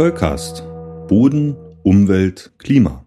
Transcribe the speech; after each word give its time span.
Zollcast. 0.00 0.64
Boden, 1.08 1.54
Umwelt, 1.82 2.52
Klima. 2.56 3.04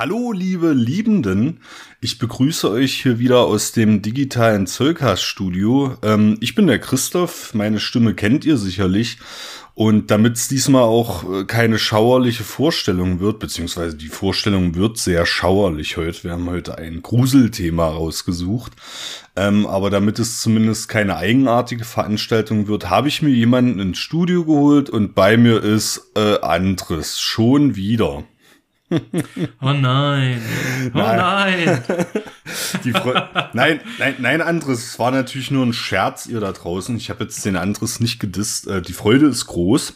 Hallo, 0.00 0.32
liebe 0.32 0.72
Liebenden. 0.72 1.60
Ich 2.00 2.18
begrüße 2.18 2.70
euch 2.70 3.02
hier 3.02 3.18
wieder 3.18 3.40
aus 3.40 3.72
dem 3.72 4.00
digitalen 4.00 4.66
Zollcast-Studio. 4.66 5.94
Ähm, 6.02 6.38
ich 6.40 6.54
bin 6.54 6.68
der 6.68 6.78
Christoph. 6.78 7.52
Meine 7.52 7.80
Stimme 7.80 8.14
kennt 8.14 8.46
ihr 8.46 8.56
sicherlich. 8.56 9.18
Und 9.74 10.10
damit 10.10 10.36
es 10.36 10.48
diesmal 10.48 10.84
auch 10.84 11.30
äh, 11.30 11.44
keine 11.44 11.78
schauerliche 11.78 12.44
Vorstellung 12.44 13.20
wird, 13.20 13.40
beziehungsweise 13.40 13.94
die 13.94 14.08
Vorstellung 14.08 14.74
wird 14.74 14.96
sehr 14.96 15.26
schauerlich 15.26 15.98
heute. 15.98 16.24
Wir 16.24 16.32
haben 16.32 16.48
heute 16.48 16.78
ein 16.78 17.02
Gruselthema 17.02 17.86
rausgesucht. 17.86 18.72
Ähm, 19.36 19.66
aber 19.66 19.90
damit 19.90 20.18
es 20.18 20.40
zumindest 20.40 20.88
keine 20.88 21.18
eigenartige 21.18 21.84
Veranstaltung 21.84 22.68
wird, 22.68 22.88
habe 22.88 23.08
ich 23.08 23.20
mir 23.20 23.34
jemanden 23.34 23.78
ins 23.78 23.98
Studio 23.98 24.46
geholt 24.46 24.88
und 24.88 25.14
bei 25.14 25.36
mir 25.36 25.62
ist 25.62 26.10
äh, 26.16 26.40
Andres 26.40 27.20
schon 27.20 27.76
wieder. 27.76 28.24
Oh 29.60 29.72
nein. 29.72 30.42
Oh 30.94 30.98
nein. 30.98 31.82
nein, 33.52 33.80
nein, 33.98 34.14
nein, 34.18 34.42
Andres, 34.42 34.84
es 34.84 34.98
war 34.98 35.10
natürlich 35.10 35.50
nur 35.50 35.64
ein 35.64 35.72
Scherz, 35.72 36.26
ihr 36.26 36.40
da 36.40 36.52
draußen. 36.52 36.96
Ich 36.96 37.10
habe 37.10 37.24
jetzt 37.24 37.44
den 37.44 37.56
Andres 37.56 38.00
nicht 38.00 38.18
gedisst. 38.18 38.66
Äh, 38.66 38.82
die 38.82 38.92
Freude 38.92 39.26
ist 39.26 39.46
groß. 39.46 39.94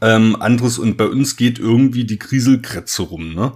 Ähm, 0.00 0.36
Andres, 0.40 0.78
und 0.78 0.96
bei 0.96 1.06
uns 1.06 1.36
geht 1.36 1.58
irgendwie 1.58 2.04
die 2.04 2.18
Kriselkretze 2.18 3.02
rum, 3.02 3.34
ne? 3.34 3.52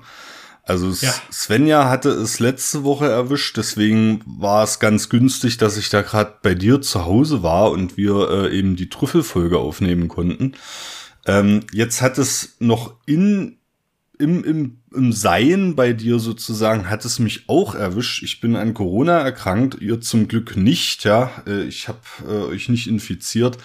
Also 0.64 0.90
ja. 0.90 1.14
Svenja 1.30 1.88
hatte 1.88 2.10
es 2.10 2.40
letzte 2.40 2.82
Woche 2.82 3.08
erwischt, 3.08 3.56
deswegen 3.56 4.20
war 4.26 4.64
es 4.64 4.80
ganz 4.80 5.08
günstig, 5.08 5.58
dass 5.58 5.76
ich 5.76 5.90
da 5.90 6.02
gerade 6.02 6.34
bei 6.42 6.56
dir 6.56 6.80
zu 6.80 7.04
Hause 7.04 7.44
war 7.44 7.70
und 7.70 7.96
wir 7.96 8.28
äh, 8.30 8.58
eben 8.58 8.74
die 8.74 8.88
Trüffelfolge 8.88 9.58
aufnehmen 9.58 10.08
konnten. 10.08 10.54
Ähm, 11.24 11.60
jetzt 11.72 12.02
hat 12.02 12.18
es 12.18 12.56
noch 12.58 12.94
in 13.06 13.55
im, 14.18 14.44
im, 14.44 14.78
im 14.94 15.12
Sein 15.12 15.76
bei 15.76 15.92
dir 15.92 16.18
sozusagen 16.18 16.88
hat 16.88 17.04
es 17.04 17.18
mich 17.18 17.48
auch 17.48 17.74
erwischt. 17.74 18.22
Ich 18.22 18.40
bin 18.40 18.56
an 18.56 18.74
Corona 18.74 19.20
erkrankt, 19.20 19.78
ihr 19.80 20.00
zum 20.00 20.28
Glück 20.28 20.56
nicht, 20.56 21.04
ja. 21.04 21.30
Äh, 21.46 21.64
ich 21.64 21.88
habe 21.88 22.00
äh, 22.26 22.52
euch 22.52 22.68
nicht 22.68 22.86
infiziert. 22.86 23.58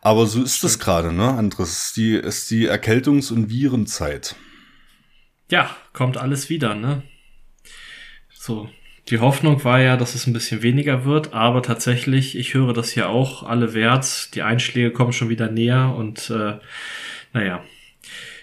Aber 0.00 0.26
so 0.26 0.42
ist 0.42 0.64
es 0.64 0.78
gerade, 0.78 1.12
ne, 1.12 1.28
Andres? 1.28 1.86
Ist 1.86 1.96
die, 1.96 2.14
ist 2.14 2.50
die 2.50 2.68
Erkältungs- 2.68 3.32
und 3.32 3.50
Virenzeit. 3.50 4.34
Ja, 5.50 5.76
kommt 5.92 6.16
alles 6.16 6.48
wieder, 6.48 6.74
ne? 6.74 7.02
So, 8.30 8.68
die 9.08 9.20
Hoffnung 9.20 9.62
war 9.64 9.80
ja, 9.80 9.96
dass 9.96 10.14
es 10.14 10.26
ein 10.26 10.32
bisschen 10.32 10.62
weniger 10.62 11.04
wird, 11.04 11.34
aber 11.34 11.62
tatsächlich, 11.62 12.36
ich 12.36 12.54
höre 12.54 12.72
das 12.72 12.94
ja 12.94 13.06
auch 13.06 13.42
alle 13.42 13.74
wert. 13.74 14.34
Die 14.34 14.42
Einschläge 14.42 14.92
kommen 14.92 15.12
schon 15.12 15.28
wieder 15.28 15.50
näher 15.50 15.94
und 15.96 16.30
äh, 16.30 16.58
naja, 17.32 17.62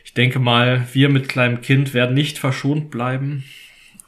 ich 0.09 0.15
denke 0.15 0.39
mal, 0.39 0.87
wir 0.93 1.07
mit 1.07 1.29
kleinem 1.29 1.61
Kind 1.61 1.93
werden 1.93 2.15
nicht 2.15 2.39
verschont 2.39 2.89
bleiben. 2.89 3.43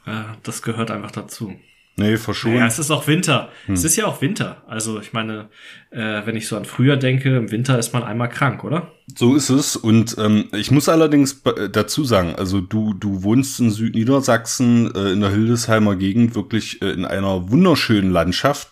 Äh, 0.08 0.24
das 0.42 0.64
gehört 0.64 0.90
einfach 0.90 1.12
dazu. 1.12 1.54
Nee, 1.96 2.18
verschont. 2.18 2.56
Ja, 2.56 2.66
es 2.66 2.80
ist 2.80 2.90
auch 2.90 3.06
Winter. 3.06 3.50
Hm. 3.68 3.76
Es 3.76 3.84
ist 3.84 3.98
ja 3.98 4.08
auch 4.08 4.20
Winter. 4.20 4.64
Also 4.66 5.00
ich 5.00 5.14
meine, 5.14 5.50
äh, 5.92 6.26
wenn 6.26 6.36
ich 6.36 6.48
so 6.48 6.58
an 6.58 6.66
früher 6.66 6.98
denke, 6.98 7.38
im 7.38 7.52
Winter 7.52 7.78
ist 7.78 7.94
man 7.94 8.02
einmal 8.02 8.30
krank, 8.30 8.64
oder? 8.64 8.92
So 9.16 9.36
ist 9.36 9.52
es. 9.52 9.76
Und 9.76 10.16
ähm, 10.18 10.46
ich 10.54 10.72
muss 10.72 10.90
allerdings 10.90 11.44
dazu 11.72 12.04
sagen, 12.04 12.34
also 12.36 12.62
du, 12.62 12.96
du 12.96 13.22
wohnst 13.22 13.60
in 13.60 13.70
Südniedersachsen, 13.70 14.92
äh, 14.96 15.12
in 15.12 15.22
der 15.22 15.30
Hildesheimer 15.30 15.98
Gegend, 15.98 16.34
wirklich 16.34 16.82
äh, 16.82 16.90
in 16.90 17.06
einer 17.06 17.52
wunderschönen 17.52 18.10
Landschaft. 18.10 18.70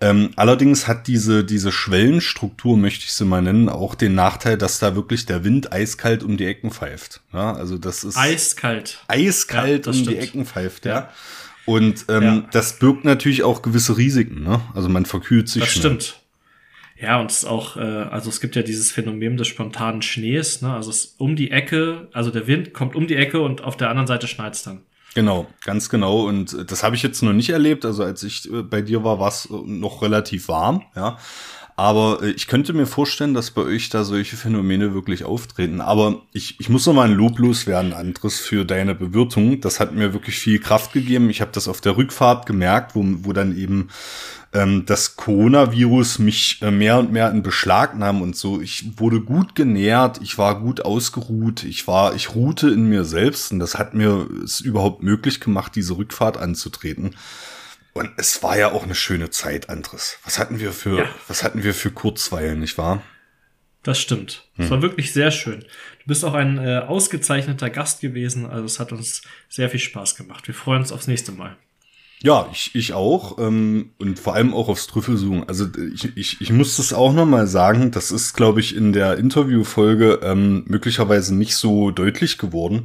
Ähm, 0.00 0.30
allerdings 0.36 0.86
hat 0.86 1.06
diese, 1.06 1.42
diese 1.42 1.72
Schwellenstruktur, 1.72 2.76
möchte 2.76 3.06
ich 3.06 3.12
sie 3.12 3.24
mal 3.24 3.40
nennen, 3.40 3.68
auch 3.70 3.94
den 3.94 4.14
Nachteil, 4.14 4.58
dass 4.58 4.78
da 4.78 4.94
wirklich 4.94 5.24
der 5.24 5.42
Wind 5.42 5.72
eiskalt 5.72 6.22
um 6.22 6.36
die 6.36 6.44
Ecken 6.44 6.70
pfeift. 6.70 7.22
Ja, 7.32 7.54
also 7.54 7.78
das 7.78 8.04
ist 8.04 8.16
eiskalt. 8.16 8.98
Eiskalt 9.08 9.86
ja, 9.86 9.92
um 9.92 9.98
stimmt. 9.98 10.10
die 10.10 10.18
Ecken 10.18 10.44
pfeift, 10.44 10.84
ja. 10.84 10.94
ja. 10.94 11.12
Und 11.64 12.04
ähm, 12.08 12.46
das 12.52 12.78
birgt 12.78 13.04
natürlich 13.04 13.42
auch 13.42 13.62
gewisse 13.62 13.96
Risiken, 13.96 14.42
ne? 14.42 14.60
Also 14.74 14.88
man 14.88 15.04
verkühlt 15.06 15.48
sich. 15.48 15.62
Das 15.62 15.72
schnell. 15.72 16.00
stimmt. 16.00 16.20
Ja, 16.98 17.20
und 17.20 17.30
es 17.30 17.38
ist 17.38 17.44
auch, 17.44 17.76
äh, 17.76 17.80
also 17.80 18.30
es 18.30 18.40
gibt 18.40 18.56
ja 18.56 18.62
dieses 18.62 18.92
Phänomen 18.92 19.36
des 19.36 19.48
spontanen 19.48 20.02
Schnees, 20.02 20.62
ne? 20.62 20.72
Also 20.72 20.90
es 20.90 21.16
um 21.18 21.36
die 21.36 21.50
Ecke, 21.50 22.08
also 22.12 22.30
der 22.30 22.46
Wind 22.46 22.72
kommt 22.72 22.94
um 22.94 23.06
die 23.06 23.16
Ecke 23.16 23.40
und 23.40 23.62
auf 23.62 23.76
der 23.76 23.90
anderen 23.90 24.06
Seite 24.06 24.28
schneit's 24.28 24.62
dann. 24.62 24.82
Genau, 25.16 25.46
ganz 25.64 25.88
genau. 25.88 26.26
Und 26.26 26.52
äh, 26.52 26.66
das 26.66 26.82
habe 26.82 26.94
ich 26.94 27.02
jetzt 27.02 27.22
noch 27.22 27.32
nicht 27.32 27.48
erlebt. 27.48 27.86
Also 27.86 28.04
als 28.04 28.22
ich 28.22 28.52
äh, 28.52 28.62
bei 28.62 28.82
dir 28.82 29.02
war, 29.02 29.18
war 29.18 29.28
es 29.28 29.46
äh, 29.46 29.54
noch 29.64 30.02
relativ 30.02 30.48
warm, 30.48 30.82
ja. 30.94 31.16
Aber 31.78 32.22
ich 32.22 32.46
könnte 32.46 32.72
mir 32.72 32.86
vorstellen, 32.86 33.34
dass 33.34 33.50
bei 33.50 33.60
euch 33.60 33.90
da 33.90 34.02
solche 34.02 34.36
Phänomene 34.36 34.94
wirklich 34.94 35.24
auftreten. 35.24 35.82
Aber 35.82 36.22
ich, 36.32 36.58
ich 36.58 36.70
muss 36.70 36.86
noch 36.86 36.94
mal 36.94 37.06
ein 37.06 37.14
Lob 37.14 37.38
loswerden, 37.38 37.92
Andres, 37.92 38.40
für 38.40 38.64
deine 38.64 38.94
Bewirtung. 38.94 39.60
Das 39.60 39.78
hat 39.78 39.94
mir 39.94 40.14
wirklich 40.14 40.38
viel 40.38 40.58
Kraft 40.58 40.94
gegeben. 40.94 41.28
Ich 41.28 41.42
habe 41.42 41.50
das 41.52 41.68
auf 41.68 41.82
der 41.82 41.98
Rückfahrt 41.98 42.46
gemerkt, 42.46 42.94
wo, 42.94 43.04
wo 43.04 43.34
dann 43.34 43.54
eben 43.58 43.90
ähm, 44.54 44.84
das 44.86 45.16
Coronavirus 45.16 46.18
mich 46.18 46.60
äh, 46.62 46.70
mehr 46.70 46.98
und 46.98 47.12
mehr 47.12 47.30
in 47.30 47.42
Beschlag 47.42 47.96
nahm 47.98 48.22
und 48.22 48.36
so. 48.36 48.62
Ich 48.62 48.98
wurde 48.98 49.20
gut 49.20 49.54
genährt, 49.54 50.20
ich 50.22 50.38
war 50.38 50.58
gut 50.60 50.82
ausgeruht, 50.82 51.62
ich 51.62 51.86
war, 51.86 52.14
ich 52.14 52.34
ruhte 52.34 52.70
in 52.70 52.88
mir 52.88 53.04
selbst 53.04 53.52
und 53.52 53.58
das 53.58 53.78
hat 53.78 53.92
mir 53.92 54.26
es 54.42 54.60
überhaupt 54.60 55.02
möglich 55.02 55.40
gemacht, 55.40 55.72
diese 55.76 55.98
Rückfahrt 55.98 56.38
anzutreten. 56.38 57.14
Und 57.96 58.10
es 58.18 58.42
war 58.42 58.58
ja 58.58 58.72
auch 58.72 58.82
eine 58.82 58.94
schöne 58.94 59.30
Zeit, 59.30 59.70
Andres. 59.70 60.18
Was 60.22 60.38
hatten 60.38 60.60
wir 60.60 60.72
für, 60.72 60.98
ja. 60.98 61.08
was 61.28 61.42
hatten 61.42 61.64
wir 61.64 61.72
für 61.72 61.90
Kurzweilen, 61.90 62.60
nicht 62.60 62.76
wahr? 62.76 63.02
Das 63.82 63.98
stimmt. 63.98 64.50
Es 64.58 64.64
hm. 64.64 64.70
war 64.70 64.82
wirklich 64.82 65.14
sehr 65.14 65.30
schön. 65.30 65.60
Du 65.60 66.06
bist 66.06 66.22
auch 66.22 66.34
ein 66.34 66.58
äh, 66.58 66.80
ausgezeichneter 66.86 67.70
Gast 67.70 68.02
gewesen, 68.02 68.44
also 68.44 68.66
es 68.66 68.80
hat 68.80 68.92
uns 68.92 69.22
sehr 69.48 69.70
viel 69.70 69.80
Spaß 69.80 70.14
gemacht. 70.14 70.46
Wir 70.46 70.54
freuen 70.54 70.82
uns 70.82 70.92
aufs 70.92 71.06
nächste 71.06 71.32
Mal. 71.32 71.56
Ja, 72.22 72.50
ich, 72.52 72.74
ich 72.74 72.92
auch. 72.92 73.38
Ähm, 73.38 73.92
und 73.98 74.18
vor 74.18 74.34
allem 74.34 74.52
auch 74.52 74.68
aufs 74.68 74.88
Trüffelsuchen. 74.88 75.48
Also 75.48 75.66
ich, 75.94 76.14
ich, 76.18 76.40
ich 76.42 76.52
muss 76.52 76.76
das 76.76 76.92
auch 76.92 77.14
nochmal 77.14 77.46
sagen, 77.46 77.92
das 77.92 78.10
ist, 78.10 78.34
glaube 78.34 78.60
ich, 78.60 78.76
in 78.76 78.92
der 78.92 79.16
Interviewfolge 79.16 80.20
ähm, 80.22 80.64
möglicherweise 80.66 81.34
nicht 81.34 81.56
so 81.56 81.90
deutlich 81.92 82.36
geworden. 82.36 82.84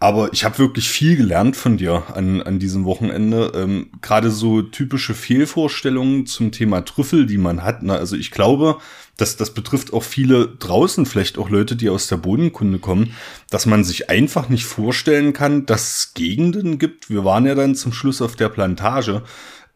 Aber 0.00 0.32
ich 0.32 0.44
habe 0.44 0.58
wirklich 0.58 0.88
viel 0.88 1.16
gelernt 1.16 1.56
von 1.56 1.76
dir 1.76 2.04
an, 2.14 2.40
an 2.40 2.60
diesem 2.60 2.84
Wochenende. 2.84 3.50
Ähm, 3.54 3.90
Gerade 4.00 4.30
so 4.30 4.62
typische 4.62 5.12
Fehlvorstellungen 5.12 6.26
zum 6.26 6.52
Thema 6.52 6.84
Trüffel, 6.84 7.26
die 7.26 7.38
man 7.38 7.64
hat. 7.64 7.82
Ne? 7.82 7.94
Also 7.94 8.14
ich 8.14 8.30
glaube, 8.30 8.78
dass 9.16 9.36
das 9.36 9.52
betrifft 9.52 9.92
auch 9.92 10.04
viele 10.04 10.46
draußen, 10.46 11.04
vielleicht 11.04 11.36
auch 11.36 11.50
Leute, 11.50 11.74
die 11.74 11.90
aus 11.90 12.06
der 12.06 12.18
Bodenkunde 12.18 12.78
kommen, 12.78 13.14
dass 13.50 13.66
man 13.66 13.82
sich 13.82 14.08
einfach 14.08 14.48
nicht 14.48 14.64
vorstellen 14.64 15.32
kann, 15.32 15.66
dass 15.66 15.96
es 15.96 16.14
Gegenden 16.14 16.78
gibt. 16.78 17.10
Wir 17.10 17.24
waren 17.24 17.44
ja 17.44 17.56
dann 17.56 17.74
zum 17.74 17.92
Schluss 17.92 18.22
auf 18.22 18.36
der 18.36 18.48
Plantage 18.50 19.22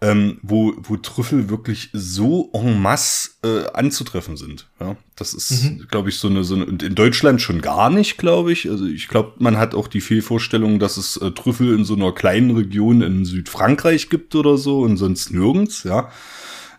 ähm, 0.03 0.39
wo, 0.43 0.75
wo 0.83 0.97
Trüffel 0.97 1.49
wirklich 1.49 1.89
so 1.93 2.51
en 2.53 2.83
masse 2.83 3.31
äh, 3.45 3.71
anzutreffen 3.73 4.37
sind. 4.37 4.69
Ja, 4.81 4.97
das 5.15 5.33
ist, 5.33 5.63
mhm. 5.63 5.87
glaube 5.89 6.09
ich, 6.09 6.19
so 6.19 6.27
eine, 6.27 6.43
so 6.43 6.57
eine, 6.57 6.67
und 6.67 6.83
in 6.83 6.97
Deutschland 6.97 7.41
schon 7.41 7.61
gar 7.61 7.89
nicht, 7.89 8.19
glaube 8.19 8.53
ich. 8.53 8.69
Also 8.69 8.85
ich 8.85 9.07
glaube, 9.07 9.35
man 9.39 9.59
hat 9.59 9.77
auch 9.77 9.87
die 9.87 10.01
Fehlvorstellung, 10.01 10.81
dass 10.81 10.97
es 10.97 11.17
äh, 11.19 11.31
Trüffel 11.31 11.73
in 11.73 11.85
so 11.85 11.95
einer 11.95 12.11
kleinen 12.11 12.51
Region 12.51 13.01
in 13.01 13.25
Südfrankreich 13.25 14.11
gibt 14.11 14.35
oder 14.35 14.59
so 14.59 14.81
und 14.81 14.97
sonst 14.97 15.31
nirgends, 15.33 15.85
ja. 15.85 16.11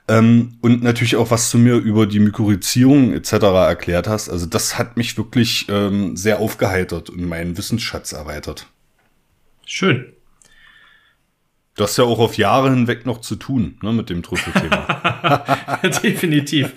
Ähm, 0.10 0.58
und 0.60 0.84
natürlich 0.84 1.16
auch, 1.16 1.32
was 1.32 1.50
du 1.50 1.58
mir 1.58 1.76
über 1.76 2.06
die 2.06 2.20
Mykorrhizierung 2.20 3.14
etc. 3.14 3.32
erklärt 3.32 4.10
hast. 4.10 4.28
Also 4.28 4.48
das 4.48 4.78
hat 4.78 4.98
mich 4.98 5.18
wirklich 5.18 5.68
ähm, 5.70 6.18
sehr 6.18 6.40
aufgeheitert 6.40 7.10
und 7.10 7.26
meinen 7.26 7.58
Wissensschatz 7.58 8.12
erweitert. 8.12 8.68
Schön. 9.66 10.12
Du 11.76 11.84
hast 11.84 11.98
ja 11.98 12.04
auch 12.04 12.20
auf 12.20 12.38
Jahre 12.38 12.70
hinweg 12.70 13.08
noch 13.08 13.22
zu 13.22 13.36
tun 13.36 13.80
ne, 13.82 13.92
mit 13.94 14.10
dem 14.12 14.22
Trüffelthema. 14.22 15.80
Definitiv. 16.04 16.72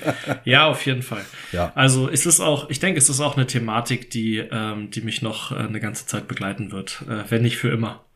Ja, 0.44 0.66
auf 0.68 0.86
jeden 0.86 1.02
Fall. 1.02 1.24
Ja. 1.52 1.70
Also 1.74 2.08
ist 2.08 2.24
es 2.24 2.40
auch, 2.40 2.70
ich 2.70 2.80
denke, 2.80 2.98
es 2.98 3.10
ist 3.10 3.20
auch 3.20 3.36
eine 3.36 3.46
Thematik, 3.46 4.10
die, 4.10 4.38
ähm, 4.38 4.90
die 4.90 5.02
mich 5.02 5.20
noch 5.20 5.52
äh, 5.52 5.56
eine 5.56 5.80
ganze 5.80 6.06
Zeit 6.06 6.28
begleiten 6.28 6.72
wird, 6.72 7.02
äh, 7.10 7.24
wenn 7.28 7.42
nicht 7.42 7.58
für 7.58 7.68
immer. 7.68 8.06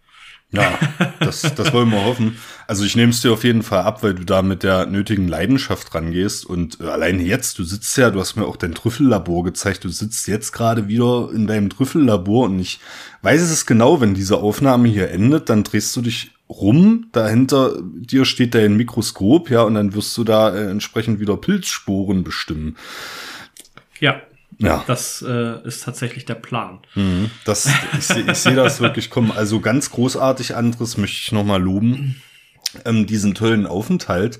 Ja, 0.52 0.78
das, 1.20 1.42
das 1.54 1.72
wollen 1.72 1.90
wir 1.90 2.04
hoffen. 2.04 2.36
Also 2.66 2.84
ich 2.84 2.96
nehme 2.96 3.10
es 3.10 3.20
dir 3.20 3.32
auf 3.32 3.44
jeden 3.44 3.62
Fall 3.62 3.84
ab, 3.84 4.02
weil 4.02 4.14
du 4.14 4.24
da 4.24 4.42
mit 4.42 4.64
der 4.64 4.86
nötigen 4.86 5.28
Leidenschaft 5.28 5.94
rangehst. 5.94 6.44
Und 6.44 6.80
äh, 6.80 6.84
alleine 6.88 7.22
jetzt, 7.22 7.58
du 7.58 7.64
sitzt 7.64 7.96
ja, 7.98 8.10
du 8.10 8.18
hast 8.18 8.36
mir 8.36 8.46
auch 8.46 8.56
dein 8.56 8.74
Trüffellabor 8.74 9.44
gezeigt, 9.44 9.84
du 9.84 9.90
sitzt 9.90 10.26
jetzt 10.26 10.52
gerade 10.52 10.88
wieder 10.88 11.30
in 11.32 11.46
deinem 11.46 11.68
Trüffellabor 11.70 12.46
und 12.46 12.58
ich 12.58 12.80
weiß 13.22 13.42
es 13.42 13.66
genau, 13.66 14.00
wenn 14.00 14.14
diese 14.14 14.38
Aufnahme 14.38 14.88
hier 14.88 15.10
endet, 15.10 15.50
dann 15.50 15.62
drehst 15.62 15.94
du 15.94 16.00
dich 16.00 16.32
rum. 16.50 17.06
Dahinter 17.12 17.78
dir 17.82 18.24
steht 18.24 18.54
dein 18.54 18.76
Mikroskop, 18.76 19.50
ja, 19.50 19.62
und 19.62 19.74
dann 19.74 19.94
wirst 19.94 20.16
du 20.18 20.24
da 20.24 20.54
äh, 20.54 20.70
entsprechend 20.70 21.20
wieder 21.20 21.36
Pilzsporen 21.36 22.24
bestimmen. 22.24 22.76
Ja. 24.00 24.20
Ja. 24.58 24.84
Das 24.86 25.24
äh, 25.26 25.66
ist 25.66 25.84
tatsächlich 25.84 26.26
der 26.26 26.34
Plan. 26.34 26.80
Mhm. 26.94 27.30
Das, 27.46 27.70
ich 27.96 28.04
sehe 28.04 28.30
ich 28.30 28.38
seh 28.38 28.54
das 28.54 28.80
wirklich 28.80 29.08
kommen. 29.08 29.32
Also 29.32 29.60
ganz 29.60 29.90
großartig 29.90 30.54
anderes 30.54 30.98
möchte 30.98 31.16
ich 31.16 31.32
nochmal 31.32 31.62
loben. 31.62 32.20
Ähm, 32.84 33.06
diesen 33.06 33.34
tollen 33.34 33.66
Aufenthalt. 33.66 34.38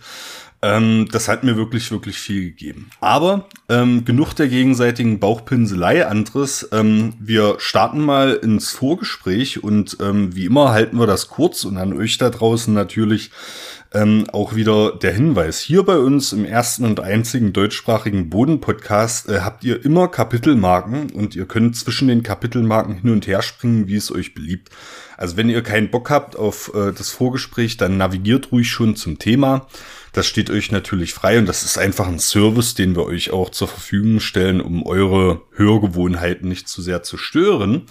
Ähm, 0.63 1.09
das 1.11 1.29
hat 1.29 1.43
mir 1.43 1.57
wirklich, 1.57 1.91
wirklich 1.91 2.19
viel 2.19 2.43
gegeben. 2.43 2.91
Aber 3.01 3.47
ähm, 3.69 4.05
genug 4.05 4.35
der 4.35 4.49
gegenseitigen 4.49 5.19
Bauchpinselei, 5.19 6.07
Andres. 6.07 6.69
Ähm, 6.73 7.15
wir 7.19 7.57
starten 7.59 8.01
mal 8.05 8.35
ins 8.35 8.71
Vorgespräch 8.71 9.65
und 9.65 9.97
ähm, 10.01 10.37
wie 10.37 10.45
immer 10.45 10.71
halten 10.71 10.99
wir 10.99 11.07
das 11.07 11.29
kurz 11.29 11.65
und 11.65 11.79
an 11.79 11.95
euch 11.95 12.19
da 12.19 12.29
draußen 12.29 12.75
natürlich 12.75 13.31
ähm, 13.93 14.27
auch 14.33 14.55
wieder 14.55 14.93
der 14.97 15.13
Hinweis. 15.13 15.61
Hier 15.61 15.83
bei 15.83 15.97
uns 15.97 16.33
im 16.33 16.45
ersten 16.45 16.85
und 16.85 17.01
einzigen 17.01 17.53
deutschsprachigen 17.53 18.31
Boden-Podcast 18.31 19.29
äh, 19.29 19.41
habt 19.41 19.65
ihr 19.65 19.85
immer 19.85 20.09
Kapitelmarken 20.09 21.11
und 21.11 21.35
ihr 21.35 21.47
könnt 21.47 21.75
zwischen 21.77 22.09
den 22.09 22.23
Kapitelmarken 22.23 22.97
hin 22.97 23.11
und 23.11 23.27
her 23.27 23.43
springen, 23.43 23.89
wie 23.89 23.97
es 23.97 24.13
euch 24.13 24.35
beliebt. 24.35 24.69
Also 25.17 25.37
wenn 25.37 25.51
ihr 25.51 25.63
keinen 25.63 25.91
Bock 25.91 26.11
habt 26.11 26.37
auf 26.37 26.73
äh, 26.75 26.93
das 26.93 27.11
Vorgespräch, 27.11 27.79
dann 27.79 27.97
navigiert 27.97 28.53
ruhig 28.53 28.71
schon 28.71 28.95
zum 28.95 29.19
Thema. 29.19 29.67
Das 30.13 30.27
steht 30.27 30.51
euch 30.51 30.73
natürlich 30.73 31.15
frei 31.15 31.39
und 31.39 31.47
das 31.47 31.63
ist 31.63 31.79
einfach 31.79 32.09
ein 32.09 32.19
Service, 32.19 32.75
den 32.75 32.97
wir 32.97 33.05
euch 33.05 33.31
auch 33.31 33.51
zur 33.51 33.69
Verfügung 33.69 34.21
stellen, 34.21 34.61
um 34.61 34.85
eure 34.85 35.43
Hörgewohnheiten 35.53 36.49
nicht 36.49 36.69
zu 36.69 36.83
sehr 36.83 37.03
zu 37.03 37.17
stören. 37.17 37.87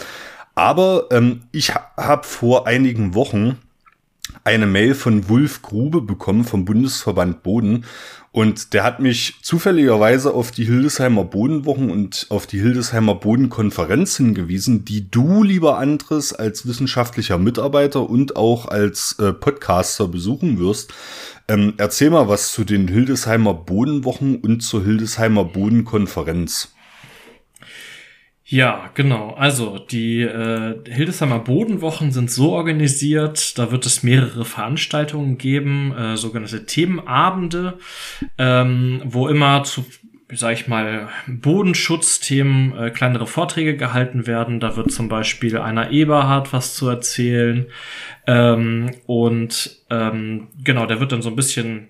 Aber 0.56 1.07
ähm, 1.12 1.44
ich 1.51 1.74
ha 1.74 1.92
habe 1.95 2.25
vor 2.25 2.68
einigen 2.68 3.13
Wochen 3.13 3.57
eine 4.44 4.68
Mail 4.68 4.94
von 4.94 5.30
Wulf 5.30 5.62
Grube 5.62 6.01
bekommen 6.01 6.44
vom 6.44 6.66
Bundesverband 6.66 7.44
Boden 7.44 7.86
und 8.31 8.74
der 8.74 8.84
hat 8.84 9.00
mich 9.00 9.40
zufälligerweise 9.42 10.34
auf 10.34 10.52
die 10.52 10.66
Hildesheimer 10.66 11.24
Bodenwochen 11.24 11.90
und 11.90 12.28
auf 12.30 12.46
die 12.46 12.60
Hildesheimer 12.60 13.16
Bodenkonferenz 13.16 14.18
hingewiesen, 14.18 14.86
die 14.86 15.10
du, 15.10 15.44
lieber 15.44 15.80
Andres, 15.80 16.34
als 16.34 16.68
wissenschaftlicher 16.68 17.40
Mitarbeiter 17.40 18.08
und 18.08 18.36
auch 18.36 18.68
als 18.68 19.18
äh, 19.20 19.34
Podcaster 19.34 20.08
besuchen 20.08 20.60
wirst. 20.60 20.94
Ähm, 21.48 21.74
erzähl 21.78 22.12
mal 22.12 22.28
was 22.28 22.52
zu 22.52 22.64
den 22.64 22.88
Hildesheimer 22.88 23.56
Bodenwochen 23.56 24.36
und 24.38 24.62
zur 24.62 24.84
Hildesheimer 24.84 25.46
Bodenkonferenz. 25.46 26.74
Ja, 28.51 28.90
genau. 28.96 29.36
Also 29.36 29.78
die 29.78 30.22
äh, 30.22 30.75
Hildesheimer 30.90 31.38
Bodenwochen 31.38 32.12
sind 32.12 32.31
so 32.31 32.54
organisiert, 32.54 33.60
da 33.60 33.72
wird 33.72 33.86
es 33.86 34.01
mehrere 34.01 34.44
Veranstaltungen 34.44 35.38
geben, 35.38 35.96
äh, 35.96 36.18
sogenannte 36.18 36.66
Themenabende, 36.66 37.78
ähm, 38.40 39.04
wo 39.06 39.28
immer 39.28 39.63
zu 39.66 39.86
sag 40.31 40.54
ich 40.54 40.68
mal, 40.68 41.10
Bodenschutzthemen 41.28 42.78
äh, 42.78 42.90
kleinere 42.92 43.25
Vorträge 43.25 43.75
gehalten 43.75 44.28
werden. 44.28 44.60
Da 44.60 44.75
wird 44.75 44.92
zum 44.92 45.10
Beispiel 45.10 45.57
einer 45.57 45.90
Eberhard 45.92 46.54
was 46.54 46.75
zu 46.75 46.88
erzählen. 46.88 47.66
Ähm, 48.28 48.92
und 49.07 49.84
ähm, 49.90 50.50
genau, 50.63 50.86
der 50.86 51.00
wird 51.00 51.12
dann 51.12 51.24
so 51.24 51.30
ein 51.30 51.36
bisschen 51.36 51.90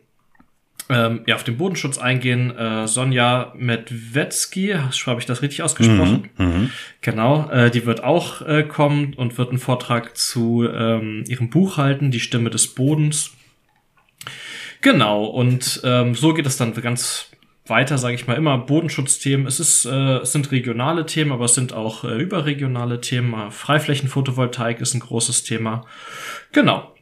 ähm, 0.89 1.21
ja, 1.27 1.36
auf 1.36 1.44
den 1.44 1.57
Bodenschutz 1.57 1.97
eingehen. 1.97 2.56
Äh, 2.57 2.88
Sonja 2.88 3.53
Medwetzki, 3.56 4.74
habe 4.74 5.19
ich 5.19 5.25
das 5.25 5.41
richtig 5.41 5.62
ausgesprochen? 5.62 6.30
Mhm, 6.38 6.45
mh. 6.45 6.69
Genau, 7.01 7.50
äh, 7.51 7.69
die 7.69 7.86
wird 7.86 8.03
auch 8.03 8.41
äh, 8.41 8.63
kommen 8.63 9.13
und 9.13 9.38
wird 9.38 9.50
einen 9.50 9.59
Vortrag 9.59 10.18
zu 10.18 10.68
ähm, 10.68 11.24
ihrem 11.27 11.50
Buch 11.50 11.77
halten, 11.77 12.12
Die 12.12 12.19
Stimme 12.19 12.50
des 12.50 12.68
Bodens. 12.68 13.31
Genau, 14.81 15.25
und 15.25 15.81
ähm, 15.83 16.15
so 16.15 16.33
geht 16.33 16.45
es 16.45 16.57
dann 16.57 16.74
ganz 16.74 17.30
weiter, 17.68 17.97
sage 17.97 18.15
ich 18.15 18.25
mal, 18.25 18.33
immer 18.33 18.57
Bodenschutzthemen. 18.57 19.45
Es, 19.45 19.59
ist, 19.59 19.85
äh, 19.85 20.18
es 20.18 20.31
sind 20.31 20.51
regionale 20.51 21.06
Themen, 21.06 21.31
aber 21.31 21.45
es 21.45 21.53
sind 21.53 21.71
auch 21.71 22.03
äh, 22.03 22.18
überregionale 22.18 23.00
Themen. 23.00 23.51
Freiflächenphotovoltaik 23.51 24.81
ist 24.81 24.95
ein 24.95 25.01
großes 25.01 25.44
Thema. 25.44 25.85
Genau. 26.51 26.95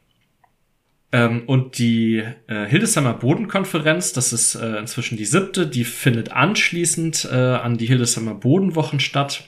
Ähm, 1.12 1.44
und 1.46 1.78
die 1.78 2.24
äh, 2.48 2.66
Hildesheimer 2.66 3.14
Bodenkonferenz, 3.14 4.12
das 4.14 4.34
ist 4.34 4.56
äh, 4.56 4.78
inzwischen 4.78 5.18
die 5.18 5.26
siebte, 5.26 5.66
die 5.66 5.86
findet 5.86 6.32
anschließend 6.34 7.30
äh, 7.32 7.36
an 7.36 7.78
die 7.78 7.86
Hildesheimer 7.86 8.34
Bodenwochen 8.34 9.00
statt 9.00 9.46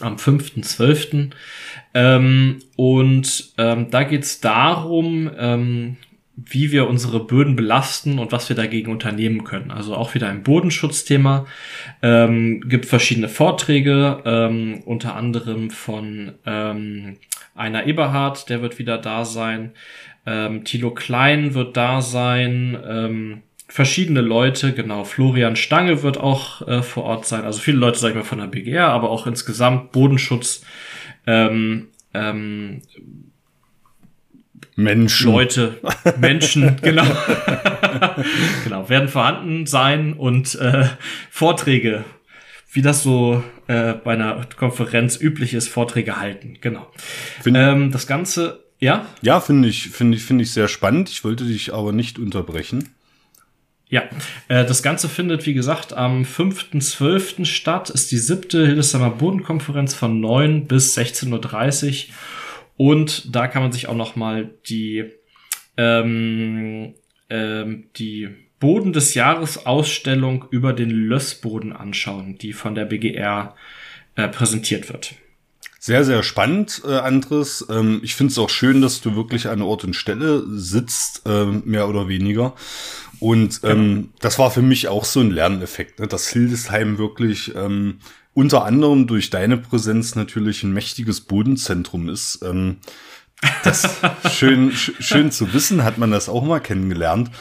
am 0.00 0.16
5.12. 0.16 1.30
Ähm, 1.94 2.58
und 2.76 3.52
ähm, 3.58 3.90
da 3.90 4.02
geht 4.04 4.22
es 4.22 4.40
darum, 4.40 5.30
ähm, 5.36 5.96
wie 6.34 6.72
wir 6.72 6.88
unsere 6.88 7.24
Böden 7.24 7.56
belasten 7.56 8.18
und 8.18 8.32
was 8.32 8.48
wir 8.48 8.56
dagegen 8.56 8.90
unternehmen 8.90 9.44
können. 9.44 9.70
Also 9.70 9.94
auch 9.94 10.14
wieder 10.14 10.28
ein 10.28 10.42
Bodenschutzthema. 10.42 11.46
Ähm, 12.00 12.62
gibt 12.68 12.86
verschiedene 12.86 13.28
Vorträge, 13.28 14.22
ähm, 14.24 14.82
unter 14.86 15.14
anderem 15.14 15.70
von 15.70 16.32
ähm, 16.46 17.18
einer 17.54 17.86
Eberhard, 17.86 18.48
der 18.48 18.62
wird 18.62 18.78
wieder 18.78 18.96
da 18.96 19.26
sein. 19.26 19.72
Ähm, 20.26 20.64
Thilo 20.64 20.92
Klein 20.92 21.54
wird 21.54 21.76
da 21.76 22.00
sein. 22.00 22.78
Ähm, 22.86 23.42
verschiedene 23.68 24.20
Leute, 24.20 24.72
genau. 24.72 25.04
Florian 25.04 25.56
Stange 25.56 26.02
wird 26.02 26.18
auch 26.18 26.66
äh, 26.68 26.82
vor 26.82 27.04
Ort 27.04 27.26
sein. 27.26 27.44
Also 27.44 27.60
viele 27.60 27.78
Leute, 27.78 27.98
sag 27.98 28.10
ich 28.10 28.14
mal, 28.14 28.22
von 28.22 28.38
der 28.38 28.46
BGR, 28.46 28.88
aber 28.88 29.10
auch 29.10 29.26
insgesamt 29.26 29.92
Bodenschutz. 29.92 30.64
Ähm, 31.26 31.88
ähm, 32.14 32.82
Menschen. 34.76 35.32
Leute, 35.32 35.80
Menschen, 36.18 36.76
genau. 36.82 37.04
genau, 38.64 38.88
werden 38.88 39.08
vorhanden 39.08 39.66
sein 39.66 40.12
und 40.14 40.54
äh, 40.56 40.86
Vorträge, 41.30 42.04
wie 42.72 42.82
das 42.82 43.02
so 43.02 43.42
äh, 43.66 43.92
bei 43.92 44.12
einer 44.14 44.46
Konferenz 44.56 45.20
üblich 45.20 45.54
ist, 45.54 45.68
Vorträge 45.68 46.18
halten. 46.18 46.58
Genau. 46.60 46.90
Ähm, 47.44 47.90
das 47.90 48.06
Ganze 48.06 48.64
ja? 48.82 49.06
Ja, 49.22 49.40
finde 49.40 49.68
ich, 49.68 49.90
finde 49.90 50.18
ich, 50.18 50.24
finde 50.24 50.42
ich 50.42 50.50
sehr 50.50 50.66
spannend. 50.66 51.08
Ich 51.08 51.22
wollte 51.22 51.44
dich 51.44 51.72
aber 51.72 51.92
nicht 51.92 52.18
unterbrechen. 52.18 52.90
Ja, 53.88 54.02
äh, 54.48 54.64
das 54.64 54.82
Ganze 54.82 55.08
findet, 55.08 55.46
wie 55.46 55.54
gesagt, 55.54 55.92
am 55.92 56.22
5.12. 56.22 57.44
statt, 57.44 57.90
ist 57.90 58.10
die 58.10 58.18
siebte 58.18 58.66
Hildesheimer 58.66 59.10
Bodenkonferenz 59.10 59.94
von 59.94 60.20
9 60.20 60.66
bis 60.66 60.98
16.30 60.98 62.08
Uhr. 62.08 62.14
Und 62.76 63.34
da 63.34 63.46
kann 63.46 63.62
man 63.62 63.70
sich 63.70 63.86
auch 63.86 63.94
noch 63.94 64.16
mal 64.16 64.50
die, 64.68 65.04
ähm, 65.76 66.94
ähm, 67.30 67.84
die 67.96 68.30
Boden 68.58 68.92
des 68.92 69.14
Jahres 69.14 69.64
Ausstellung 69.64 70.46
über 70.50 70.72
den 70.72 70.90
Lössboden 70.90 71.72
anschauen, 71.72 72.36
die 72.38 72.52
von 72.52 72.74
der 72.74 72.86
BGR 72.86 73.54
äh, 74.16 74.26
präsentiert 74.26 74.92
wird. 74.92 75.14
Sehr, 75.84 76.04
sehr 76.04 76.22
spannend, 76.22 76.82
äh, 76.86 76.92
Andres. 76.92 77.66
Ähm, 77.68 77.98
ich 78.04 78.14
finde 78.14 78.30
es 78.30 78.38
auch 78.38 78.50
schön, 78.50 78.80
dass 78.82 79.00
du 79.00 79.16
wirklich 79.16 79.48
an 79.48 79.62
Ort 79.62 79.82
und 79.82 79.96
Stelle 79.96 80.44
sitzt, 80.46 81.22
äh, 81.26 81.44
mehr 81.44 81.88
oder 81.88 82.06
weniger. 82.06 82.54
Und 83.18 83.62
ähm, 83.64 83.94
genau. 83.94 84.08
das 84.20 84.38
war 84.38 84.52
für 84.52 84.62
mich 84.62 84.86
auch 84.86 85.04
so 85.04 85.18
ein 85.18 85.32
Lerneffekt, 85.32 85.98
ne? 85.98 86.06
dass 86.06 86.28
Hildesheim 86.28 86.98
wirklich 86.98 87.56
ähm, 87.56 87.98
unter 88.32 88.64
anderem 88.64 89.08
durch 89.08 89.30
deine 89.30 89.56
Präsenz 89.56 90.14
natürlich 90.14 90.62
ein 90.62 90.72
mächtiges 90.72 91.22
Bodenzentrum 91.22 92.08
ist. 92.08 92.44
Ähm, 92.44 92.76
das 93.64 93.82
schön, 94.32 94.70
schön 94.70 95.32
zu 95.32 95.52
wissen, 95.52 95.82
hat 95.82 95.98
man 95.98 96.12
das 96.12 96.28
auch 96.28 96.44
mal 96.44 96.60
kennengelernt. 96.60 97.32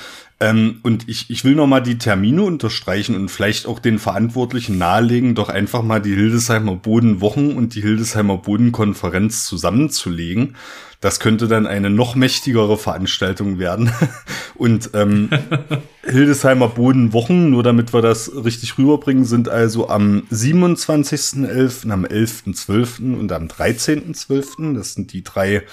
Ähm, 0.41 0.79
und 0.81 1.07
ich, 1.07 1.29
ich 1.29 1.45
will 1.45 1.53
noch 1.53 1.67
mal 1.67 1.81
die 1.81 2.00
Termine 2.00 2.41
unterstreichen 2.41 3.15
und 3.15 3.29
vielleicht 3.29 3.67
auch 3.67 3.77
den 3.77 4.00
Verantwortlichen 4.00 4.79
nahelegen, 4.79 5.36
doch 5.36 5.50
einfach 5.50 5.83
mal 5.83 6.01
die 6.01 6.15
Hildesheimer 6.15 6.75
Bodenwochen 6.75 7.55
und 7.55 7.75
die 7.75 7.81
Hildesheimer 7.81 8.38
Bodenkonferenz 8.38 9.45
zusammenzulegen. 9.45 10.55
Das 11.01 11.19
könnte 11.19 11.48
dann 11.48 11.65
eine 11.65 11.89
noch 11.89 12.15
mächtigere 12.15 12.77
Veranstaltung 12.77 13.57
werden. 13.57 13.91
Und 14.53 14.91
ähm, 14.93 15.31
Hildesheimer 16.03 16.67
Bodenwochen, 16.67 17.50
nur 17.50 17.63
damit 17.63 17.91
wir 17.91 18.03
das 18.03 18.31
richtig 18.45 18.77
rüberbringen, 18.77 19.25
sind 19.25 19.50
also 19.50 19.89
am 19.89 20.21
27.11., 20.31 21.89
am 21.89 22.05
11.12. 22.05 23.17
und 23.19 23.31
am 23.31 23.48
13.12. 23.48 24.75
Das 24.75 24.93
sind 24.93 25.12
die 25.13 25.24
drei, 25.24 25.63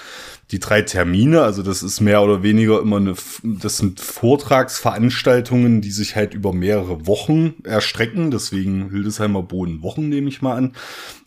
die 0.51 0.59
drei 0.59 0.81
Termine. 0.81 1.41
Also 1.41 1.63
das 1.63 1.83
ist 1.83 1.99
mehr 1.99 2.21
oder 2.21 2.43
weniger 2.43 2.81
immer 2.81 2.97
eine, 2.97 3.15
das 3.43 3.77
sind 3.77 3.99
Vortragsveranstaltungen, 3.99 5.81
die 5.81 5.91
sich 5.91 6.15
halt 6.15 6.33
über 6.33 6.53
mehrere 6.53 7.05
Wochen 7.05 7.55
erstrecken. 7.63 8.31
Deswegen 8.31 8.89
Hildesheimer 8.89 9.43
Bodenwochen 9.43 10.09
nehme 10.09 10.29
ich 10.29 10.41
mal 10.41 10.57
an. 10.57 10.73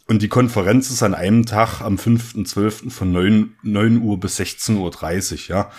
Und 0.08 0.22
die 0.22 0.28
Konferenz 0.28 0.90
ist 0.90 1.02
an 1.02 1.14
einem 1.14 1.46
Tag 1.46 1.80
am 1.80 1.96
5.12. 1.96 2.90
von 2.90 3.12
9, 3.12 3.54
9 3.62 4.02
Uhr 4.02 4.18
bis 4.18 4.38
16.30 4.40 5.32
Uhr, 5.32 5.56
ja. 5.56 5.70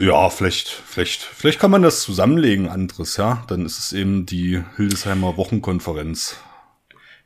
Ja, 0.00 0.30
vielleicht, 0.30 0.68
vielleicht, 0.68 1.22
vielleicht 1.22 1.60
kann 1.60 1.70
man 1.70 1.82
das 1.82 2.00
zusammenlegen, 2.00 2.68
Andres, 2.68 3.16
ja. 3.16 3.44
Dann 3.48 3.64
ist 3.64 3.78
es 3.78 3.92
eben 3.92 4.26
die 4.26 4.62
Hildesheimer 4.76 5.36
Wochenkonferenz. 5.36 6.36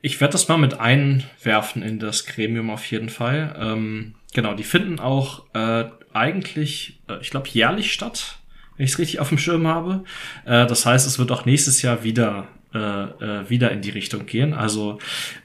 Ich 0.02 0.20
werde 0.20 0.32
das 0.32 0.48
mal 0.48 0.58
mit 0.58 0.80
einwerfen 0.80 1.82
in 1.82 1.98
das 1.98 2.26
Gremium 2.26 2.68
auf 2.68 2.84
jeden 2.90 3.08
Fall. 3.08 3.56
Ähm, 3.58 4.14
genau, 4.34 4.54
die 4.54 4.64
finden 4.64 5.00
auch 5.00 5.44
äh, 5.54 5.86
eigentlich, 6.12 7.00
äh, 7.08 7.18
ich 7.22 7.30
glaube, 7.30 7.48
jährlich 7.48 7.92
statt, 7.92 8.38
wenn 8.76 8.84
ich 8.84 8.92
es 8.92 8.98
richtig 8.98 9.20
auf 9.20 9.30
dem 9.30 9.38
Schirm 9.38 9.66
habe. 9.66 10.04
Äh, 10.44 10.66
das 10.66 10.84
heißt, 10.84 11.06
es 11.06 11.18
wird 11.18 11.32
auch 11.32 11.46
nächstes 11.46 11.80
Jahr 11.80 12.04
wieder 12.04 12.48
äh, 12.74 12.78
äh, 12.78 13.48
wieder 13.48 13.70
in 13.70 13.80
die 13.80 13.90
Richtung 13.90 14.26
gehen. 14.26 14.52
Also 14.52 14.98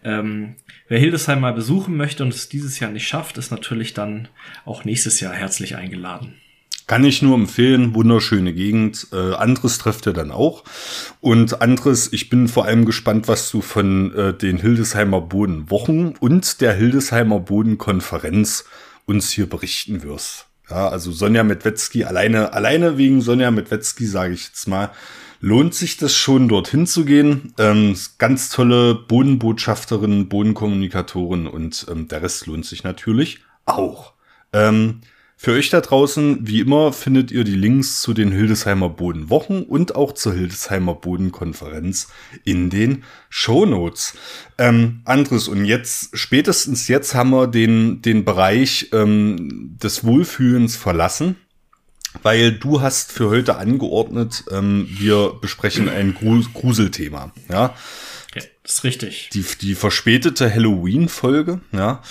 ähm, 0.04 0.56
Wer 0.90 0.98
Hildesheim 0.98 1.40
mal 1.40 1.54
besuchen 1.54 1.96
möchte 1.96 2.24
und 2.24 2.34
es 2.34 2.50
dieses 2.50 2.80
Jahr 2.80 2.90
nicht 2.90 3.08
schafft, 3.08 3.38
ist 3.38 3.52
natürlich 3.52 3.94
dann 3.94 4.28
auch 4.66 4.86
nächstes 4.86 5.20
Jahr 5.20 5.36
herzlich 5.36 5.76
eingeladen. 5.76 6.42
Kann 6.90 7.06
ich 7.06 7.22
nur 7.22 7.36
empfehlen, 7.36 7.94
wunderschöne 7.94 8.52
Gegend. 8.52 9.10
Äh, 9.14 9.36
anderes 9.36 9.78
trefft 9.78 10.08
ihr 10.08 10.14
dann 10.14 10.32
auch. 10.32 10.64
Und 11.22 11.62
anderes, 11.62 12.12
ich 12.12 12.32
bin 12.32 12.48
vor 12.48 12.66
allem 12.66 12.86
gespannt, 12.86 13.28
was 13.28 13.52
du 13.52 13.62
von 13.62 14.12
äh, 14.16 14.34
den 14.34 14.58
Hildesheimer 14.58 15.22
Bodenwochen 15.22 16.16
und 16.18 16.62
der 16.62 16.74
Hildesheimer 16.74 17.42
Bodenkonferenz 17.42 18.66
uns 19.06 19.30
hier 19.30 19.48
berichten 19.48 20.02
wirst. 20.02 20.48
Ja, 20.68 20.90
also 20.90 21.12
Sonja 21.12 21.44
Medwetzki, 21.44 22.06
alleine, 22.06 22.54
alleine 22.54 22.98
wegen 22.98 23.22
Sonja 23.22 23.52
Medwetzki, 23.52 24.08
sage 24.08 24.34
ich 24.34 24.48
jetzt 24.48 24.68
mal, 24.68 24.90
lohnt 25.42 25.76
sich 25.76 25.98
das 25.98 26.16
schon, 26.16 26.48
dorthin 26.48 26.88
zu 26.88 27.06
gehen. 27.06 27.54
Ähm, 27.60 27.96
ganz 28.18 28.50
tolle 28.50 28.96
Bodenbotschafterin, 28.96 30.28
Bodenkommunikatorin 30.28 31.46
und 31.46 31.86
ähm, 31.88 32.08
der 32.08 32.24
Rest 32.24 32.48
lohnt 32.48 32.66
sich 32.66 32.84
natürlich 32.84 33.42
auch. 33.68 34.14
Ähm, 34.54 35.02
für 35.42 35.54
euch 35.54 35.70
da 35.70 35.80
draußen, 35.80 36.46
wie 36.46 36.60
immer, 36.60 36.92
findet 36.92 37.32
ihr 37.32 37.46
die 37.46 37.56
Links 37.56 38.02
zu 38.02 38.14
den 38.14 38.30
Hildesheimer 38.30 38.90
Bodenwochen 38.90 39.64
und 39.64 39.96
auch 39.96 40.12
zur 40.12 40.34
Hildesheimer 40.34 40.96
Bodenkonferenz 40.96 42.10
in 42.44 42.70
den 42.70 43.06
Show 43.30 43.66
Notes. 43.66 44.16
Ähm, 44.58 45.00
anderes 45.06 45.48
und 45.48 45.64
jetzt, 45.64 46.10
spätestens 46.12 46.90
jetzt 46.90 47.16
haben 47.16 47.30
wir 47.30 47.48
den, 47.48 48.02
den 48.02 48.26
Bereich 48.26 48.90
ähm, 48.92 49.78
des 49.82 50.04
Wohlfühlens 50.04 50.76
verlassen, 50.76 51.38
weil 52.22 52.52
du 52.52 52.82
hast 52.82 53.14
für 53.14 53.30
heute 53.30 53.56
angeordnet, 53.56 54.44
ähm, 54.52 54.90
wir 54.90 55.38
besprechen 55.40 55.88
ein 55.88 56.16
Gruselthema, 56.16 57.32
ja. 57.48 57.74
Ja, 58.36 58.42
das 58.64 58.74
ist 58.74 58.84
richtig. 58.84 59.30
Die, 59.32 59.46
die 59.62 59.76
verspätete 59.76 60.54
Halloween-Folge, 60.54 61.62
ja. 61.72 62.02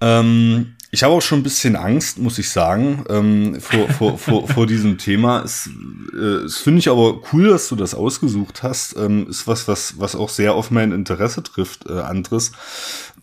Ähm, 0.00 0.76
ich 0.92 1.04
habe 1.04 1.14
auch 1.14 1.22
schon 1.22 1.40
ein 1.40 1.44
bisschen 1.44 1.76
Angst, 1.76 2.18
muss 2.18 2.38
ich 2.38 2.50
sagen, 2.50 3.04
ähm, 3.08 3.60
vor, 3.60 3.88
vor, 3.88 4.18
vor, 4.18 4.48
vor 4.48 4.66
diesem 4.66 4.98
Thema. 4.98 5.42
Es, 5.44 5.70
äh, 6.12 6.44
es 6.44 6.58
finde 6.58 6.80
ich 6.80 6.88
aber 6.88 7.20
cool, 7.32 7.48
dass 7.48 7.68
du 7.68 7.76
das 7.76 7.94
ausgesucht 7.94 8.64
hast. 8.64 8.96
Ähm, 8.96 9.28
ist 9.28 9.46
was, 9.46 9.68
was, 9.68 10.00
was 10.00 10.16
auch 10.16 10.28
sehr 10.28 10.54
auf 10.54 10.72
mein 10.72 10.90
Interesse 10.90 11.44
trifft, 11.44 11.88
äh, 11.88 12.00
Andres. 12.00 12.50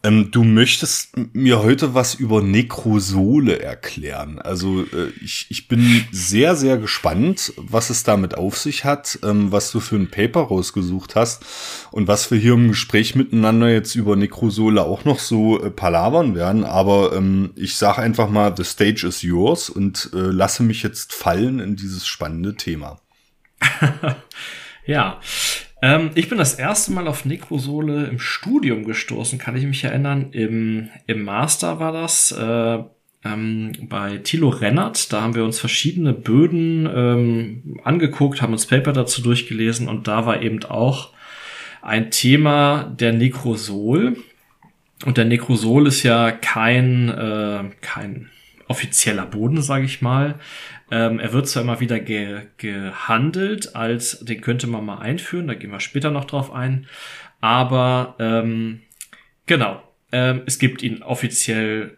Ähm, 0.08 0.32
du 0.32 0.44
möchtest 0.44 1.18
mir 1.34 1.62
heute 1.62 1.94
was 1.94 2.16
über 2.16 2.42
Nekrosole 2.42 3.60
erklären. 3.60 4.40
Also 4.40 4.84
äh, 4.84 5.10
ich, 5.22 5.48
ich 5.50 5.68
bin 5.68 6.06
sehr, 6.12 6.56
sehr 6.56 6.78
gespannt, 6.78 7.52
was 7.58 7.90
es 7.90 8.04
damit 8.04 8.38
auf 8.38 8.58
sich 8.58 8.86
hat, 8.86 9.20
ähm, 9.24 9.52
was 9.52 9.72
du 9.72 9.82
für 9.82 9.98
ein 9.98 10.10
Paper 10.10 10.42
rausgesucht 10.42 11.16
hast 11.16 11.46
und 11.92 12.08
was 12.08 12.32
wir 12.32 12.38
hier 12.38 12.54
im 12.54 12.70
Gespräch 12.70 13.16
miteinander 13.16 13.70
jetzt 13.70 13.96
über 13.96 14.16
Nekrosole 14.16 14.84
auch 14.84 15.04
noch 15.04 15.20
so 15.20 15.62
äh, 15.62 15.72
palabern 15.72 16.36
werden. 16.36 16.64
Aber 16.64 17.14
ähm, 17.14 17.52
ich 17.56 17.76
sage 17.76 18.02
einfach 18.02 18.30
mal, 18.30 18.56
the 18.56 18.64
stage 18.64 19.06
is 19.06 19.22
yours 19.24 19.70
und 19.70 20.10
äh, 20.14 20.18
lasse 20.18 20.64
mich 20.64 20.84
jetzt 20.84 21.14
fallen 21.14 21.60
in 21.60 21.76
dieses 21.76 22.08
spannende 22.08 22.56
Thema. 22.56 23.02
ja, 24.86 25.20
ähm, 25.82 26.12
ich 26.16 26.30
bin 26.30 26.38
das 26.38 26.56
erste 26.56 26.92
Mal 26.92 27.08
auf 27.08 27.26
Nekrosole 27.26 28.06
im 28.06 28.20
Studium 28.20 28.86
gestoßen, 28.86 29.40
kann 29.40 29.56
ich 29.56 29.66
mich 29.66 29.84
erinnern. 29.84 30.32
Im, 30.32 30.90
im 31.06 31.24
Master 31.24 31.80
war 31.80 31.92
das. 31.92 32.32
Äh, 32.32 32.84
ähm, 33.24 33.72
bei 33.90 34.18
Thilo 34.18 34.50
Rennert, 34.50 35.12
da 35.12 35.22
haben 35.22 35.36
wir 35.36 35.44
uns 35.44 35.60
verschiedene 35.60 36.14
Böden 36.14 36.88
ähm, 36.94 37.80
angeguckt, 37.84 38.42
haben 38.42 38.54
uns 38.54 38.68
Paper 38.68 38.94
dazu 38.94 39.22
durchgelesen 39.22 39.88
und 39.88 40.08
da 40.08 40.26
war 40.26 40.42
eben 40.42 40.64
auch 40.66 41.10
ein 41.82 42.12
Thema 42.12 42.84
der 43.00 43.14
Nekrosol. 43.14 44.18
Und 45.06 45.18
der 45.18 45.26
Nekrosol 45.26 45.88
ist 45.88 46.04
ja 46.04 46.32
kein, 46.32 47.10
äh, 47.10 47.64
kein 47.82 48.30
offizieller 48.68 49.26
Boden, 49.26 49.62
sage 49.62 49.86
ich 49.86 50.02
mal. 50.02 50.36
Ähm, 50.92 51.20
er 51.20 51.34
wird 51.34 51.48
zwar 51.48 51.64
immer 51.64 51.80
wieder 51.80 52.00
ge 52.00 52.44
gehandelt, 52.58 53.76
als 53.76 54.20
den 54.20 54.42
könnte 54.42 54.68
man 54.68 54.86
mal 54.86 55.00
einführen, 55.00 55.48
da 55.48 55.54
gehen 55.54 55.72
wir 55.72 55.80
später 55.80 56.12
noch 56.12 56.26
drauf 56.26 56.52
ein. 56.52 56.88
Aber 57.42 58.16
ähm, 58.20 58.82
genau, 59.46 59.82
ähm, 60.12 60.44
es 60.46 60.60
gibt 60.60 60.82
ihn 60.82 61.04
offiziell 61.04 61.98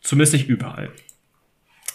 zumindest 0.00 0.34
nicht 0.34 0.48
überall. 0.48 0.90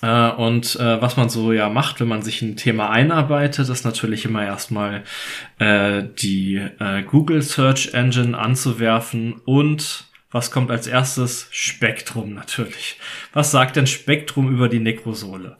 Äh, 0.01 0.31
und 0.31 0.75
äh, 0.75 1.01
was 1.01 1.15
man 1.15 1.29
so 1.29 1.53
ja 1.53 1.69
macht, 1.69 2.01
wenn 2.01 2.09
man 2.09 2.21
sich 2.21 2.41
ein 2.41 2.57
Thema 2.57 2.89
einarbeitet, 2.89 3.69
ist 3.69 3.85
natürlich 3.85 4.25
immer 4.25 4.43
erstmal 4.45 5.03
äh, 5.59 6.03
die 6.19 6.57
äh, 6.79 7.03
Google 7.03 7.41
Search 7.41 7.93
Engine 7.93 8.37
anzuwerfen 8.37 9.41
und 9.45 10.05
was 10.33 10.51
kommt 10.51 10.71
als 10.71 10.87
erstes? 10.87 11.47
Spektrum 11.51 12.33
natürlich. 12.33 12.99
Was 13.31 13.51
sagt 13.51 13.77
denn 13.77 13.87
Spektrum 13.87 14.51
über 14.51 14.67
die 14.67 14.79
Nekrosole? 14.79 15.55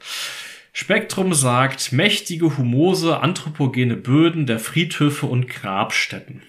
Spektrum 0.74 1.34
sagt 1.36 1.92
mächtige, 1.92 2.58
humose, 2.58 3.20
anthropogene 3.20 3.96
Böden 3.96 4.48
der 4.48 4.60
Friedhöfe 4.60 5.28
und 5.28 5.48
Grabstätten. 5.48 6.42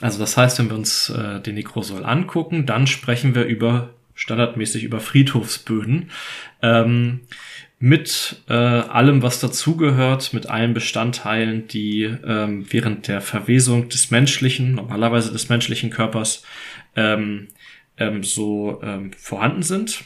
Also 0.00 0.18
das 0.18 0.36
heißt, 0.36 0.58
wenn 0.58 0.68
wir 0.68 0.76
uns 0.76 1.08
äh, 1.08 1.40
den 1.40 1.54
Nekrosol 1.54 2.04
angucken, 2.04 2.66
dann 2.66 2.86
sprechen 2.86 3.34
wir 3.34 3.44
über 3.44 3.90
standardmäßig 4.14 4.82
über 4.82 4.98
Friedhofsböden. 4.98 6.10
Ähm, 6.62 7.20
mit 7.78 8.42
äh, 8.48 8.54
allem, 8.54 9.22
was 9.22 9.38
dazugehört, 9.38 10.32
mit 10.32 10.48
allen 10.48 10.72
Bestandteilen, 10.72 11.68
die 11.68 12.04
ähm, 12.04 12.66
während 12.70 13.06
der 13.06 13.20
Verwesung 13.20 13.90
des 13.90 14.10
menschlichen, 14.10 14.74
normalerweise 14.74 15.30
des 15.30 15.50
menschlichen 15.50 15.90
Körpers, 15.90 16.42
ähm, 16.96 17.48
ähm, 17.98 18.22
so 18.22 18.80
ähm, 18.82 19.12
vorhanden 19.12 19.62
sind. 19.62 20.04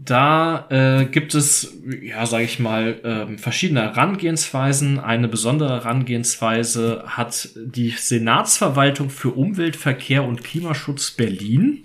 Da 0.00 0.68
äh, 0.70 1.06
gibt 1.06 1.34
es, 1.34 1.76
ja, 2.02 2.24
sage 2.24 2.44
ich 2.44 2.60
mal, 2.60 3.00
äh, 3.02 3.36
verschiedene 3.36 3.82
Herangehensweisen. 3.82 5.00
Eine 5.00 5.26
besondere 5.26 5.70
Herangehensweise 5.70 7.02
hat 7.04 7.48
die 7.56 7.90
Senatsverwaltung 7.90 9.10
für 9.10 9.30
Umwelt, 9.30 9.74
Verkehr 9.74 10.22
und 10.22 10.44
Klimaschutz 10.44 11.10
Berlin. 11.10 11.82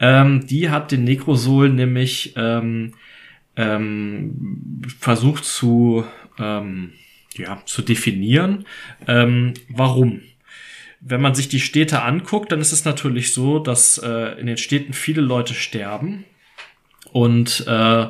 Ähm, 0.00 0.44
die 0.48 0.70
hat 0.70 0.90
den 0.90 1.04
Nekrosol 1.04 1.68
nämlich 1.68 2.34
ähm, 2.36 2.94
ähm, 3.54 4.82
versucht 4.98 5.44
zu, 5.44 6.04
ähm, 6.40 6.94
ja, 7.36 7.62
zu 7.64 7.82
definieren. 7.82 8.66
Ähm, 9.06 9.54
warum? 9.68 10.20
Wenn 11.00 11.20
man 11.20 11.34
sich 11.34 11.48
die 11.48 11.60
Städte 11.60 12.02
anguckt, 12.02 12.52
dann 12.52 12.60
ist 12.60 12.72
es 12.72 12.84
natürlich 12.84 13.32
so, 13.32 13.58
dass 13.58 13.98
äh, 13.98 14.38
in 14.40 14.46
den 14.46 14.56
Städten 14.56 14.92
viele 14.92 15.20
Leute 15.20 15.54
sterben 15.54 16.24
und 17.16 17.64
äh, 17.66 18.06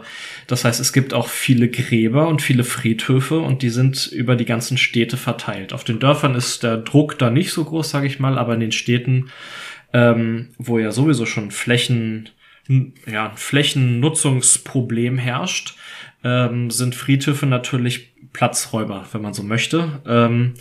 das 0.49 0.64
heißt, 0.64 0.81
es 0.81 0.93
gibt 0.93 1.14
auch 1.14 1.28
viele 1.28 1.69
Gräber 1.69 2.26
und 2.26 2.43
viele 2.43 2.64
Friedhöfe 2.64 3.38
und 3.38 3.62
die 3.62 3.69
sind 3.69 4.07
über 4.09 4.35
die 4.35 4.45
ganzen 4.45 4.78
Städte 4.78 5.16
verteilt. 5.16 5.73
Auf 5.73 5.85
den 5.85 6.00
Dörfern 6.00 6.35
ist 6.35 6.64
der 6.64 6.78
Druck 6.78 7.16
da 7.16 7.31
nicht 7.31 7.52
so 7.52 7.64
groß, 7.64 7.88
sage 7.88 8.09
ich 8.09 8.19
mal, 8.19 8.37
aber 8.37 8.55
in 8.55 8.61
den 8.61 8.73
Städten, 8.73 9.31
ähm, 9.93 10.49
wo 10.59 10.81
ja 10.81 10.90
sowieso 10.90 11.25
schon 11.25 11.52
Flächen, 11.52 12.31
ja, 13.07 13.33
Flächennutzungsproblem 13.37 15.19
herrscht, 15.19 15.76
ähm, 16.25 16.73
sind 16.73 16.97
Friedhöfe 16.97 17.47
natürlich 17.47 18.12
Platzräuber, 18.33 19.07
wenn 19.12 19.23
man 19.23 19.35
so 19.35 19.45
möchte. 19.45 20.00
Ähm, 20.05 20.55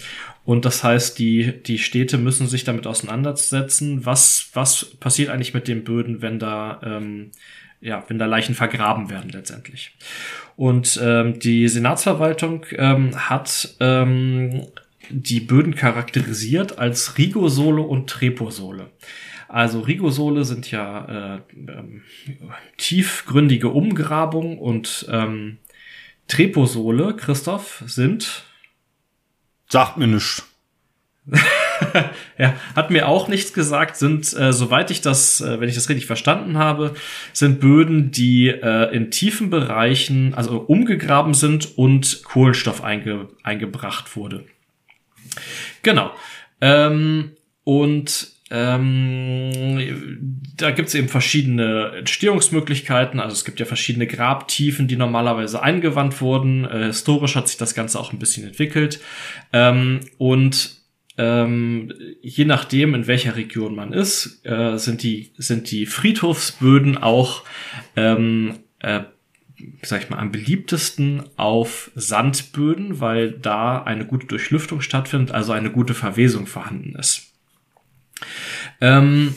und 0.45 0.65
das 0.65 0.83
heißt, 0.83 1.17
die, 1.19 1.61
die 1.63 1.79
Städte 1.79 2.17
müssen 2.17 2.47
sich 2.47 2.63
damit 2.63 2.87
auseinandersetzen, 2.87 4.05
was, 4.05 4.49
was 4.53 4.85
passiert 4.99 5.29
eigentlich 5.29 5.53
mit 5.53 5.67
den 5.67 5.83
Böden, 5.83 6.21
wenn 6.21 6.39
da 6.39 6.79
ähm, 6.83 7.31
ja, 7.81 8.03
wenn 8.07 8.17
da 8.17 8.25
Leichen 8.25 8.55
vergraben 8.55 9.09
werden 9.09 9.29
letztendlich. 9.29 9.91
Und 10.55 10.99
ähm, 11.03 11.39
die 11.39 11.67
Senatsverwaltung 11.67 12.65
ähm, 12.71 13.29
hat 13.29 13.75
ähm, 13.79 14.65
die 15.09 15.39
Böden 15.39 15.75
charakterisiert 15.75 16.79
als 16.79 17.17
Rigosole 17.17 17.81
und 17.81 18.09
Treposole. 18.09 18.89
Also 19.47 19.81
Rigosole 19.81 20.45
sind 20.45 20.71
ja 20.71 21.35
äh, 21.35 21.41
ähm, 21.55 22.01
tiefgründige 22.77 23.69
Umgrabungen 23.69 24.57
und 24.57 25.05
ähm, 25.11 25.57
Treposole, 26.27 27.15
Christoph, 27.15 27.83
sind. 27.85 28.45
Sagt 29.75 29.97
mir 29.97 30.07
nichts. 30.07 30.41
ja, 32.37 32.53
hat 32.77 32.91
mir 32.91 33.09
auch 33.09 33.27
nichts 33.27 33.51
gesagt, 33.51 33.97
sind, 33.97 34.33
äh, 34.33 34.53
soweit 34.53 34.89
ich 34.89 35.01
das, 35.01 35.41
äh, 35.41 35.59
wenn 35.59 35.67
ich 35.67 35.75
das 35.75 35.89
richtig 35.89 36.05
verstanden 36.05 36.57
habe, 36.57 36.93
sind 37.33 37.59
Böden, 37.59 38.09
die 38.09 38.47
äh, 38.47 38.95
in 38.95 39.11
tiefen 39.11 39.49
Bereichen, 39.49 40.33
also 40.33 40.59
umgegraben 40.61 41.33
sind 41.33 41.77
und 41.77 42.23
Kohlenstoff 42.23 42.85
einge 42.85 43.27
eingebracht 43.43 44.15
wurde. 44.15 44.45
Genau. 45.81 46.13
Ähm, 46.61 47.31
und 47.65 48.29
ähm, 48.51 50.41
da 50.55 50.71
gibt 50.71 50.89
es 50.89 50.95
eben 50.95 51.09
verschiedene 51.09 51.93
Entstehungsmöglichkeiten. 51.97 53.19
Also 53.19 53.33
es 53.33 53.45
gibt 53.45 53.59
ja 53.59 53.65
verschiedene 53.65 54.07
Grabtiefen, 54.07 54.87
die 54.87 54.97
normalerweise 54.97 55.63
eingewandt 55.63 56.21
wurden. 56.21 56.65
Äh, 56.65 56.85
historisch 56.85 57.35
hat 57.35 57.47
sich 57.47 57.57
das 57.57 57.73
Ganze 57.73 57.99
auch 57.99 58.13
ein 58.13 58.19
bisschen 58.19 58.45
entwickelt. 58.45 58.99
Ähm, 59.51 60.01
und 60.17 60.81
ähm, 61.17 61.91
je 62.21 62.45
nachdem, 62.45 62.93
in 62.93 63.07
welcher 63.07 63.35
Region 63.35 63.75
man 63.75 63.93
ist, 63.93 64.45
äh, 64.45 64.77
sind 64.77 65.01
die 65.01 65.31
sind 65.37 65.71
die 65.71 65.85
Friedhofsböden 65.85 66.97
auch 66.97 67.43
ähm, 67.95 68.59
äh, 68.79 69.01
sag 69.81 70.03
ich 70.03 70.09
mal, 70.09 70.19
am 70.19 70.31
beliebtesten 70.31 71.23
auf 71.37 71.91
Sandböden, 71.95 72.99
weil 72.99 73.31
da 73.31 73.81
eine 73.81 74.05
gute 74.05 74.27
Durchlüftung 74.27 74.81
stattfindet, 74.81 75.33
also 75.33 75.53
eine 75.53 75.71
gute 75.71 75.93
Verwesung 75.93 76.45
vorhanden 76.45 76.95
ist. 76.95 77.34
Ähm, 78.81 79.35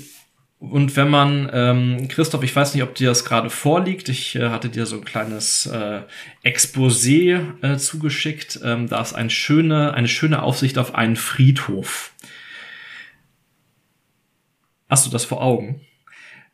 und 0.60 0.96
wenn 0.96 1.08
man, 1.08 1.48
ähm, 1.52 2.08
Christoph, 2.08 2.42
ich 2.42 2.54
weiß 2.54 2.74
nicht, 2.74 2.82
ob 2.82 2.94
dir 2.96 3.08
das 3.08 3.24
gerade 3.24 3.48
vorliegt, 3.48 4.08
ich 4.08 4.34
äh, 4.34 4.48
hatte 4.48 4.68
dir 4.68 4.86
so 4.86 4.96
ein 4.96 5.04
kleines 5.04 5.66
äh, 5.66 6.02
Exposé 6.44 7.40
äh, 7.62 7.76
zugeschickt. 7.78 8.58
Ähm, 8.64 8.88
da 8.88 9.00
ist 9.00 9.14
eine 9.14 9.30
schöne, 9.30 9.94
eine 9.94 10.08
schöne 10.08 10.42
Aufsicht 10.42 10.78
auf 10.78 10.96
einen 10.96 11.14
Friedhof. 11.14 12.12
Hast 14.88 15.06
du 15.06 15.10
das 15.10 15.24
vor 15.24 15.42
Augen? 15.42 15.80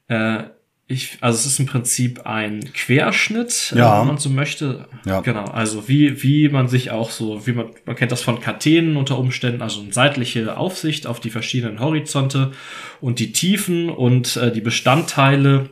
Äh, 0.08 0.44
ich, 0.86 1.16
also 1.22 1.38
es 1.38 1.46
ist 1.46 1.60
im 1.60 1.66
Prinzip 1.66 2.26
ein 2.26 2.60
Querschnitt, 2.74 3.72
äh, 3.74 3.78
ja. 3.78 4.00
wenn 4.00 4.08
man 4.08 4.18
so 4.18 4.28
möchte. 4.28 4.86
Ja. 5.06 5.20
Genau, 5.20 5.44
also 5.44 5.88
wie, 5.88 6.22
wie 6.22 6.48
man 6.50 6.68
sich 6.68 6.90
auch 6.90 7.10
so, 7.10 7.46
wie 7.46 7.52
man, 7.52 7.66
man 7.86 7.96
kennt 7.96 8.12
das 8.12 8.20
von 8.20 8.40
Kathenen 8.40 8.96
unter 8.96 9.18
Umständen, 9.18 9.62
also 9.62 9.80
eine 9.80 9.92
seitliche 9.92 10.56
Aufsicht 10.56 11.06
auf 11.06 11.20
die 11.20 11.30
verschiedenen 11.30 11.80
Horizonte 11.80 12.52
und 13.00 13.18
die 13.18 13.32
Tiefen 13.32 13.88
und 13.88 14.36
äh, 14.36 14.52
die 14.52 14.60
Bestandteile 14.60 15.70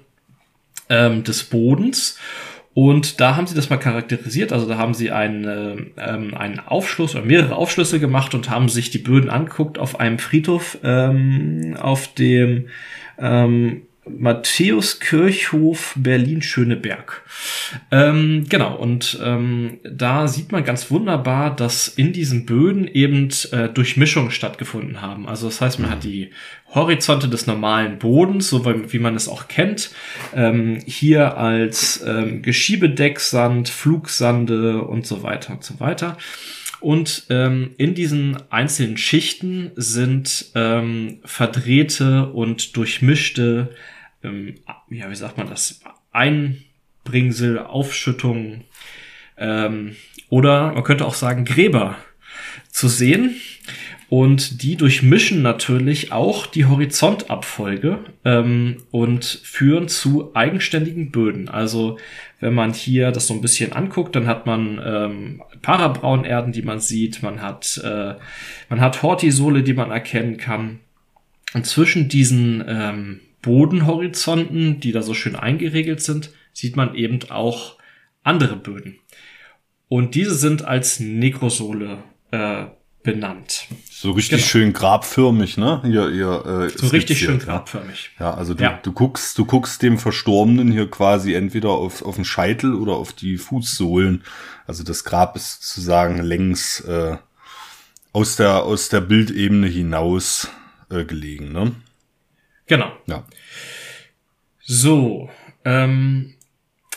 ähm, 0.88 1.24
des 1.24 1.44
Bodens. 1.44 2.18
Und 2.74 3.20
da 3.20 3.36
haben 3.36 3.46
sie 3.46 3.54
das 3.54 3.68
mal 3.68 3.76
charakterisiert, 3.76 4.50
also 4.50 4.66
da 4.66 4.78
haben 4.78 4.94
sie 4.94 5.10
einen, 5.10 5.92
ähm, 5.98 6.32
einen 6.32 6.58
Aufschluss 6.58 7.14
oder 7.14 7.26
mehrere 7.26 7.54
Aufschlüsse 7.54 8.00
gemacht 8.00 8.34
und 8.34 8.48
haben 8.48 8.70
sich 8.70 8.88
die 8.88 8.96
Böden 8.96 9.28
angeguckt 9.28 9.78
auf 9.78 10.00
einem 10.00 10.18
Friedhof, 10.18 10.78
ähm, 10.82 11.76
auf 11.78 12.14
dem 12.14 12.68
ähm, 13.18 13.82
Matthäuskirchhof 14.04 15.94
Berlin-Schöneberg. 15.96 17.22
Ähm, 17.92 18.46
genau, 18.48 18.74
und 18.76 19.18
ähm, 19.22 19.78
da 19.84 20.26
sieht 20.26 20.50
man 20.50 20.64
ganz 20.64 20.90
wunderbar, 20.90 21.54
dass 21.54 21.86
in 21.86 22.12
diesen 22.12 22.44
Böden 22.44 22.88
eben 22.88 23.28
äh, 23.52 23.68
Durchmischungen 23.68 24.32
stattgefunden 24.32 25.00
haben. 25.00 25.28
Also 25.28 25.46
das 25.46 25.60
heißt, 25.60 25.78
man 25.78 25.90
mhm. 25.90 25.94
hat 25.94 26.04
die 26.04 26.30
Horizonte 26.74 27.28
des 27.28 27.46
normalen 27.46 27.98
Bodens, 27.98 28.48
so 28.48 28.66
wie, 28.66 28.92
wie 28.92 28.98
man 28.98 29.14
es 29.14 29.28
auch 29.28 29.46
kennt, 29.46 29.90
ähm, 30.34 30.80
hier 30.84 31.36
als 31.36 32.02
ähm, 32.04 32.42
Geschiebedecksand, 32.42 33.68
Flugsande 33.68 34.82
und 34.82 35.06
so 35.06 35.22
weiter 35.22 35.52
und 35.52 35.62
so 35.62 35.78
weiter. 35.78 36.16
Und 36.80 37.26
ähm, 37.30 37.70
in 37.78 37.94
diesen 37.94 38.38
einzelnen 38.50 38.96
Schichten 38.96 39.70
sind 39.76 40.46
ähm, 40.56 41.20
verdrehte 41.24 42.26
und 42.32 42.76
durchmischte, 42.76 43.70
ähm, 44.22 44.54
ja, 44.90 45.10
wie 45.10 45.14
sagt 45.14 45.38
man 45.38 45.48
das, 45.48 45.80
Einbringsel, 46.12 47.58
Aufschüttungen 47.58 48.64
ähm, 49.38 49.96
oder 50.28 50.72
man 50.72 50.84
könnte 50.84 51.06
auch 51.06 51.14
sagen 51.14 51.44
Gräber 51.44 51.96
zu 52.70 52.88
sehen. 52.88 53.36
Und 54.08 54.62
die 54.62 54.76
durchmischen 54.76 55.40
natürlich 55.40 56.12
auch 56.12 56.44
die 56.44 56.66
Horizontabfolge 56.66 58.00
ähm, 58.26 58.76
und 58.90 59.24
führen 59.24 59.88
zu 59.88 60.36
eigenständigen 60.36 61.10
Böden. 61.10 61.48
Also 61.48 61.98
wenn 62.38 62.52
man 62.52 62.74
hier 62.74 63.10
das 63.10 63.26
so 63.26 63.32
ein 63.32 63.40
bisschen 63.40 63.72
anguckt, 63.72 64.14
dann 64.14 64.26
hat 64.26 64.44
man 64.44 64.78
ähm, 64.84 65.42
Parabraunerden, 65.62 66.52
die 66.52 66.60
man 66.60 66.78
sieht, 66.78 67.22
man 67.22 67.40
hat, 67.40 67.80
äh, 67.82 68.16
man 68.68 68.82
hat 68.82 69.02
Hortisole, 69.02 69.62
die 69.62 69.72
man 69.72 69.90
erkennen 69.90 70.36
kann. 70.36 70.80
Und 71.54 71.66
zwischen 71.66 72.10
diesen 72.10 72.62
ähm, 72.68 73.20
Bodenhorizonten, 73.42 74.80
die 74.80 74.92
da 74.92 75.02
so 75.02 75.14
schön 75.14 75.36
eingeregelt 75.36 76.00
sind, 76.00 76.30
sieht 76.52 76.76
man 76.76 76.94
eben 76.94 77.18
auch 77.30 77.76
andere 78.22 78.56
Böden. 78.56 78.98
Und 79.88 80.14
diese 80.14 80.34
sind 80.34 80.64
als 80.64 81.00
Negrosole 81.00 81.98
äh, 82.30 82.66
benannt. 83.02 83.66
So 83.90 84.12
richtig 84.12 84.38
genau. 84.38 84.48
schön 84.48 84.72
grabförmig, 84.72 85.56
ne? 85.56 85.82
Hier, 85.84 86.10
hier, 86.10 86.70
äh, 86.70 86.78
so 86.78 86.86
richtig 86.88 87.18
schön 87.18 87.38
grabförmig. 87.38 88.10
Ja, 88.18 88.32
also 88.34 88.54
du, 88.54 88.62
ja. 88.62 88.78
du 88.82 88.92
guckst, 88.92 89.36
du 89.38 89.44
guckst 89.44 89.82
dem 89.82 89.98
Verstorbenen 89.98 90.70
hier 90.70 90.90
quasi 90.90 91.34
entweder 91.34 91.70
auf, 91.70 92.02
auf 92.02 92.14
den 92.14 92.24
Scheitel 92.24 92.74
oder 92.74 92.92
auf 92.92 93.12
die 93.12 93.38
Fußsohlen. 93.38 94.22
Also 94.66 94.84
das 94.84 95.04
Grab 95.04 95.36
ist 95.36 95.62
sozusagen 95.62 96.22
längs 96.22 96.80
äh, 96.80 97.16
aus 98.12 98.36
der 98.36 98.62
aus 98.62 98.88
der 98.88 99.00
Bildebene 99.00 99.66
hinaus 99.66 100.48
äh, 100.90 101.04
gelegen, 101.04 101.52
ne? 101.52 101.72
Genau. 102.72 102.90
Ja. 103.06 103.24
So, 104.62 105.28
ähm, 105.66 106.32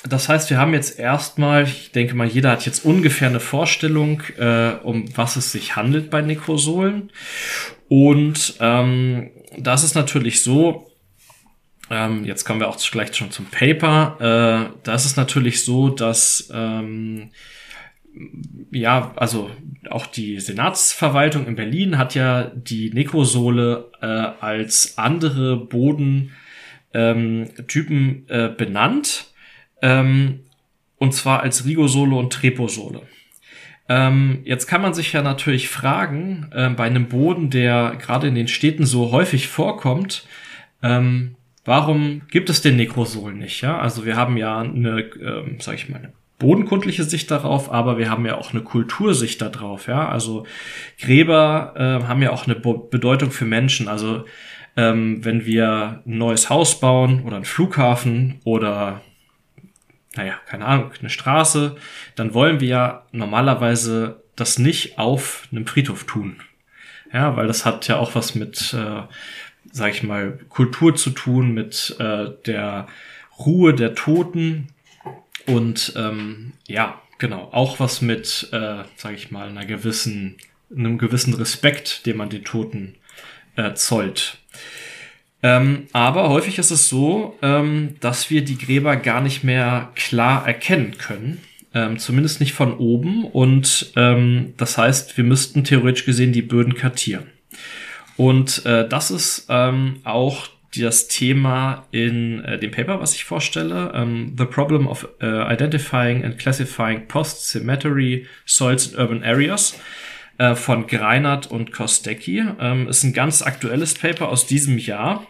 das 0.07 0.29
heißt, 0.29 0.49
wir 0.49 0.57
haben 0.57 0.73
jetzt 0.73 0.97
erstmal, 0.97 1.63
ich 1.63 1.91
denke 1.91 2.15
mal, 2.15 2.27
jeder 2.27 2.51
hat 2.51 2.65
jetzt 2.65 2.85
ungefähr 2.85 3.27
eine 3.27 3.41
Vorstellung, 3.41 4.23
äh, 4.37 4.75
um 4.83 5.05
was 5.17 5.35
es 5.35 5.51
sich 5.51 5.75
handelt 5.75 6.09
bei 6.09 6.21
Nekrosolen. 6.21 7.11
Und 7.89 8.55
ähm, 8.61 9.31
das 9.57 9.83
ist 9.83 9.95
natürlich 9.95 10.43
so, 10.43 10.89
ähm, 11.89 12.23
jetzt 12.23 12.45
kommen 12.45 12.61
wir 12.61 12.69
auch 12.69 12.79
gleich 12.79 13.13
schon 13.13 13.31
zum 13.31 13.47
Paper, 13.47 14.71
äh, 14.71 14.79
das 14.83 15.05
ist 15.05 15.17
natürlich 15.17 15.65
so, 15.65 15.89
dass 15.89 16.49
ähm, 16.53 17.31
ja, 18.71 19.13
also 19.15 19.49
auch 19.89 20.07
die 20.07 20.39
Senatsverwaltung 20.39 21.47
in 21.47 21.55
Berlin 21.55 21.97
hat 21.97 22.15
ja 22.15 22.51
die 22.53 22.91
Nekrosole 22.91 23.91
äh, 24.01 24.05
als 24.05 24.97
andere 24.97 25.57
Bodentypen 25.57 26.29
ähm, 26.93 28.25
äh, 28.27 28.49
benannt 28.49 29.33
ähm, 29.81 30.41
und 30.97 31.13
zwar 31.13 31.41
als 31.41 31.65
Rigosole 31.65 32.15
und 32.15 32.31
Treposole. 32.33 33.01
Ähm, 33.87 34.39
jetzt 34.45 34.65
kann 34.65 34.81
man 34.81 34.93
sich 34.93 35.13
ja 35.13 35.21
natürlich 35.21 35.69
fragen, 35.69 36.49
äh, 36.51 36.69
bei 36.69 36.85
einem 36.85 37.07
Boden, 37.07 37.51
der 37.51 37.95
gerade 37.99 38.27
in 38.27 38.35
den 38.35 38.47
Städten 38.47 38.85
so 38.85 39.11
häufig 39.11 39.47
vorkommt, 39.47 40.25
ähm, 40.81 41.35
warum 41.65 42.23
gibt 42.31 42.49
es 42.49 42.61
den 42.61 42.77
Nekrosol 42.77 43.33
nicht? 43.33 43.61
Ja, 43.61 43.77
also 43.77 44.05
wir 44.05 44.15
haben 44.15 44.37
ja 44.37 44.59
eine, 44.59 45.01
ähm, 45.21 45.57
sag 45.59 45.75
ich 45.75 45.89
mal, 45.89 46.13
bodenkundliche 46.45 47.03
Sicht 47.03 47.31
darauf, 47.31 47.71
aber 47.71 47.97
wir 47.97 48.11
haben 48.11 48.23
ja 48.27 48.37
auch 48.37 48.53
eine 48.53 48.61
Kultursicht 48.61 49.41
darauf. 49.41 49.87
Ja, 49.87 50.07
also 50.07 50.45
Gräber 50.99 51.73
äh, 51.75 52.07
haben 52.07 52.21
ja 52.21 52.31
auch 52.31 52.45
eine 52.45 52.53
Be 52.53 52.77
Bedeutung 52.91 53.31
für 53.31 53.45
Menschen. 53.45 53.87
Also 53.87 54.25
ähm, 54.77 55.25
wenn 55.25 55.47
wir 55.47 56.03
ein 56.05 56.17
neues 56.19 56.51
Haus 56.51 56.79
bauen 56.79 57.23
oder 57.23 57.37
einen 57.37 57.45
Flughafen 57.45 58.41
oder 58.43 59.01
naja, 60.15 60.35
keine 60.45 60.65
Ahnung, 60.65 60.91
eine 60.99 61.09
Straße, 61.09 61.77
dann 62.15 62.35
wollen 62.35 62.59
wir 62.59 62.67
ja 62.67 63.05
normalerweise 63.11 64.21
das 64.35 64.59
nicht 64.59 64.99
auf 64.99 65.47
einem 65.51 65.65
Friedhof 65.65 66.03
tun. 66.03 66.37
Ja, 67.11 67.35
weil 67.35 67.47
das 67.47 67.65
hat 67.65 67.87
ja 67.87 67.97
auch 67.97 68.13
was 68.13 68.35
mit, 68.35 68.71
äh, 68.73 69.01
sag 69.71 69.91
ich 69.91 70.03
mal, 70.03 70.37
Kultur 70.49 70.95
zu 70.95 71.09
tun, 71.09 71.55
mit 71.55 71.95
äh, 71.99 72.27
der 72.45 72.85
Ruhe 73.39 73.73
der 73.73 73.95
Toten 73.95 74.67
und 75.47 75.93
ähm, 75.95 76.53
ja, 76.67 77.01
genau, 77.17 77.49
auch 77.51 77.79
was 77.79 78.01
mit, 78.01 78.49
äh, 78.51 78.83
sag 78.95 79.13
ich 79.13 79.31
mal, 79.31 79.49
einer 79.49 79.65
gewissen, 79.65 80.37
einem 80.75 80.97
gewissen 80.97 81.33
Respekt, 81.33 82.05
den 82.05 82.17
man 82.17 82.29
den 82.29 82.43
Toten 82.43 82.95
äh, 83.55 83.73
zollt. 83.73 84.37
Ähm, 85.43 85.87
aber 85.93 86.29
häufig 86.29 86.57
ist 86.57 86.71
es 86.71 86.89
so, 86.89 87.37
ähm, 87.41 87.97
dass 87.99 88.29
wir 88.29 88.43
die 88.43 88.57
Gräber 88.57 88.95
gar 88.95 89.21
nicht 89.21 89.43
mehr 89.43 89.91
klar 89.95 90.47
erkennen 90.47 90.97
können. 90.97 91.39
Ähm, 91.73 91.99
zumindest 91.99 92.39
nicht 92.39 92.53
von 92.53 92.77
oben. 92.77 93.25
Und 93.25 93.91
ähm, 93.95 94.53
das 94.57 94.77
heißt, 94.77 95.17
wir 95.17 95.23
müssten 95.23 95.63
theoretisch 95.63 96.05
gesehen 96.05 96.33
die 96.33 96.41
Böden 96.41 96.73
kartieren. 96.73 97.27
Und 98.17 98.65
äh, 98.65 98.87
das 98.87 99.11
ist 99.11 99.45
ähm, 99.49 99.99
auch 100.03 100.47
das 100.81 101.07
Thema 101.07 101.85
in 101.91 102.43
äh, 102.43 102.59
dem 102.59 102.71
Paper, 102.71 102.99
was 102.99 103.15
ich 103.15 103.25
vorstelle. 103.25 103.91
Ähm, 103.95 104.35
The 104.37 104.45
Problem 104.45 104.87
of 104.87 105.07
uh, 105.21 105.51
Identifying 105.51 106.23
and 106.23 106.37
Classifying 106.37 107.07
Post-Cemetery 107.07 108.27
Soils 108.45 108.87
in 108.87 108.99
Urban 108.99 109.23
Areas 109.23 109.79
äh, 110.37 110.55
von 110.55 110.87
Greinert 110.87 111.47
und 111.47 111.71
Kostecki. 111.71 112.43
Ähm, 112.59 112.87
ist 112.87 113.03
ein 113.03 113.13
ganz 113.13 113.41
aktuelles 113.41 113.93
Paper 113.93 114.29
aus 114.29 114.47
diesem 114.47 114.77
Jahr 114.77 115.25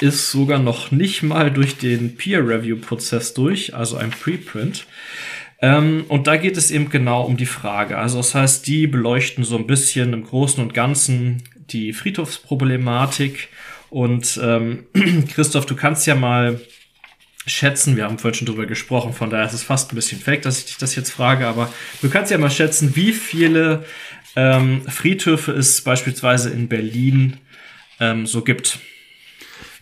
ist 0.00 0.30
sogar 0.30 0.58
noch 0.58 0.90
nicht 0.90 1.22
mal 1.22 1.50
durch 1.50 1.76
den 1.76 2.16
Peer-Review-Prozess 2.16 3.34
durch, 3.34 3.74
also 3.74 3.96
ein 3.96 4.10
Preprint. 4.10 4.86
Ähm, 5.60 6.04
und 6.08 6.26
da 6.26 6.36
geht 6.36 6.56
es 6.56 6.70
eben 6.70 6.90
genau 6.90 7.22
um 7.22 7.36
die 7.36 7.46
Frage. 7.46 7.98
Also 7.98 8.16
das 8.16 8.34
heißt, 8.34 8.66
die 8.66 8.86
beleuchten 8.86 9.44
so 9.44 9.56
ein 9.56 9.66
bisschen 9.66 10.12
im 10.12 10.24
Großen 10.24 10.62
und 10.62 10.74
Ganzen 10.74 11.44
die 11.70 11.92
Friedhofsproblematik. 11.92 13.48
Und 13.92 14.40
ähm, 14.42 14.86
Christoph, 15.34 15.66
du 15.66 15.76
kannst 15.76 16.06
ja 16.06 16.14
mal 16.14 16.58
schätzen, 17.46 17.94
wir 17.94 18.04
haben 18.04 18.18
vorhin 18.18 18.38
schon 18.38 18.46
drüber 18.46 18.64
gesprochen, 18.64 19.12
von 19.12 19.28
daher 19.28 19.44
ist 19.44 19.52
es 19.52 19.62
fast 19.62 19.92
ein 19.92 19.96
bisschen 19.96 20.18
fake, 20.18 20.40
dass 20.40 20.60
ich 20.60 20.64
dich 20.64 20.78
das 20.78 20.96
jetzt 20.96 21.10
frage, 21.10 21.46
aber 21.46 21.70
du 22.00 22.08
kannst 22.08 22.30
ja 22.30 22.38
mal 22.38 22.50
schätzen, 22.50 22.96
wie 22.96 23.12
viele 23.12 23.84
ähm, 24.34 24.80
Friedhöfe 24.88 25.52
es 25.52 25.82
beispielsweise 25.82 26.48
in 26.48 26.68
Berlin 26.68 27.36
ähm, 28.00 28.26
so 28.26 28.40
gibt. 28.40 28.78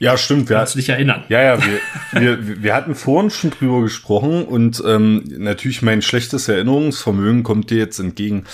Ja, 0.02 0.16
stimmt. 0.16 0.48
Wir 0.48 0.56
Kannst 0.56 0.74
du 0.74 0.78
dich 0.78 0.88
erinnern? 0.88 1.24
Ja, 1.28 1.42
ja, 1.42 1.58
wir, 1.62 1.78
wir, 2.12 2.62
wir 2.62 2.74
hatten 2.74 2.94
vorhin 2.94 3.28
schon 3.28 3.50
drüber 3.50 3.82
gesprochen 3.82 4.46
und 4.46 4.82
ähm, 4.86 5.24
natürlich 5.36 5.82
mein 5.82 6.00
schlechtes 6.00 6.48
Erinnerungsvermögen 6.48 7.42
kommt 7.42 7.68
dir 7.68 7.76
jetzt 7.76 7.98
entgegen. 7.98 8.44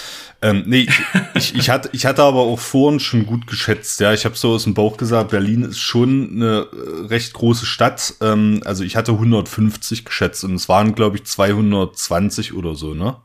Ähm, 0.42 0.64
nee, 0.66 0.88
ich, 1.34 1.54
ich, 1.54 1.70
hatte, 1.70 1.88
ich 1.92 2.04
hatte 2.04 2.24
aber 2.24 2.40
auch 2.40 2.58
vorhin 2.58 2.98
schon 2.98 3.26
gut 3.26 3.46
geschätzt. 3.46 4.00
Ja, 4.00 4.12
ich 4.12 4.24
habe 4.24 4.34
so 4.34 4.54
aus 4.54 4.64
dem 4.64 4.74
Bauch 4.74 4.96
gesagt, 4.96 5.30
Berlin 5.30 5.62
ist 5.62 5.78
schon 5.78 6.32
eine 6.34 6.66
äh, 6.72 7.06
recht 7.06 7.32
große 7.34 7.64
Stadt. 7.64 8.14
Ähm, 8.20 8.62
also 8.64 8.82
ich 8.82 8.96
hatte 8.96 9.12
150 9.12 10.04
geschätzt 10.04 10.42
und 10.42 10.56
es 10.56 10.68
waren, 10.68 10.96
glaube 10.96 11.16
ich, 11.16 11.26
220 11.26 12.54
oder 12.54 12.74
so, 12.74 12.92
ne? 12.92 13.18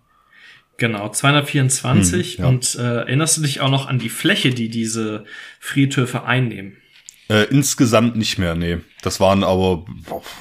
Genau, 0.77 1.09
224. 1.09 2.33
Hm, 2.33 2.43
ja. 2.43 2.47
Und 2.47 2.75
äh, 2.75 2.97
erinnerst 2.97 3.37
du 3.37 3.41
dich 3.41 3.61
auch 3.61 3.71
noch 3.71 3.87
an 3.87 3.97
die 3.97 4.09
Fläche, 4.09 4.51
die 4.51 4.69
diese 4.69 5.25
Friedhöfe 5.59 6.23
einnehmen? 6.23 6.77
Äh, 7.31 7.45
insgesamt 7.45 8.17
nicht 8.17 8.39
mehr, 8.39 8.55
nee. 8.55 8.79
Das 9.03 9.21
waren 9.21 9.45
aber, 9.45 9.85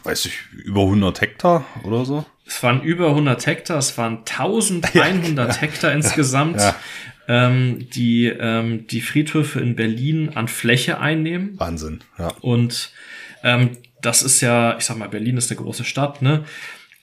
weiß 0.03 0.25
ich, 0.25 0.41
über 0.65 0.81
100 0.81 1.21
Hektar 1.21 1.65
oder 1.85 2.05
so. 2.05 2.25
Es 2.45 2.61
waren 2.65 2.83
über 2.83 3.11
100 3.11 3.47
Hektar, 3.47 3.79
es 3.79 3.97
waren 3.97 4.19
1100 4.29 4.93
ja, 5.55 5.61
Hektar 5.61 5.93
insgesamt, 5.93 6.57
ja. 6.57 6.75
Ähm, 7.29 7.87
die 7.91 8.27
ähm, 8.27 8.89
die 8.89 9.03
Friedhöfe 9.03 9.61
in 9.61 9.77
Berlin 9.77 10.31
an 10.35 10.49
Fläche 10.49 10.99
einnehmen. 10.99 11.53
Wahnsinn, 11.61 12.01
ja. 12.19 12.33
Und 12.41 12.91
ähm, 13.45 13.77
das 14.03 14.25
ist 14.25 14.41
ja, 14.41 14.77
ich 14.77 14.85
sag 14.85 14.97
mal, 14.97 15.09
Berlin 15.09 15.37
ist 15.37 15.49
eine 15.49 15.61
große 15.61 15.85
Stadt, 15.85 16.23
ne? 16.23 16.45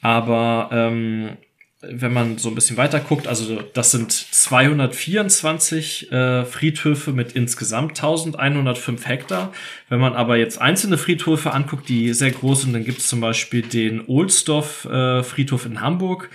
Aber 0.02 0.68
ähm, 0.74 1.38
wenn 1.82 2.12
man 2.12 2.40
so 2.40 2.50
ein 2.50 2.56
bisschen 2.56 2.78
weiter 2.78 3.00
guckt, 3.00 3.28
also 3.28 3.62
das 3.74 3.92
sind 3.92 4.12
224 4.12 6.12
äh, 6.12 6.46
Friedhöfe 6.46 7.12
mit 7.12 7.34
insgesamt 7.34 7.92
1105 7.92 9.08
Hektar. 9.08 9.54
Wenn 9.88 10.00
man 10.00 10.14
aber 10.14 10.38
jetzt 10.38 10.60
einzelne 10.60 10.98
Friedhöfe 10.98 11.54
anguckt, 11.54 11.88
die 11.88 12.14
sehr 12.14 12.32
groß 12.32 12.64
sind, 12.64 12.74
dann 12.74 12.84
gibt 12.84 13.00
es 13.00 13.08
zum 13.08 13.22
Beispiel 13.22 13.62
den 13.62 14.04
Ohlsdorf 14.08 14.86
äh, 14.86 15.22
Friedhof 15.22 15.68
in 15.68 15.82
Hamburg, 15.82 16.32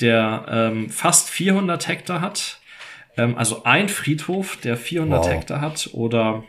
der 0.00 0.44
ähm, 0.48 0.90
fast 0.90 1.30
400 1.30 1.88
Hektar 1.88 2.20
hat. 2.20 2.58
Ähm, 3.16 3.38
also 3.38 3.64
ein 3.64 3.88
Friedhof, 3.88 4.56
der 4.56 4.76
400 4.76 5.20
wow. 5.20 5.30
Hektar 5.30 5.62
hat. 5.62 5.88
Oder 5.92 6.44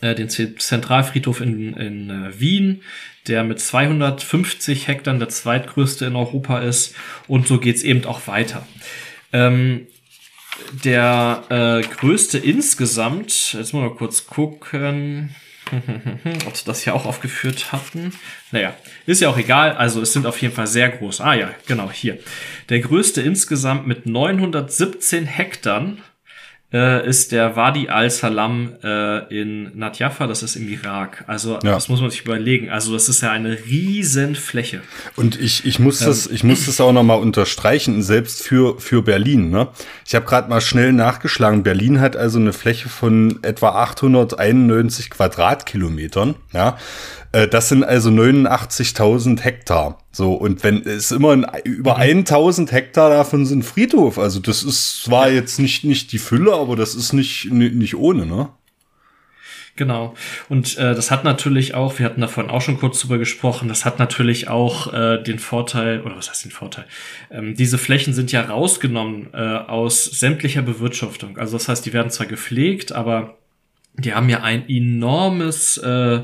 äh, 0.00 0.14
den 0.14 0.28
Zentralfriedhof 0.28 1.40
in, 1.40 1.74
in 1.74 2.10
äh, 2.10 2.40
Wien, 2.40 2.82
der 3.26 3.44
mit 3.44 3.60
250 3.60 4.88
Hektar 4.88 5.14
der 5.14 5.28
zweitgrößte 5.28 6.06
in 6.06 6.16
Europa 6.16 6.60
ist. 6.60 6.94
Und 7.26 7.46
so 7.46 7.58
geht's 7.58 7.82
eben 7.82 8.04
auch 8.04 8.26
weiter. 8.26 8.66
Ähm, 9.32 9.86
der 10.84 11.44
äh, 11.50 11.86
größte 11.86 12.38
insgesamt, 12.38 13.54
jetzt 13.54 13.74
mal 13.74 13.90
kurz 13.94 14.26
gucken, 14.26 15.34
ob 16.46 16.56
sie 16.56 16.64
das 16.64 16.82
hier 16.82 16.94
auch 16.94 17.04
aufgeführt 17.04 17.72
hatten. 17.72 18.12
Naja, 18.52 18.74
ist 19.06 19.20
ja 19.20 19.28
auch 19.28 19.38
egal. 19.38 19.72
Also 19.76 20.00
es 20.00 20.12
sind 20.12 20.26
auf 20.26 20.40
jeden 20.40 20.54
Fall 20.54 20.66
sehr 20.66 20.88
groß. 20.88 21.20
Ah 21.20 21.34
ja, 21.34 21.50
genau, 21.66 21.90
hier. 21.90 22.18
Der 22.70 22.80
größte 22.80 23.20
insgesamt 23.20 23.86
mit 23.86 24.06
917 24.06 25.26
Hektar 25.26 25.96
äh, 26.72 27.08
ist 27.08 27.32
der 27.32 27.56
Wadi 27.56 27.88
al-Salam 27.88 28.74
äh, 28.82 29.40
in 29.40 29.76
Nadjafa, 29.78 30.26
das 30.26 30.42
ist 30.42 30.56
im 30.56 30.68
Irak. 30.68 31.24
Also 31.26 31.54
ja. 31.54 31.72
das 31.72 31.88
muss 31.88 32.00
man 32.00 32.10
sich 32.10 32.22
überlegen. 32.22 32.68
Also 32.68 32.92
das 32.92 33.08
ist 33.08 33.22
ja 33.22 33.30
eine 33.30 33.58
riesen 33.64 34.34
Fläche. 34.34 34.82
Und 35.16 35.40
ich, 35.40 35.64
ich 35.64 35.78
muss 35.78 36.02
ähm, 36.02 36.08
das, 36.08 36.26
ich 36.26 36.44
muss 36.44 36.66
das 36.66 36.80
auch 36.80 36.92
nochmal 36.92 37.20
unterstreichen, 37.20 38.02
selbst 38.02 38.42
für, 38.42 38.78
für 38.80 39.02
Berlin. 39.02 39.48
Ne? 39.50 39.68
Ich 40.06 40.14
habe 40.14 40.26
gerade 40.26 40.50
mal 40.50 40.60
schnell 40.60 40.92
nachgeschlagen. 40.92 41.62
Berlin 41.62 42.00
hat 42.00 42.16
also 42.16 42.38
eine 42.38 42.52
Fläche 42.52 42.90
von 42.90 43.38
etwa 43.42 43.70
891 43.70 45.08
Quadratkilometern. 45.08 46.34
Ja, 46.52 46.76
das 47.32 47.68
sind 47.68 47.84
also 47.84 48.10
89.000 48.10 49.40
Hektar. 49.40 49.98
So, 50.12 50.32
und 50.32 50.64
wenn 50.64 50.82
es 50.86 51.10
immer 51.10 51.32
in, 51.34 51.46
über 51.64 51.96
mhm. 51.96 52.20
1000 52.20 52.72
Hektar 52.72 53.10
davon 53.10 53.44
sind 53.44 53.64
Friedhof, 53.64 54.18
also 54.18 54.40
das 54.40 54.62
ist 54.62 55.02
zwar 55.02 55.30
jetzt 55.30 55.58
nicht, 55.58 55.84
nicht 55.84 56.12
die 56.12 56.18
Fülle, 56.18 56.54
aber 56.54 56.74
das 56.74 56.94
ist 56.94 57.12
nicht, 57.12 57.50
nicht 57.50 57.96
ohne, 57.96 58.26
ne? 58.26 58.48
Genau. 59.78 60.14
Und 60.48 60.76
äh, 60.76 60.94
das 60.96 61.12
hat 61.12 61.22
natürlich 61.22 61.74
auch, 61.74 62.00
wir 62.00 62.06
hatten 62.06 62.20
davon 62.20 62.50
auch 62.50 62.60
schon 62.60 62.80
kurz 62.80 62.98
drüber 62.98 63.16
gesprochen, 63.16 63.68
das 63.68 63.84
hat 63.84 64.00
natürlich 64.00 64.48
auch 64.48 64.92
äh, 64.92 65.22
den 65.22 65.38
Vorteil, 65.38 66.00
oder 66.00 66.16
was 66.16 66.28
heißt 66.28 66.44
den 66.44 66.50
Vorteil? 66.50 66.84
Ähm, 67.30 67.54
diese 67.54 67.78
Flächen 67.78 68.12
sind 68.12 68.32
ja 68.32 68.42
rausgenommen 68.42 69.28
äh, 69.32 69.36
aus 69.36 70.04
sämtlicher 70.04 70.62
Bewirtschaftung. 70.62 71.38
Also 71.38 71.56
das 71.56 71.68
heißt, 71.68 71.86
die 71.86 71.92
werden 71.92 72.10
zwar 72.10 72.26
gepflegt, 72.26 72.90
aber 72.90 73.38
die 73.94 74.14
haben 74.14 74.28
ja 74.28 74.42
ein 74.42 74.68
enormes 74.68 75.78
äh, 75.78 76.22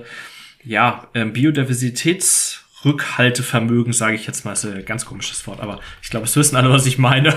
ja, 0.64 1.09
ähm, 1.14 1.33
Biodiversitätsrückhaltevermögen, 1.33 3.92
sage 3.92 4.16
ich 4.16 4.27
jetzt 4.27 4.44
mal, 4.44 4.53
ist 4.53 4.64
ein 4.64 4.85
ganz 4.85 5.05
komisches 5.05 5.46
Wort, 5.46 5.61
aber 5.61 5.79
ich 6.03 6.11
glaube, 6.11 6.27
es 6.27 6.35
wissen 6.37 6.57
alle, 6.57 6.70
was 6.70 6.87
ich 6.87 6.98
meine. 6.98 7.35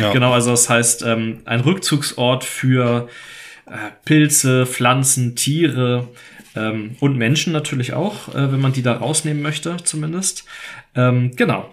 ja. 0.00 0.12
Genau, 0.20 0.32
also 0.32 0.50
das 0.50 0.68
heißt, 0.68 1.02
ähm, 1.02 1.42
ein 1.44 1.60
Rückzugsort 1.60 2.42
für 2.44 3.08
äh, 3.66 3.76
Pilze, 4.04 4.66
Pflanzen, 4.66 5.36
Tiere 5.36 6.08
ähm, 6.56 6.96
und 7.00 7.16
Menschen 7.16 7.52
natürlich 7.52 7.92
auch, 7.92 8.34
äh, 8.34 8.50
wenn 8.52 8.60
man 8.60 8.72
die 8.72 8.82
da 8.82 8.94
rausnehmen 8.94 9.42
möchte, 9.42 9.76
zumindest. 9.84 10.44
Ähm, 10.94 11.36
genau. 11.36 11.72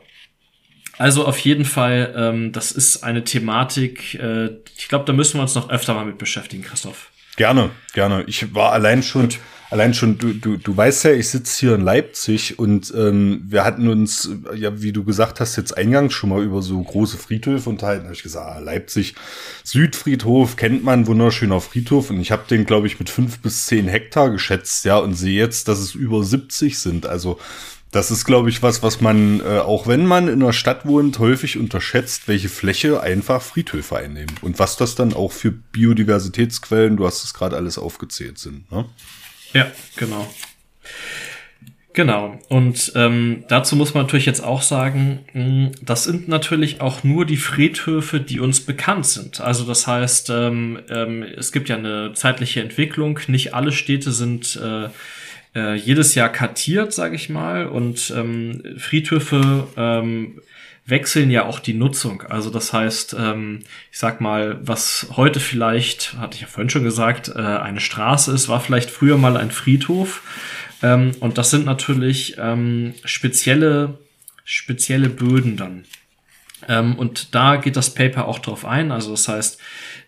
Also 0.97 1.25
auf 1.25 1.39
jeden 1.39 1.65
Fall, 1.65 2.13
ähm, 2.17 2.51
das 2.51 2.71
ist 2.71 3.03
eine 3.03 3.23
Thematik, 3.23 4.15
äh, 4.15 4.49
ich 4.77 4.89
glaube, 4.89 5.05
da 5.05 5.13
müssen 5.13 5.37
wir 5.37 5.43
uns 5.43 5.55
noch 5.55 5.69
öfter 5.69 5.93
mal 5.93 6.05
mit 6.05 6.17
beschäftigen, 6.17 6.63
Christoph. 6.63 7.11
Gerne, 7.35 7.69
gerne. 7.93 8.23
Ich 8.25 8.55
war 8.55 8.73
allein 8.73 9.03
schon. 9.03 9.29
Gut 9.29 9.39
allein 9.69 9.93
schon, 9.93 10.17
du, 10.17 10.33
du, 10.33 10.57
du 10.57 10.75
weißt 10.75 11.05
ja, 11.05 11.11
ich 11.11 11.29
sitze 11.29 11.59
hier 11.59 11.75
in 11.75 11.81
Leipzig 11.81 12.57
und 12.59 12.93
ähm, 12.95 13.43
wir 13.47 13.63
hatten 13.63 13.87
uns, 13.87 14.29
ja, 14.55 14.81
wie 14.81 14.91
du 14.91 15.03
gesagt 15.03 15.39
hast, 15.39 15.55
jetzt 15.55 15.77
eingangs 15.77 16.13
schon 16.13 16.29
mal 16.29 16.43
über 16.43 16.61
so 16.61 16.81
große 16.81 17.17
Friedhöfe 17.17 17.69
unterhalten. 17.69 18.03
Da 18.03 18.07
habe 18.07 18.15
ich 18.15 18.23
gesagt, 18.23 18.49
ah, 18.49 18.59
Leipzig, 18.59 19.15
Südfriedhof, 19.63 20.55
kennt 20.55 20.83
man, 20.83 21.07
wunderschöner 21.07 21.61
Friedhof. 21.61 22.09
Und 22.09 22.19
ich 22.19 22.31
habe 22.31 22.43
den, 22.49 22.65
glaube 22.65 22.87
ich, 22.87 22.99
mit 22.99 23.09
fünf 23.09 23.39
bis 23.39 23.65
zehn 23.65 23.87
Hektar 23.87 24.29
geschätzt, 24.29 24.85
ja, 24.85 24.97
und 24.97 25.15
sehe 25.15 25.37
jetzt, 25.37 25.67
dass 25.67 25.79
es 25.79 25.95
über 25.95 26.23
70 26.23 26.79
sind. 26.79 27.05
Also 27.05 27.39
das 27.91 28.11
ist, 28.11 28.25
glaube 28.25 28.49
ich, 28.49 28.61
was, 28.61 28.83
was 28.83 28.99
man, 28.99 29.39
äh, 29.39 29.59
auch 29.59 29.87
wenn 29.87 30.05
man 30.05 30.27
in 30.27 30.41
einer 30.41 30.53
Stadt 30.53 30.85
wohnt, 30.85 31.19
häufig 31.19 31.57
unterschätzt, 31.57 32.27
welche 32.27 32.49
Fläche 32.49 33.01
einfach 33.01 33.41
Friedhöfe 33.41 33.97
einnehmen. 33.97 34.35
Und 34.41 34.59
was 34.59 34.75
das 34.75 34.95
dann 34.95 35.13
auch 35.13 35.31
für 35.31 35.51
Biodiversitätsquellen, 35.51 36.97
du 36.97 37.05
hast 37.05 37.23
es 37.23 37.33
gerade 37.33 37.55
alles 37.55 37.77
aufgezählt 37.77 38.39
sind. 38.39 38.69
Ne? 38.71 38.85
Ja, 39.57 39.71
genau. 39.95 40.27
Genau. 41.93 42.39
Und 42.47 42.91
ähm, 42.93 43.43
dazu 43.47 43.75
muss 43.75 43.95
man 43.95 44.03
natürlich 44.03 44.27
jetzt 44.27 44.43
auch 44.43 44.61
sagen, 44.61 45.25
mh, 45.33 45.43
hm, 45.43 45.71
das 45.81 46.03
sind 46.03 46.27
natürlich 46.27 46.79
auch 46.79 47.03
nur 47.03 47.25
die 47.25 47.37
Friedhöfe, 47.37 48.19
die 48.19 48.39
uns 48.39 48.59
bekannt 48.59 49.07
sind. 49.07 49.41
Also 49.41 49.65
das 49.65 49.87
heißt, 49.87 50.29
ähm, 50.29 50.79
ähm, 50.91 51.23
es 51.23 51.51
gibt 51.51 51.69
ja 51.69 51.75
eine 51.75 52.13
zeitliche 52.13 52.61
Entwicklung. 52.61 53.19
Nicht 53.25 53.55
alle 53.55 53.71
Städte 53.71 54.11
sind 54.11 54.61
äh, 54.63 54.89
äh, 55.55 55.73
jedes 55.73 56.13
Jahr 56.13 56.29
kartiert, 56.29 56.93
sage 56.93 57.15
ich 57.15 57.29
mal. 57.29 57.65
Und 57.65 58.13
ähm, 58.15 58.61
Friedhöfe 58.77 59.67
ähm, 59.75 60.39
wechseln 60.87 61.29
ja 61.29 61.45
auch 61.45 61.59
die 61.59 61.73
Nutzung. 61.73 62.23
Also 62.23 62.49
das 62.49 62.73
heißt, 62.73 63.15
ähm, 63.19 63.59
ich 63.91 63.99
sag 63.99 64.21
mal, 64.21 64.57
was 64.61 65.07
heute 65.15 65.39
vielleicht, 65.39 66.13
hatte 66.13 66.35
ich 66.35 66.41
ja 66.41 66.47
vorhin 66.47 66.69
schon 66.69 66.85
gesagt, 66.85 67.29
äh, 67.29 67.39
eine 67.39 67.81
Straße 67.81 68.31
ist, 68.31 68.47
war 68.47 68.61
vielleicht 68.61 68.89
früher 68.89 69.17
mal 69.17 69.37
ein 69.37 69.51
Friedhof. 69.51 70.23
Ähm, 70.81 71.11
und 71.19 71.37
das 71.37 71.51
sind 71.51 71.65
natürlich 71.65 72.37
ähm, 72.39 72.93
spezielle, 73.03 73.99
spezielle 74.45 75.09
Böden 75.09 75.57
dann. 75.57 75.83
Ähm, 76.67 76.95
und 76.95 77.35
da 77.35 77.57
geht 77.57 77.75
das 77.75 77.93
Paper 77.93 78.27
auch 78.27 78.39
drauf 78.39 78.65
ein. 78.65 78.91
Also 78.91 79.11
das 79.11 79.27
heißt, 79.27 79.59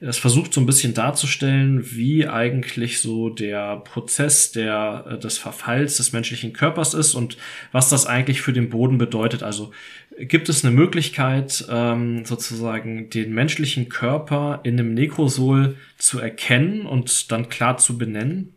es 0.01 0.17
versucht 0.17 0.53
so 0.53 0.61
ein 0.61 0.65
bisschen 0.65 0.93
darzustellen, 0.93 1.91
wie 1.91 2.27
eigentlich 2.27 3.01
so 3.01 3.29
der 3.29 3.77
Prozess 3.77 4.51
der, 4.51 5.05
äh, 5.09 5.19
des 5.19 5.37
Verfalls 5.37 5.97
des 5.97 6.11
menschlichen 6.11 6.53
Körpers 6.53 6.93
ist 6.93 7.13
und 7.13 7.37
was 7.71 7.89
das 7.89 8.07
eigentlich 8.07 8.41
für 8.41 8.53
den 8.53 8.69
Boden 8.69 8.97
bedeutet. 8.97 9.43
Also 9.43 9.71
gibt 10.19 10.49
es 10.49 10.65
eine 10.65 10.75
Möglichkeit, 10.75 11.65
ähm, 11.69 12.25
sozusagen 12.25 13.09
den 13.09 13.33
menschlichen 13.33 13.89
Körper 13.89 14.59
in 14.63 14.79
einem 14.79 14.93
Nekrosol 14.93 15.77
zu 15.97 16.19
erkennen 16.19 16.85
und 16.85 17.31
dann 17.31 17.49
klar 17.49 17.77
zu 17.77 17.97
benennen. 17.97 18.53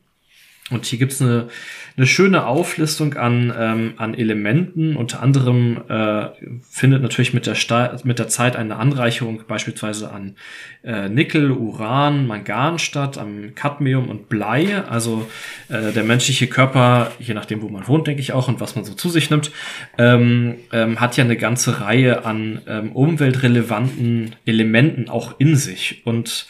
Und 0.72 0.86
hier 0.86 0.98
gibt's 0.98 1.20
eine, 1.20 1.48
eine 1.96 2.06
schöne 2.06 2.46
Auflistung 2.46 3.14
an, 3.14 3.52
ähm, 3.56 3.94
an 3.96 4.14
Elementen. 4.14 4.96
Unter 4.96 5.22
anderem 5.22 5.82
äh, 5.88 6.28
findet 6.68 7.02
natürlich 7.02 7.34
mit 7.34 7.46
der, 7.46 7.54
Sta 7.54 7.96
mit 8.04 8.18
der 8.18 8.28
Zeit 8.28 8.56
eine 8.56 8.76
Anreicherung 8.76 9.42
beispielsweise 9.46 10.10
an 10.10 10.36
äh, 10.84 11.08
Nickel, 11.08 11.50
Uran, 11.50 12.26
Mangan 12.26 12.78
statt, 12.78 13.18
am 13.18 13.54
Cadmium 13.54 14.08
und 14.08 14.28
Blei. 14.28 14.82
Also 14.88 15.28
äh, 15.68 15.92
der 15.92 16.04
menschliche 16.04 16.46
Körper, 16.46 17.12
je 17.18 17.34
nachdem, 17.34 17.62
wo 17.62 17.68
man 17.68 17.86
wohnt, 17.86 18.06
denke 18.06 18.20
ich 18.22 18.32
auch, 18.32 18.48
und 18.48 18.60
was 18.60 18.74
man 18.74 18.84
so 18.84 18.94
zu 18.94 19.08
sich 19.08 19.30
nimmt, 19.30 19.50
ähm, 19.98 20.56
ähm, 20.72 21.00
hat 21.00 21.16
ja 21.16 21.24
eine 21.24 21.36
ganze 21.36 21.80
Reihe 21.80 22.24
an 22.24 22.62
ähm, 22.66 22.92
umweltrelevanten 22.92 24.36
Elementen 24.46 25.08
auch 25.08 25.34
in 25.38 25.56
sich. 25.56 26.02
Und 26.04 26.46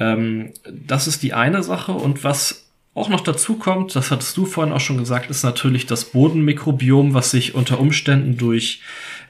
ähm, 0.00 0.52
das 0.70 1.06
ist 1.06 1.22
die 1.22 1.34
eine 1.34 1.62
Sache. 1.62 1.92
Und 1.92 2.24
was 2.24 2.63
auch 2.94 3.08
noch 3.08 3.20
dazu 3.20 3.56
kommt, 3.56 3.96
das 3.96 4.10
hattest 4.10 4.36
du 4.36 4.46
vorhin 4.46 4.72
auch 4.72 4.80
schon 4.80 4.98
gesagt, 4.98 5.28
ist 5.28 5.42
natürlich 5.42 5.86
das 5.86 6.06
Bodenmikrobiom, 6.06 7.12
was 7.12 7.32
sich 7.32 7.54
unter 7.54 7.80
Umständen 7.80 8.36
durch 8.36 8.80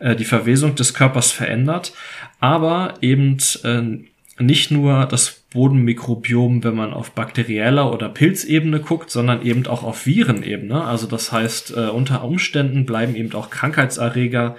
äh, 0.01 0.15
die 0.15 0.27
Verwesung 0.27 0.75
des 0.75 0.93
Körpers 0.93 1.33
verändert, 1.33 1.93
aber 2.41 2.95
eben 3.01 3.39
äh, 3.63 4.43
nicht 4.43 4.71
nur 4.71 5.07
das 5.07 5.44
Bodenmikrobiom, 5.55 6.65
wenn 6.65 6.75
man 6.75 6.93
auf 6.93 7.13
bakterieller 7.13 7.91
oder 7.93 8.09
Pilzebene 8.09 8.81
guckt, 8.81 9.11
sondern 9.11 9.41
eben 9.41 9.67
auch 9.67 9.85
auf 9.85 10.05
Virenebene. 10.05 10.85
Also 10.85 11.07
das 11.07 11.33
heißt, 11.33 11.77
äh, 11.77 11.89
unter 11.89 12.25
Umständen 12.25 12.85
bleiben 12.85 13.15
eben 13.15 13.33
auch 13.35 13.51
Krankheitserreger 13.51 14.57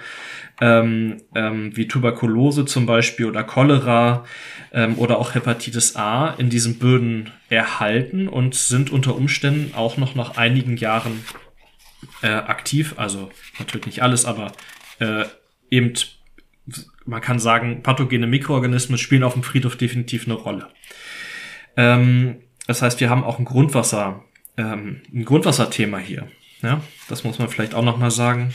ähm, 0.60 1.18
ähm, 1.34 1.76
wie 1.76 1.86
Tuberkulose 1.86 2.64
zum 2.64 2.86
Beispiel 2.86 3.26
oder 3.26 3.44
Cholera 3.44 4.24
ähm, 4.72 4.98
oder 4.98 5.18
auch 5.18 5.34
Hepatitis 5.34 5.96
A 5.96 6.30
in 6.38 6.48
diesen 6.48 6.78
Böden 6.78 7.30
erhalten 7.50 8.26
und 8.26 8.54
sind 8.54 8.90
unter 8.90 9.16
Umständen 9.16 9.74
auch 9.74 9.98
noch 9.98 10.14
nach 10.14 10.38
einigen 10.38 10.78
Jahren 10.78 11.24
äh, 12.22 12.28
aktiv. 12.28 12.94
Also 12.96 13.30
natürlich 13.58 13.86
nicht 13.86 14.02
alles, 14.02 14.24
aber 14.24 14.52
äh, 14.98 15.24
eben 15.70 15.92
man 17.06 17.20
kann 17.20 17.38
sagen, 17.38 17.82
pathogene 17.82 18.26
Mikroorganismen 18.26 18.98
spielen 18.98 19.22
auf 19.22 19.34
dem 19.34 19.42
Friedhof 19.42 19.76
definitiv 19.76 20.26
eine 20.26 20.34
Rolle. 20.34 20.68
Ähm, 21.76 22.36
das 22.66 22.82
heißt, 22.82 23.00
wir 23.00 23.10
haben 23.10 23.24
auch 23.24 23.38
ein 23.38 23.44
Grundwasser, 23.44 24.24
ähm, 24.56 25.02
ein 25.14 25.24
Grundwasserthema 25.24 25.98
hier. 25.98 26.28
Ja, 26.62 26.80
das 27.08 27.24
muss 27.24 27.38
man 27.38 27.48
vielleicht 27.48 27.74
auch 27.74 27.84
noch 27.84 27.98
mal 27.98 28.10
sagen. 28.10 28.52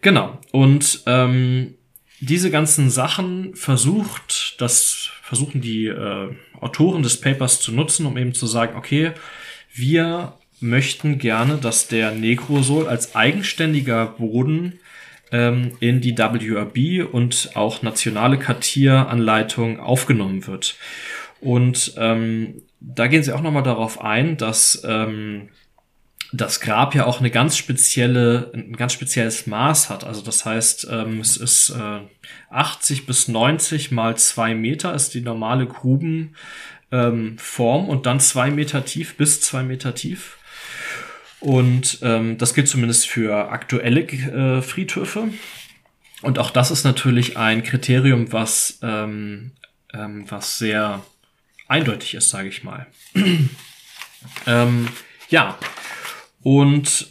Genau. 0.00 0.40
Und 0.50 1.02
ähm, 1.06 1.74
diese 2.20 2.50
ganzen 2.50 2.90
Sachen 2.90 3.54
versucht, 3.54 4.60
das 4.60 5.10
versuchen 5.22 5.60
die 5.60 5.86
äh, 5.86 6.34
Autoren 6.60 7.02
des 7.02 7.20
Papers 7.20 7.60
zu 7.60 7.72
nutzen, 7.72 8.06
um 8.06 8.16
eben 8.16 8.34
zu 8.34 8.46
sagen, 8.46 8.76
okay, 8.76 9.12
wir 9.72 10.34
möchten 10.60 11.18
gerne, 11.18 11.56
dass 11.56 11.88
der 11.88 12.10
Negrosol 12.10 12.88
als 12.88 13.14
eigenständiger 13.14 14.06
Boden 14.06 14.80
ähm, 15.32 15.72
in 15.80 16.00
die 16.00 16.16
WRB 16.16 17.12
und 17.12 17.50
auch 17.54 17.82
nationale 17.82 18.38
Kartieranleitung 18.38 19.80
aufgenommen 19.80 20.46
wird. 20.46 20.76
Und 21.40 21.94
ähm, 21.96 22.62
da 22.80 23.06
gehen 23.06 23.22
sie 23.22 23.32
auch 23.32 23.42
nochmal 23.42 23.62
darauf 23.62 24.00
ein, 24.00 24.36
dass 24.36 24.82
ähm, 24.84 25.48
das 26.32 26.60
Grab 26.60 26.94
ja 26.94 27.06
auch 27.06 27.20
eine 27.20 27.30
ganz 27.30 27.56
spezielle, 27.56 28.50
ein 28.54 28.76
ganz 28.76 28.92
spezielles 28.92 29.46
Maß 29.46 29.90
hat. 29.90 30.04
Also 30.04 30.22
das 30.22 30.44
heißt, 30.44 30.88
ähm, 30.90 31.20
es 31.20 31.36
ist 31.36 31.70
äh, 31.70 32.00
80 32.50 33.06
bis 33.06 33.28
90 33.28 33.90
mal 33.90 34.16
zwei 34.16 34.54
Meter 34.54 34.94
ist 34.94 35.14
die 35.14 35.22
normale 35.22 35.66
Grubenform 35.66 36.18
ähm, 36.92 37.88
und 37.88 38.06
dann 38.06 38.20
zwei 38.20 38.50
Meter 38.50 38.84
tief 38.84 39.16
bis 39.16 39.40
zwei 39.40 39.62
Meter 39.62 39.94
tief. 39.94 40.38
Und 41.40 41.98
ähm, 42.02 42.36
das 42.36 42.54
gilt 42.54 42.68
zumindest 42.68 43.08
für 43.08 43.50
aktuelle 43.50 44.02
äh, 44.02 44.62
Friedhöfe. 44.62 45.30
Und 46.22 46.38
auch 46.38 46.50
das 46.50 46.70
ist 46.70 46.84
natürlich 46.84 47.38
ein 47.38 47.62
Kriterium, 47.62 48.32
was, 48.32 48.78
ähm, 48.82 49.52
ähm, 49.94 50.24
was 50.28 50.58
sehr 50.58 51.02
eindeutig 51.66 52.14
ist, 52.14 52.28
sage 52.28 52.48
ich 52.48 52.62
mal. 52.62 52.86
ähm, 54.46 54.88
ja, 55.30 55.58
und 56.42 57.08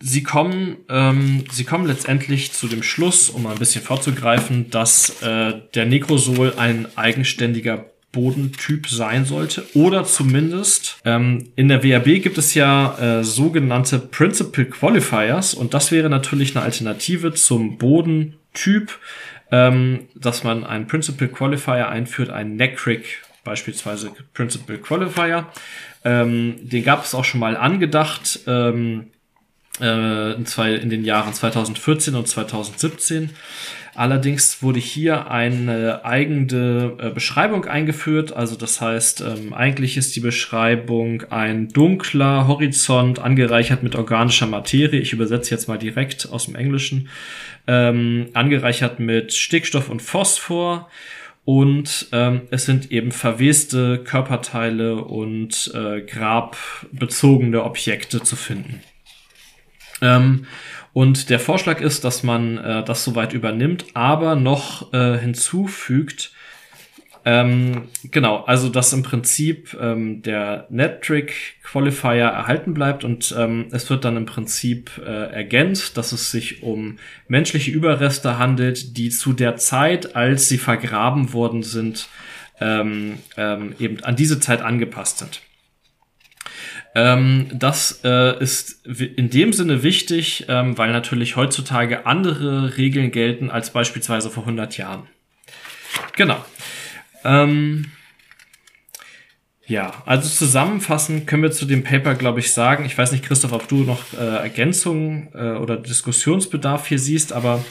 sie 0.00 0.22
kommen, 0.22 0.78
ähm, 0.88 1.44
sie 1.52 1.64
kommen 1.64 1.86
letztendlich 1.86 2.52
zu 2.52 2.66
dem 2.66 2.82
Schluss, 2.82 3.30
um 3.30 3.44
mal 3.44 3.52
ein 3.52 3.58
bisschen 3.58 3.82
vorzugreifen, 3.82 4.70
dass 4.70 5.22
äh, 5.22 5.60
der 5.74 5.86
Nekrosol 5.86 6.54
ein 6.56 6.86
eigenständiger 6.96 7.86
Bodentyp 8.12 8.88
sein 8.88 9.24
sollte. 9.24 9.64
Oder 9.74 10.04
zumindest 10.04 11.00
ähm, 11.04 11.52
in 11.56 11.68
der 11.68 11.82
WRB 11.82 12.22
gibt 12.22 12.38
es 12.38 12.54
ja 12.54 12.98
äh, 12.98 13.24
sogenannte 13.24 13.98
Principal 13.98 14.64
Qualifiers 14.64 15.54
und 15.54 15.74
das 15.74 15.92
wäre 15.92 16.10
natürlich 16.10 16.56
eine 16.56 16.64
Alternative 16.64 17.32
zum 17.34 17.78
Bodentyp, 17.78 18.98
ähm, 19.52 20.08
dass 20.14 20.44
man 20.44 20.64
einen 20.64 20.86
Principal 20.86 21.28
Qualifier 21.28 21.88
einführt, 21.88 22.30
einen 22.30 22.56
NECRIC 22.56 23.22
beispielsweise 23.44 24.10
Principal 24.34 24.78
Qualifier. 24.78 25.46
Ähm, 26.04 26.56
den 26.60 26.84
gab 26.84 27.04
es 27.04 27.14
auch 27.14 27.24
schon 27.24 27.40
mal 27.40 27.56
angedacht 27.56 28.40
ähm, 28.46 29.10
äh, 29.80 30.32
in, 30.32 30.46
zwei, 30.46 30.74
in 30.74 30.90
den 30.90 31.04
Jahren 31.04 31.34
2014 31.34 32.14
und 32.14 32.28
2017. 32.28 33.30
Allerdings 33.94 34.62
wurde 34.62 34.78
hier 34.78 35.30
eine 35.30 36.04
eigene 36.04 36.96
äh, 36.98 37.10
Beschreibung 37.10 37.64
eingeführt. 37.64 38.32
Also 38.32 38.56
das 38.56 38.80
heißt, 38.80 39.20
ähm, 39.20 39.52
eigentlich 39.52 39.96
ist 39.96 40.14
die 40.14 40.20
Beschreibung 40.20 41.24
ein 41.30 41.68
dunkler 41.68 42.46
Horizont 42.46 43.18
angereichert 43.18 43.82
mit 43.82 43.96
organischer 43.96 44.46
Materie. 44.46 45.00
Ich 45.00 45.12
übersetze 45.12 45.50
jetzt 45.50 45.68
mal 45.68 45.78
direkt 45.78 46.28
aus 46.30 46.46
dem 46.46 46.54
Englischen. 46.54 47.08
Ähm, 47.66 48.28
angereichert 48.32 49.00
mit 49.00 49.34
Stickstoff 49.34 49.90
und 49.90 50.00
Phosphor. 50.00 50.88
Und 51.44 52.08
ähm, 52.12 52.42
es 52.50 52.66
sind 52.66 52.92
eben 52.92 53.10
verweste 53.10 53.98
Körperteile 54.04 54.96
und 54.96 55.72
äh, 55.74 56.00
grabbezogene 56.02 57.64
Objekte 57.64 58.22
zu 58.22 58.36
finden. 58.36 58.80
Ähm, 60.02 60.46
und 60.92 61.30
der 61.30 61.38
Vorschlag 61.38 61.80
ist, 61.80 62.04
dass 62.04 62.22
man 62.22 62.58
äh, 62.58 62.84
das 62.84 63.04
soweit 63.04 63.32
übernimmt, 63.32 63.86
aber 63.94 64.34
noch 64.34 64.92
äh, 64.92 65.18
hinzufügt, 65.18 66.32
ähm, 67.24 67.88
genau, 68.10 68.44
also 68.44 68.70
dass 68.70 68.94
im 68.94 69.02
Prinzip 69.02 69.76
ähm, 69.78 70.22
der 70.22 70.66
Netric 70.70 71.32
Qualifier 71.62 72.24
erhalten 72.24 72.72
bleibt 72.72 73.04
und 73.04 73.34
ähm, 73.36 73.66
es 73.72 73.90
wird 73.90 74.06
dann 74.06 74.16
im 74.16 74.24
Prinzip 74.24 74.90
äh, 75.04 75.30
ergänzt, 75.30 75.98
dass 75.98 76.12
es 76.12 76.30
sich 76.30 76.62
um 76.62 76.98
menschliche 77.28 77.70
Überreste 77.72 78.38
handelt, 78.38 78.96
die 78.96 79.10
zu 79.10 79.34
der 79.34 79.56
Zeit, 79.56 80.16
als 80.16 80.48
sie 80.48 80.58
vergraben 80.58 81.34
worden 81.34 81.62
sind, 81.62 82.08
ähm, 82.58 83.18
ähm, 83.36 83.74
eben 83.78 84.02
an 84.02 84.16
diese 84.16 84.40
Zeit 84.40 84.62
angepasst 84.62 85.18
sind. 85.18 85.42
Ähm, 86.94 87.46
das 87.52 88.00
äh, 88.04 88.42
ist 88.42 88.84
in 88.86 89.30
dem 89.30 89.52
Sinne 89.52 89.82
wichtig, 89.82 90.46
ähm, 90.48 90.76
weil 90.76 90.92
natürlich 90.92 91.36
heutzutage 91.36 92.06
andere 92.06 92.76
Regeln 92.76 93.12
gelten 93.12 93.50
als 93.50 93.70
beispielsweise 93.70 94.30
vor 94.30 94.42
100 94.42 94.76
Jahren. 94.76 95.06
Genau. 96.16 96.44
Ähm, 97.24 97.92
ja, 99.70 99.92
also 100.04 100.28
zusammenfassend 100.28 101.28
können 101.28 101.44
wir 101.44 101.52
zu 101.52 101.64
dem 101.64 101.84
Paper, 101.84 102.16
glaube 102.16 102.40
ich, 102.40 102.52
sagen, 102.52 102.84
ich 102.84 102.98
weiß 102.98 103.12
nicht, 103.12 103.24
Christoph, 103.24 103.52
ob 103.52 103.68
du 103.68 103.84
noch 103.84 104.12
äh, 104.14 104.16
Ergänzungen 104.16 105.28
äh, 105.32 105.52
oder 105.52 105.76
Diskussionsbedarf 105.76 106.88
hier 106.88 106.98
siehst, 106.98 107.32
aber 107.32 107.64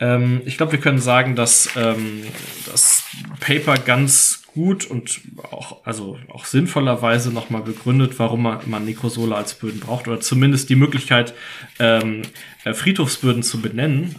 ähm, 0.00 0.40
ich 0.46 0.56
glaube, 0.56 0.72
wir 0.72 0.80
können 0.80 0.98
sagen, 0.98 1.36
dass 1.36 1.68
ähm, 1.76 2.22
das 2.70 3.04
Paper 3.40 3.74
ganz 3.74 4.41
gut 4.54 4.84
und 4.84 5.20
auch, 5.50 5.84
also 5.84 6.18
auch 6.28 6.44
sinnvollerweise 6.44 7.32
nochmal 7.32 7.62
begründet, 7.62 8.18
warum 8.18 8.42
man, 8.42 8.58
man 8.66 8.84
Nekrosole 8.84 9.34
als 9.34 9.54
Böden 9.54 9.80
braucht 9.80 10.08
oder 10.08 10.20
zumindest 10.20 10.68
die 10.68 10.76
Möglichkeit, 10.76 11.34
ähm, 11.78 12.22
äh, 12.64 12.74
Friedhofsböden 12.74 13.42
zu 13.42 13.60
benennen. 13.60 14.16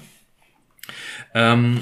Ähm, 1.33 1.81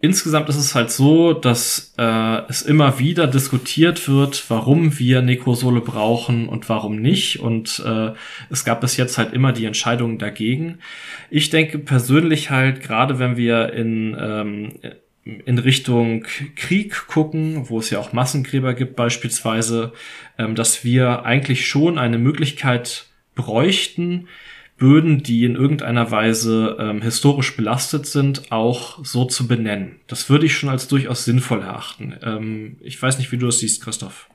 insgesamt 0.00 0.48
ist 0.48 0.56
es 0.56 0.74
halt 0.74 0.90
so, 0.90 1.32
dass 1.32 1.94
äh, 1.98 2.42
es 2.48 2.62
immer 2.62 2.98
wieder 2.98 3.26
diskutiert 3.26 4.08
wird, 4.08 4.44
warum 4.48 4.98
wir 4.98 5.22
Nekrosole 5.22 5.80
brauchen 5.80 6.48
und 6.48 6.68
warum 6.68 6.96
nicht. 6.96 7.40
Und 7.40 7.82
äh, 7.84 8.12
es 8.50 8.64
gab 8.64 8.80
bis 8.80 8.96
jetzt 8.96 9.18
halt 9.18 9.32
immer 9.32 9.52
die 9.52 9.64
Entscheidung 9.64 10.18
dagegen. 10.18 10.78
Ich 11.30 11.50
denke 11.50 11.78
persönlich 11.78 12.50
halt, 12.50 12.80
gerade 12.80 13.18
wenn 13.18 13.36
wir 13.36 13.72
in 13.72 14.16
ähm, 14.18 14.72
in 15.44 15.58
Richtung 15.58 16.24
Krieg 16.54 17.06
gucken, 17.08 17.68
wo 17.68 17.80
es 17.80 17.90
ja 17.90 17.98
auch 17.98 18.12
Massengräber 18.12 18.74
gibt 18.74 18.94
beispielsweise, 18.96 19.92
ähm, 20.38 20.54
dass 20.54 20.84
wir 20.84 21.24
eigentlich 21.24 21.66
schon 21.66 21.98
eine 21.98 22.18
Möglichkeit 22.18 23.06
bräuchten, 23.34 24.28
Böden, 24.78 25.22
die 25.22 25.44
in 25.44 25.56
irgendeiner 25.56 26.10
Weise 26.10 26.76
ähm, 26.78 27.00
historisch 27.00 27.56
belastet 27.56 28.06
sind, 28.06 28.52
auch 28.52 29.02
so 29.04 29.24
zu 29.24 29.48
benennen. 29.48 30.00
Das 30.06 30.28
würde 30.28 30.44
ich 30.44 30.56
schon 30.56 30.68
als 30.68 30.86
durchaus 30.86 31.24
sinnvoll 31.24 31.62
erachten. 31.62 32.14
Ähm, 32.22 32.76
ich 32.80 33.00
weiß 33.00 33.18
nicht, 33.18 33.32
wie 33.32 33.38
du 33.38 33.46
das 33.46 33.60
siehst, 33.60 33.82
Christoph. 33.82 34.28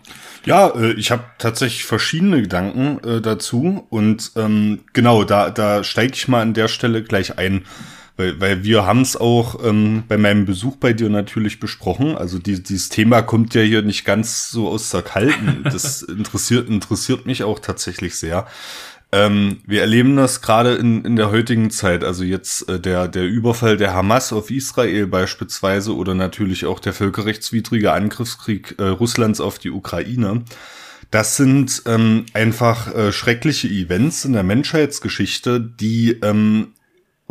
Ja, 0.46 0.70
äh, 0.70 0.94
ich 0.94 1.12
habe 1.12 1.26
tatsächlich 1.38 1.84
verschiedene 1.84 2.42
Gedanken 2.42 3.08
äh, 3.08 3.22
dazu 3.22 3.86
und 3.90 4.32
ähm, 4.36 4.80
genau, 4.94 5.24
da, 5.24 5.52
da 5.52 5.84
steige 5.84 6.14
ich 6.14 6.28
mal 6.28 6.42
an 6.42 6.56
der 6.56 6.68
Stelle 6.68 7.04
gleich 7.04 7.38
ein. 7.38 7.66
Weil, 8.18 8.40
weil 8.40 8.64
wir 8.64 8.86
haben 8.86 9.02
es 9.02 9.16
auch 9.16 9.64
ähm, 9.64 10.04
bei 10.08 10.18
meinem 10.18 10.46
Besuch 10.46 10.76
bei 10.76 10.94
dir 10.94 11.10
natürlich 11.10 11.60
besprochen. 11.60 12.18
Also 12.18 12.40
die, 12.40 12.62
dieses 12.62 12.90
Thema 12.90 13.22
kommt 13.22 13.54
ja 13.56 13.62
hier 13.62 13.82
nicht 13.82 14.06
ganz 14.06 14.50
so 14.50 14.68
aus 14.68 14.90
der 14.90 15.02
Kalten. 15.02 15.64
Das 15.64 16.02
interessiert, 16.02 16.70
interessiert 16.70 17.26
mich 17.26 17.44
auch 17.44 17.60
tatsächlich 17.60 18.16
sehr. 18.16 18.48
Ähm, 19.14 19.58
wir 19.66 19.82
erleben 19.82 20.16
das 20.16 20.42
gerade 20.42 20.76
in, 20.76 21.04
in 21.04 21.16
der 21.18 21.32
heutigen 21.32 21.70
Zeit. 21.70 22.04
Also 22.04 22.24
jetzt 22.24 22.70
äh, 22.70 22.80
der, 22.80 23.08
der 23.08 23.28
Überfall 23.28 23.76
der 23.76 23.94
Hamas 23.94 24.32
auf 24.32 24.50
Israel 24.52 25.08
beispielsweise 25.08 25.96
oder 25.96 26.14
natürlich 26.14 26.66
auch 26.66 26.80
der 26.80 26.94
völkerrechtswidrige 26.94 27.92
Angriffskrieg 27.92 28.76
äh, 28.78 28.84
Russlands 28.84 29.42
auf 29.42 29.60
die 29.60 29.72
Ukraine. 29.72 30.44
Das 31.10 31.36
sind 31.36 31.84
ähm, 31.88 32.26
einfach 32.34 32.94
äh, 32.96 33.12
schreckliche 33.12 33.68
Events 33.68 34.24
in 34.24 34.32
der 34.32 34.44
Menschheitsgeschichte, 34.44 35.60
die 35.60 36.12
ähm, 36.22 36.68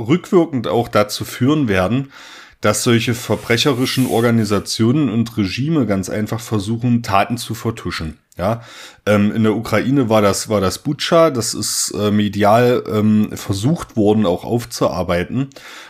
rückwirkend 0.09 0.67
auch 0.67 0.89
dazu 0.89 1.25
führen 1.25 1.69
werden, 1.69 2.13
dass 2.61 2.83
solche 2.83 3.15
verbrecherischen 3.15 4.07
Organisationen 4.07 5.09
und 5.09 5.37
Regime 5.37 5.87
ganz 5.87 6.11
einfach 6.11 6.41
versuchen, 6.41 7.03
Taten 7.03 7.39
zu 7.39 7.55
vertuschen. 7.55 8.19
Ja, 8.37 8.63
ähm, 9.05 9.33
in 9.33 9.43
der 9.43 9.55
Ukraine 9.55 10.09
war 10.09 10.23
das 10.23 10.49
war 10.49 10.63
das 10.63 10.79
Butscha, 10.79 11.31
das 11.31 11.53
ist 11.53 11.93
äh, 11.99 12.11
medial 12.11 12.83
ähm, 12.91 13.31
versucht 13.35 13.97
worden 13.97 14.25
auch 14.25 14.45
aufzuarbeiten 14.45 15.49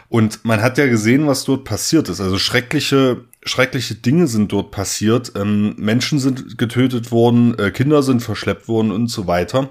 und 0.08 0.44
man 0.44 0.60
hat 0.60 0.76
ja 0.76 0.86
gesehen, 0.86 1.28
was 1.28 1.44
dort 1.44 1.64
passiert 1.64 2.08
ist. 2.08 2.20
Also 2.20 2.38
schreckliche 2.38 3.24
schreckliche 3.44 3.94
Dinge 3.94 4.26
sind 4.26 4.52
dort 4.52 4.70
passiert. 4.70 5.32
Ähm, 5.36 5.74
Menschen 5.78 6.18
sind 6.18 6.58
getötet 6.58 7.12
worden, 7.12 7.58
äh, 7.58 7.70
Kinder 7.70 8.02
sind 8.02 8.20
verschleppt 8.20 8.68
worden 8.68 8.90
und 8.90 9.08
so 9.08 9.26
weiter. 9.26 9.70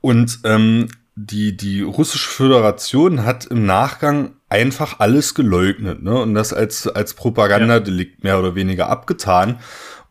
Und 0.00 0.40
ähm, 0.44 0.88
die, 1.16 1.56
die 1.56 1.80
russische 1.80 2.28
Föderation 2.28 3.24
hat 3.24 3.46
im 3.46 3.64
Nachgang 3.64 4.34
einfach 4.50 5.00
alles 5.00 5.34
geleugnet 5.34 6.02
ne? 6.02 6.14
und 6.20 6.34
das 6.34 6.52
als, 6.52 6.86
als 6.86 7.14
Propagandadelikt 7.14 8.22
mehr 8.22 8.38
oder 8.38 8.54
weniger 8.54 8.88
abgetan. 8.90 9.58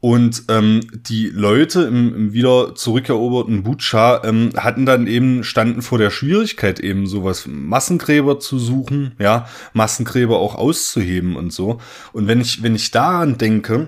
Und 0.02 0.44
ähm, 0.50 0.82
die 0.94 1.30
Leute 1.30 1.84
im, 1.84 2.16
im 2.16 2.34
wieder 2.34 2.76
zurückeroberten 2.76 3.64
Butscha 3.64 4.24
ähm, 4.24 4.52
hatten 4.58 4.86
dann 4.86 5.08
eben, 5.08 5.44
standen 5.44 5.82
vor 5.82 5.98
der 5.98 6.12
Schwierigkeit 6.12 6.80
eben 6.80 7.08
sowas, 7.08 7.48
Massengräber 7.48 8.40
zu 8.40 8.60
suchen, 8.60 9.16
ja, 9.20 9.48
Massengräber 9.74 10.38
auch 10.38 10.56
auszuheben 10.56 11.36
und 11.36 11.54
so. 11.54 11.80
Und 12.14 12.28
wenn 12.28 12.42
ich, 12.42 12.62
wenn 12.62 12.76
ich 12.76 12.92
daran 12.92 13.38
denke, 13.38 13.88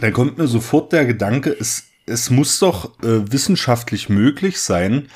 dann 0.00 0.12
kommt 0.12 0.38
mir 0.38 0.46
sofort 0.46 0.92
der 0.92 1.04
Gedanke, 1.04 1.54
es, 1.58 1.84
es 2.06 2.30
muss 2.30 2.58
doch 2.58 2.98
äh, 3.02 3.30
wissenschaftlich 3.30 4.08
möglich 4.08 4.60
sein, 4.60 5.08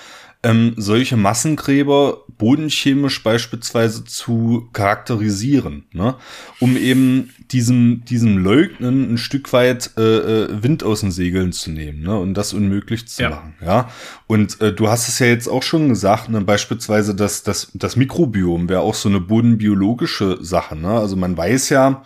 ähm, 0.45 0.75
solche 0.77 1.17
Massengräber 1.17 2.25
bodenchemisch 2.37 3.23
beispielsweise 3.23 4.05
zu 4.05 4.69
charakterisieren, 4.73 5.85
ne? 5.93 6.17
um 6.59 6.77
eben 6.77 7.31
diesem, 7.53 8.05
diesem 8.05 8.39
Leugnen 8.39 9.13
ein 9.15 9.19
Stück 9.19 9.53
weit 9.53 9.93
äh, 9.97 10.03
äh, 10.03 10.63
Wind 10.63 10.83
aus 10.83 11.01
den 11.01 11.13
Segeln 11.13 11.53
zu 11.53 11.71
nehmen 11.71 12.03
ne? 12.03 12.19
und 12.19 12.35
das 12.35 12.53
unmöglich 12.53 13.07
zu 13.07 13.23
ja. 13.23 13.31
machen. 13.31 13.55
Ja? 13.65 13.91
Und 14.27 14.61
äh, 14.61 14.73
du 14.73 14.89
hast 14.89 15.07
es 15.09 15.21
ja 15.21 15.27
jetzt 15.27 15.47
auch 15.47 15.63
schon 15.63 15.89
gesagt, 15.89 16.29
ne? 16.29 16.41
beispielsweise 16.41 17.15
das, 17.15 17.45
das, 17.45 17.71
das 17.75 17.95
Mikrobiom 17.95 18.69
wäre 18.69 18.81
auch 18.81 18.97
so 18.97 19.09
eine 19.09 19.21
bodenbiologische 19.21 20.39
Sache. 20.41 20.75
Ne? 20.75 20.91
Also 20.91 21.15
man 21.15 21.37
weiß 21.37 21.69
ja, 21.69 22.03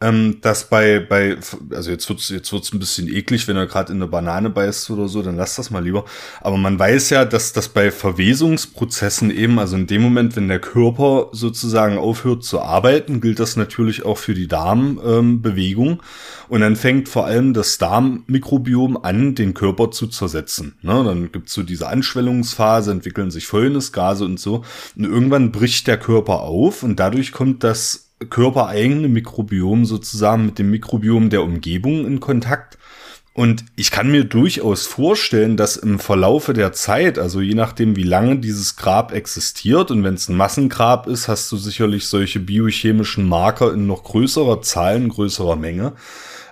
ähm, 0.00 0.38
dass 0.42 0.68
bei, 0.68 1.00
bei, 1.00 1.36
also 1.74 1.90
jetzt 1.90 2.08
wird's 2.08 2.28
jetzt 2.28 2.52
wird's 2.52 2.72
ein 2.72 2.78
bisschen 2.78 3.08
eklig, 3.08 3.48
wenn 3.48 3.56
er 3.56 3.66
gerade 3.66 3.92
in 3.92 3.98
eine 3.98 4.06
Banane 4.06 4.48
beißt 4.48 4.90
oder 4.90 5.08
so, 5.08 5.22
dann 5.22 5.36
lass 5.36 5.56
das 5.56 5.70
mal 5.70 5.82
lieber. 5.82 6.04
Aber 6.40 6.56
man 6.56 6.78
weiß 6.78 7.10
ja, 7.10 7.24
dass 7.24 7.52
das 7.52 7.68
bei 7.68 7.90
Verwesungsprozessen 7.90 9.30
eben, 9.30 9.58
also 9.58 9.76
in 9.76 9.88
dem 9.88 10.02
Moment, 10.02 10.36
wenn 10.36 10.46
der 10.46 10.60
Körper 10.60 11.30
sozusagen 11.32 11.98
aufhört 11.98 12.44
zu 12.44 12.60
arbeiten, 12.60 13.20
gilt 13.20 13.40
das 13.40 13.56
natürlich 13.56 14.04
auch 14.04 14.18
für 14.18 14.34
die 14.34 14.46
Darmbewegung. 14.46 15.88
Ähm, 15.88 16.00
und 16.48 16.60
dann 16.60 16.76
fängt 16.76 17.08
vor 17.08 17.26
allem 17.26 17.52
das 17.52 17.78
Darmmikrobiom 17.78 18.96
an, 18.96 19.34
den 19.34 19.52
Körper 19.52 19.90
zu 19.90 20.06
zersetzen. 20.06 20.76
Ne? 20.80 21.02
Dann 21.04 21.32
gibt's 21.32 21.52
so 21.52 21.62
diese 21.62 21.88
Anschwellungsphase, 21.88 22.90
entwickeln 22.90 23.30
sich 23.30 23.46
Fäulnisgase 23.46 24.24
und 24.24 24.40
so. 24.40 24.62
Und 24.96 25.04
irgendwann 25.04 25.52
bricht 25.52 25.86
der 25.88 25.98
Körper 25.98 26.40
auf 26.40 26.82
und 26.82 26.98
dadurch 27.00 27.32
kommt 27.32 27.64
das 27.64 28.07
körpereigene 28.30 29.08
Mikrobiom 29.08 29.84
sozusagen 29.84 30.46
mit 30.46 30.58
dem 30.58 30.70
Mikrobiom 30.70 31.30
der 31.30 31.42
Umgebung 31.42 32.06
in 32.06 32.20
Kontakt. 32.20 32.78
Und 33.32 33.64
ich 33.76 33.92
kann 33.92 34.10
mir 34.10 34.24
durchaus 34.24 34.86
vorstellen, 34.86 35.56
dass 35.56 35.76
im 35.76 36.00
Verlaufe 36.00 36.54
der 36.54 36.72
Zeit, 36.72 37.20
also 37.20 37.40
je 37.40 37.54
nachdem, 37.54 37.94
wie 37.94 38.02
lange 38.02 38.38
dieses 38.38 38.74
Grab 38.74 39.12
existiert, 39.12 39.92
und 39.92 40.02
wenn 40.02 40.14
es 40.14 40.28
ein 40.28 40.36
Massengrab 40.36 41.06
ist, 41.06 41.28
hast 41.28 41.52
du 41.52 41.56
sicherlich 41.56 42.08
solche 42.08 42.40
biochemischen 42.40 43.28
Marker 43.28 43.72
in 43.72 43.86
noch 43.86 44.02
größerer 44.02 44.60
Zahl, 44.62 44.96
in 44.96 45.08
größerer 45.08 45.54
Menge, 45.54 45.92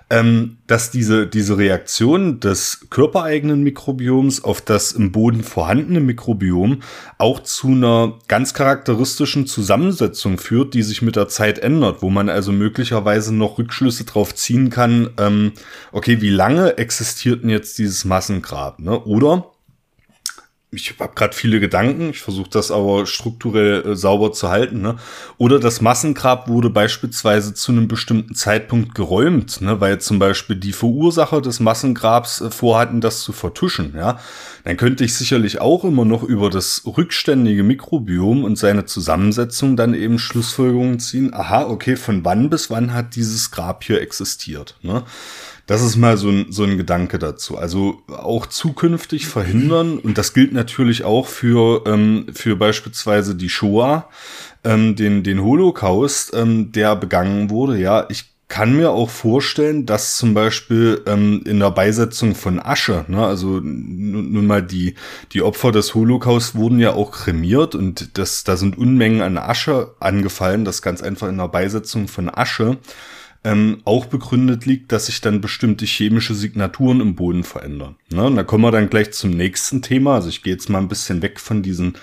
ähm, 0.09 0.57
dass 0.67 0.89
diese, 0.89 1.27
diese 1.27 1.57
Reaktion 1.57 2.39
des 2.39 2.87
körpereigenen 2.89 3.61
Mikrobioms 3.63 4.43
auf 4.43 4.61
das 4.61 4.93
im 4.93 5.11
Boden 5.11 5.43
vorhandene 5.43 5.99
Mikrobiom 5.99 6.81
auch 7.17 7.41
zu 7.41 7.67
einer 7.67 8.17
ganz 8.27 8.53
charakteristischen 8.53 9.47
Zusammensetzung 9.47 10.37
führt, 10.37 10.73
die 10.73 10.83
sich 10.83 11.01
mit 11.01 11.15
der 11.15 11.27
Zeit 11.27 11.59
ändert, 11.59 12.01
wo 12.01 12.09
man 12.09 12.29
also 12.29 12.51
möglicherweise 12.51 13.35
noch 13.35 13.57
Rückschlüsse 13.57 14.05
drauf 14.05 14.33
ziehen 14.33 14.69
kann, 14.69 15.09
ähm, 15.17 15.51
okay, 15.91 16.21
wie 16.21 16.29
lange 16.29 16.77
existiert 16.77 17.43
denn 17.43 17.49
jetzt 17.49 17.77
dieses 17.77 18.05
Massengrab? 18.05 18.79
Ne? 18.79 18.97
Oder 18.99 19.51
ich 20.69 20.93
habe 20.99 21.15
gerade 21.15 21.33
viele 21.33 21.61
Gedanken, 21.61 22.09
ich 22.09 22.19
versuche 22.19 22.49
das 22.49 22.71
aber 22.71 23.05
strukturell 23.05 23.85
äh, 23.85 23.95
sauber 23.95 24.33
zu 24.33 24.49
halten. 24.49 24.81
Ne? 24.81 24.97
Oder 25.37 25.59
das 25.59 25.79
Massengrab 25.79 26.49
wurde 26.49 26.69
beispielsweise 26.69 27.53
zu 27.53 27.71
einem 27.71 27.87
bestimmten 27.87 28.35
Zeitpunkt 28.35 28.93
geräumt, 28.93 29.61
ne? 29.61 29.79
weil 29.79 29.99
zum 29.99 30.19
Beispiel 30.19 30.57
die 30.57 30.73
Verursacher 30.73 31.41
des 31.41 31.61
Massengrabs 31.61 32.41
äh, 32.41 32.51
vorhatten, 32.51 32.99
das 32.99 33.21
zu 33.21 33.31
vertuschen. 33.31 33.93
Ja? 33.95 34.19
Dann 34.65 34.75
könnte 34.75 35.05
ich 35.05 35.15
sicherlich 35.15 35.61
auch 35.61 35.85
immer 35.85 36.03
noch 36.03 36.23
über 36.23 36.49
das 36.49 36.83
rückständige 36.85 37.63
Mikrobiom 37.63 38.43
und 38.43 38.57
seine 38.57 38.83
Zusammensetzung 38.83 39.77
dann 39.77 39.93
eben 39.93 40.19
Schlussfolgerungen 40.19 40.99
ziehen. 40.99 41.33
Aha, 41.33 41.63
okay, 41.63 41.95
von 41.95 42.25
wann 42.25 42.49
bis 42.49 42.69
wann 42.69 42.93
hat 42.93 43.15
dieses 43.15 43.51
Grab 43.51 43.85
hier 43.85 44.01
existiert? 44.01 44.75
Ne? 44.81 45.03
Das 45.67 45.81
ist 45.81 45.97
mal 45.97 46.17
so 46.17 46.29
ein, 46.29 46.47
so 46.49 46.63
ein 46.63 46.77
Gedanke 46.77 47.19
dazu. 47.19 47.57
Also 47.57 48.01
auch 48.07 48.45
zukünftig 48.45 49.27
verhindern, 49.27 49.99
und 49.99 50.17
das 50.17 50.33
gilt 50.33 50.53
natürlich 50.53 51.03
auch 51.03 51.27
für, 51.27 51.83
ähm, 51.85 52.27
für 52.33 52.55
beispielsweise 52.55 53.35
die 53.35 53.49
Shoah, 53.49 54.09
ähm, 54.63 54.95
den, 54.95 55.23
den 55.23 55.43
Holocaust, 55.43 56.33
ähm, 56.33 56.71
der 56.71 56.95
begangen 56.95 57.49
wurde. 57.49 57.77
Ja, 57.77 58.05
ich 58.09 58.31
kann 58.47 58.77
mir 58.77 58.91
auch 58.91 59.09
vorstellen, 59.09 59.85
dass 59.85 60.15
zum 60.15 60.33
Beispiel 60.33 61.01
ähm, 61.05 61.43
in 61.45 61.59
der 61.59 61.71
Beisetzung 61.71 62.33
von 62.33 62.61
Asche, 62.61 63.03
ne, 63.09 63.25
also 63.25 63.59
nun 63.61 64.47
mal 64.47 64.63
die, 64.63 64.95
die 65.33 65.41
Opfer 65.41 65.73
des 65.73 65.95
Holocaust 65.95 66.55
wurden 66.55 66.79
ja 66.79 66.93
auch 66.93 67.11
kremiert 67.11 67.75
und 67.75 68.17
das, 68.17 68.45
da 68.45 68.55
sind 68.55 68.77
Unmengen 68.77 69.21
an 69.21 69.37
Asche 69.37 69.91
angefallen, 69.99 70.63
das 70.63 70.81
ganz 70.81 71.03
einfach 71.03 71.27
in 71.27 71.37
der 71.37 71.49
Beisetzung 71.49 72.07
von 72.07 72.29
Asche 72.33 72.77
ähm, 73.47 73.81
auch 73.85 74.07
begründet 74.07 74.65
liegt, 74.65 74.91
dass 74.91 75.05
sich 75.05 75.21
dann 75.21 75.39
bestimmte 75.39 75.85
chemische 75.85 76.35
Signaturen 76.35 76.99
im 76.99 77.15
Boden 77.15 77.45
verändern. 77.45 77.95
Ne? 78.11 78.25
Und 78.25 78.35
da 78.35 78.43
kommen 78.43 78.65
wir 78.65 78.71
dann 78.71 78.89
gleich 78.89 79.13
zum 79.13 79.31
nächsten 79.31 79.81
Thema. 79.81 80.15
Also 80.15 80.27
ich 80.27 80.43
gehe 80.43 80.51
jetzt 80.51 80.69
mal 80.69 80.79
ein 80.79 80.89
bisschen 80.89 81.21
weg 81.21 81.39
von 81.39 81.63
diesen, 81.63 81.93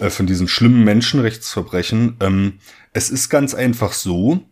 äh, 0.00 0.10
von 0.10 0.26
diesen 0.26 0.48
schlimmen 0.48 0.84
Menschenrechtsverbrechen. 0.84 2.16
Ähm, 2.20 2.54
es 2.92 3.08
ist 3.08 3.30
ganz 3.30 3.54
einfach 3.54 3.94
so, 3.94 4.42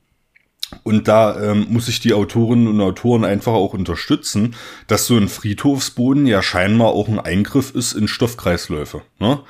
und 0.82 1.08
da 1.08 1.50
ähm, 1.50 1.66
muss 1.68 1.88
ich 1.88 2.00
die 2.00 2.14
Autorinnen 2.14 2.68
und 2.68 2.80
Autoren 2.80 3.24
einfach 3.24 3.52
auch 3.52 3.74
unterstützen, 3.74 4.54
dass 4.86 5.06
so 5.06 5.16
ein 5.16 5.28
Friedhofsboden 5.28 6.26
ja 6.26 6.42
scheinbar 6.42 6.88
auch 6.88 7.08
ein 7.08 7.18
Eingriff 7.18 7.74
ist 7.74 7.92
in 7.92 8.08
Stoffkreisläufe. 8.08 9.02
Ne? 9.18 9.40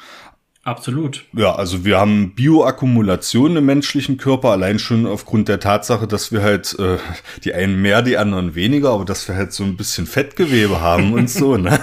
Absolut. 0.63 1.25
Ja, 1.33 1.55
also 1.55 1.87
wir 1.87 1.99
haben 1.99 2.35
Bioakkumulation 2.35 3.57
im 3.57 3.65
menschlichen 3.65 4.19
Körper, 4.19 4.51
allein 4.51 4.79
schon 4.79 5.07
aufgrund 5.07 5.49
der 5.49 5.59
Tatsache, 5.59 6.07
dass 6.07 6.33
wir 6.33 6.43
halt 6.43 6.79
äh, 6.79 6.99
die 7.45 7.55
einen 7.55 7.81
mehr, 7.81 8.03
die 8.03 8.19
anderen 8.19 8.55
weniger, 8.55 8.91
aber 8.91 9.07
dass 9.07 9.27
wir 9.27 9.37
halt 9.37 9.55
so 9.55 9.65
ein 9.65 9.79
bisschen 9.79 10.07
Fettgewebe 10.07 10.81
haben 10.81 11.15
und 11.15 11.29
so. 11.29 11.51
Ne? 11.61 11.79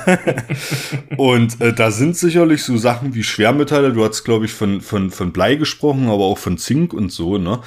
Und 1.18 1.62
äh, 1.62 1.74
da 1.74 1.92
sind 1.92 2.18
sicherlich 2.18 2.64
so 2.64 2.78
Sachen 2.78 3.14
wie 3.14 3.24
Schwermetalle, 3.24 3.94
du 3.94 4.04
hast, 4.04 4.24
glaube 4.24 4.46
ich, 4.46 4.54
von, 4.54 4.82
von, 4.82 5.12
von 5.12 5.32
Blei 5.32 5.56
gesprochen, 5.56 6.08
aber 6.08 6.24
auch 6.24 6.38
von 6.38 6.58
Zink 6.58 6.94
und 6.94 7.12
so, 7.12 7.38
ne? 7.38 7.62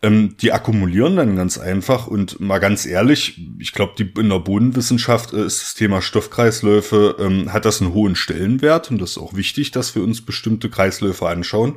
Ähm, 0.00 0.36
die 0.40 0.52
akkumulieren 0.52 1.16
dann 1.16 1.34
ganz 1.34 1.58
einfach 1.58 2.06
und 2.06 2.38
mal 2.38 2.58
ganz 2.58 2.86
ehrlich, 2.86 3.40
ich 3.58 3.72
glaube, 3.72 3.94
die 3.98 4.08
in 4.20 4.28
der 4.28 4.38
Bodenwissenschaft 4.38 5.32
äh, 5.32 5.44
ist 5.44 5.60
das 5.60 5.74
Thema 5.74 6.02
Stoffkreisläufe, 6.02 7.16
ähm, 7.18 7.52
hat 7.52 7.64
das 7.64 7.80
einen 7.80 7.92
hohen 7.92 8.14
Stellenwert 8.14 8.92
und 8.92 9.00
das 9.00 9.12
ist 9.12 9.18
auch 9.18 9.34
wichtig, 9.34 9.72
dass 9.72 9.96
wir 9.96 10.04
uns 10.04 10.24
bestimmte 10.24 10.70
Kreisläufe 10.70 11.28
anschauen. 11.28 11.74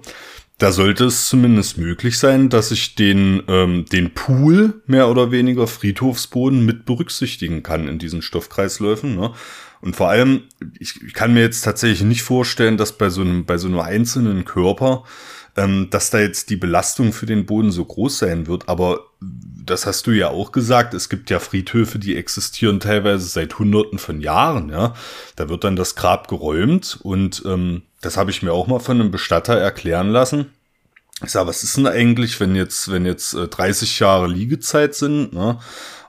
Da 0.59 0.71
sollte 0.71 1.05
es 1.05 1.27
zumindest 1.27 1.79
möglich 1.79 2.19
sein, 2.19 2.49
dass 2.49 2.69
ich 2.69 2.93
den, 2.93 3.41
ähm, 3.47 3.85
den 3.91 4.13
Pool 4.13 4.83
mehr 4.85 5.09
oder 5.09 5.31
weniger 5.31 5.65
Friedhofsboden 5.65 6.63
mit 6.63 6.85
berücksichtigen 6.85 7.63
kann 7.63 7.87
in 7.87 7.97
diesen 7.97 8.21
Stoffkreisläufen. 8.21 9.15
Ne? 9.15 9.33
Und 9.81 9.95
vor 9.95 10.09
allem, 10.09 10.43
ich, 10.77 11.01
ich 11.01 11.15
kann 11.15 11.33
mir 11.33 11.41
jetzt 11.41 11.61
tatsächlich 11.61 12.03
nicht 12.03 12.21
vorstellen, 12.21 12.77
dass 12.77 12.95
bei 12.95 13.09
so 13.09 13.21
einem, 13.21 13.45
bei 13.45 13.57
so 13.57 13.67
einem 13.67 13.79
einzelnen 13.79 14.45
Körper 14.45 15.03
ähm, 15.61 15.89
dass 15.89 16.09
da 16.09 16.19
jetzt 16.19 16.49
die 16.49 16.55
Belastung 16.55 17.13
für 17.13 17.25
den 17.25 17.45
Boden 17.45 17.71
so 17.71 17.85
groß 17.85 18.19
sein 18.19 18.47
wird. 18.47 18.67
Aber 18.67 19.01
das 19.19 19.85
hast 19.85 20.07
du 20.07 20.11
ja 20.11 20.29
auch 20.29 20.51
gesagt, 20.51 20.93
es 20.93 21.09
gibt 21.09 21.29
ja 21.29 21.39
Friedhöfe, 21.39 21.99
die 21.99 22.15
existieren 22.15 22.79
teilweise 22.79 23.27
seit 23.27 23.59
Hunderten 23.59 23.99
von 23.99 24.21
Jahren, 24.21 24.69
ja. 24.69 24.95
Da 25.35 25.49
wird 25.49 25.63
dann 25.63 25.75
das 25.75 25.95
Grab 25.95 26.27
geräumt 26.27 26.99
und 27.03 27.43
ähm, 27.45 27.83
das 28.01 28.17
habe 28.17 28.31
ich 28.31 28.41
mir 28.41 28.53
auch 28.53 28.67
mal 28.67 28.79
von 28.79 28.99
einem 28.99 29.11
Bestatter 29.11 29.55
erklären 29.55 30.09
lassen. 30.09 30.47
Ich 31.23 31.29
sage, 31.29 31.47
was 31.47 31.63
ist 31.63 31.77
denn 31.77 31.85
eigentlich, 31.85 32.39
wenn 32.39 32.55
jetzt, 32.55 32.91
wenn 32.91 33.05
jetzt 33.05 33.35
äh, 33.35 33.47
30 33.47 33.99
Jahre 33.99 34.27
Liegezeit 34.27 34.95
sind, 34.95 35.33
ne? 35.33 35.59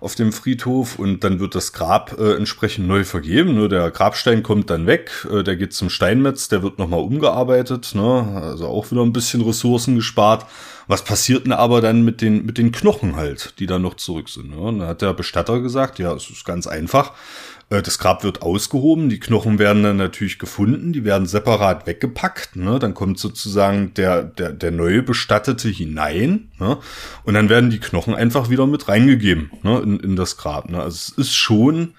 Auf 0.03 0.16
dem 0.16 0.32
Friedhof 0.32 0.98
und 0.98 1.22
dann 1.22 1.38
wird 1.38 1.55
das 1.55 1.72
Grab 1.72 2.18
äh, 2.18 2.34
entsprechend 2.34 2.88
neu 2.88 3.05
vergeben. 3.05 3.55
Ne? 3.55 3.68
Der 3.68 3.90
Grabstein 3.90 4.42
kommt 4.42 4.68
dann 4.68 4.86
weg, 4.86 5.26
äh, 5.30 5.44
der 5.44 5.57
geht 5.57 5.72
zum 5.72 5.90
Steinmetz, 5.90 6.48
der 6.48 6.62
wird 6.62 6.78
nochmal 6.78 7.00
umgearbeitet, 7.00 7.92
ne? 7.94 8.42
also 8.42 8.66
auch 8.66 8.90
wieder 8.90 9.03
ein 9.03 9.12
bisschen 9.12 9.42
Ressourcen 9.42 9.94
gespart. 9.94 10.46
Was 10.87 11.05
passiert 11.05 11.45
denn 11.45 11.53
aber 11.53 11.80
dann 11.80 12.03
mit 12.05 12.20
den, 12.20 12.45
mit 12.45 12.59
den 12.59 12.72
Knochen 12.72 13.16
halt, 13.16 13.55
die 13.59 13.66
dann 13.66 13.83
noch 13.83 13.95
zurück 13.95 14.28
sind? 14.28 14.51
Ne? 14.51 14.57
Und 14.57 14.80
dann 14.80 14.89
hat 14.89 15.03
der 15.03 15.14
Bestatter 15.14 15.61
gesagt, 15.61 15.99
ja, 15.99 16.12
es 16.14 16.30
ist 16.30 16.45
ganz 16.45 16.66
einfach. 16.66 17.12
Äh, 17.72 17.83
das 17.83 17.99
Grab 17.99 18.22
wird 18.22 18.43
ausgehoben, 18.43 19.09
die 19.09 19.20
Knochen 19.20 19.59
werden 19.59 19.83
dann 19.83 19.97
natürlich 19.97 20.39
gefunden, 20.39 20.93
die 20.93 21.05
werden 21.05 21.26
separat 21.26 21.87
weggepackt, 21.87 22.57
ne? 22.57 22.78
dann 22.78 22.95
kommt 22.95 23.18
sozusagen 23.18 23.95
der, 23.95 24.22
der, 24.22 24.53
der 24.53 24.70
neue 24.70 25.03
Bestattete 25.03 25.68
hinein 25.68 26.51
ne? 26.59 26.78
und 27.24 27.35
dann 27.35 27.49
werden 27.49 27.70
die 27.70 27.80
Knochen 27.80 28.14
einfach 28.14 28.51
wieder 28.51 28.66
mit 28.66 28.89
reingegeben 28.89 29.51
ne? 29.62 29.80
in, 29.80 30.01
in 30.01 30.16
das 30.16 30.37
Grab. 30.37 30.68
Ne? 30.68 30.80
Also 30.80 30.97
es 30.97 31.09
ist 31.18 31.35
schon 31.35 31.95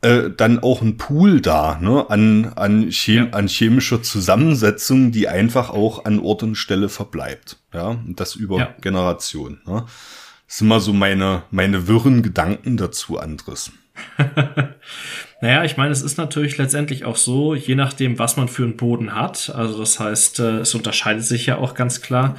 äh, 0.00 0.30
dann 0.30 0.60
auch 0.60 0.82
ein 0.82 0.96
Pool 0.96 1.40
da 1.40 1.78
ne? 1.80 2.08
an, 2.08 2.52
an, 2.54 2.90
Chem 2.90 3.26
ja. 3.26 3.30
an 3.32 3.48
chemischer 3.48 4.02
Zusammensetzung, 4.02 5.10
die 5.10 5.28
einfach 5.28 5.70
auch 5.70 6.04
an 6.04 6.20
Ort 6.20 6.42
und 6.42 6.54
Stelle 6.54 6.88
verbleibt. 6.88 7.58
Ja, 7.72 7.88
und 7.88 8.20
das 8.20 8.36
über 8.36 8.58
ja. 8.58 8.74
Generationen. 8.80 9.60
Ne? 9.66 9.84
Das 10.46 10.58
sind 10.58 10.68
immer 10.68 10.80
so 10.80 10.92
meine, 10.92 11.42
meine 11.50 11.88
wirren 11.88 12.22
Gedanken 12.22 12.76
dazu, 12.76 13.18
Andres. 13.18 13.72
naja, 15.40 15.62
ich 15.62 15.76
meine, 15.76 15.92
es 15.92 16.02
ist 16.02 16.18
natürlich 16.18 16.58
letztendlich 16.58 17.04
auch 17.04 17.14
so, 17.14 17.54
je 17.54 17.76
nachdem, 17.76 18.18
was 18.18 18.36
man 18.36 18.48
für 18.48 18.64
einen 18.64 18.76
Boden 18.76 19.14
hat, 19.14 19.52
also 19.54 19.78
das 19.78 20.00
heißt, 20.00 20.40
äh, 20.40 20.58
es 20.58 20.74
unterscheidet 20.74 21.22
sich 21.22 21.46
ja 21.46 21.58
auch 21.58 21.74
ganz 21.74 22.02
klar, 22.02 22.36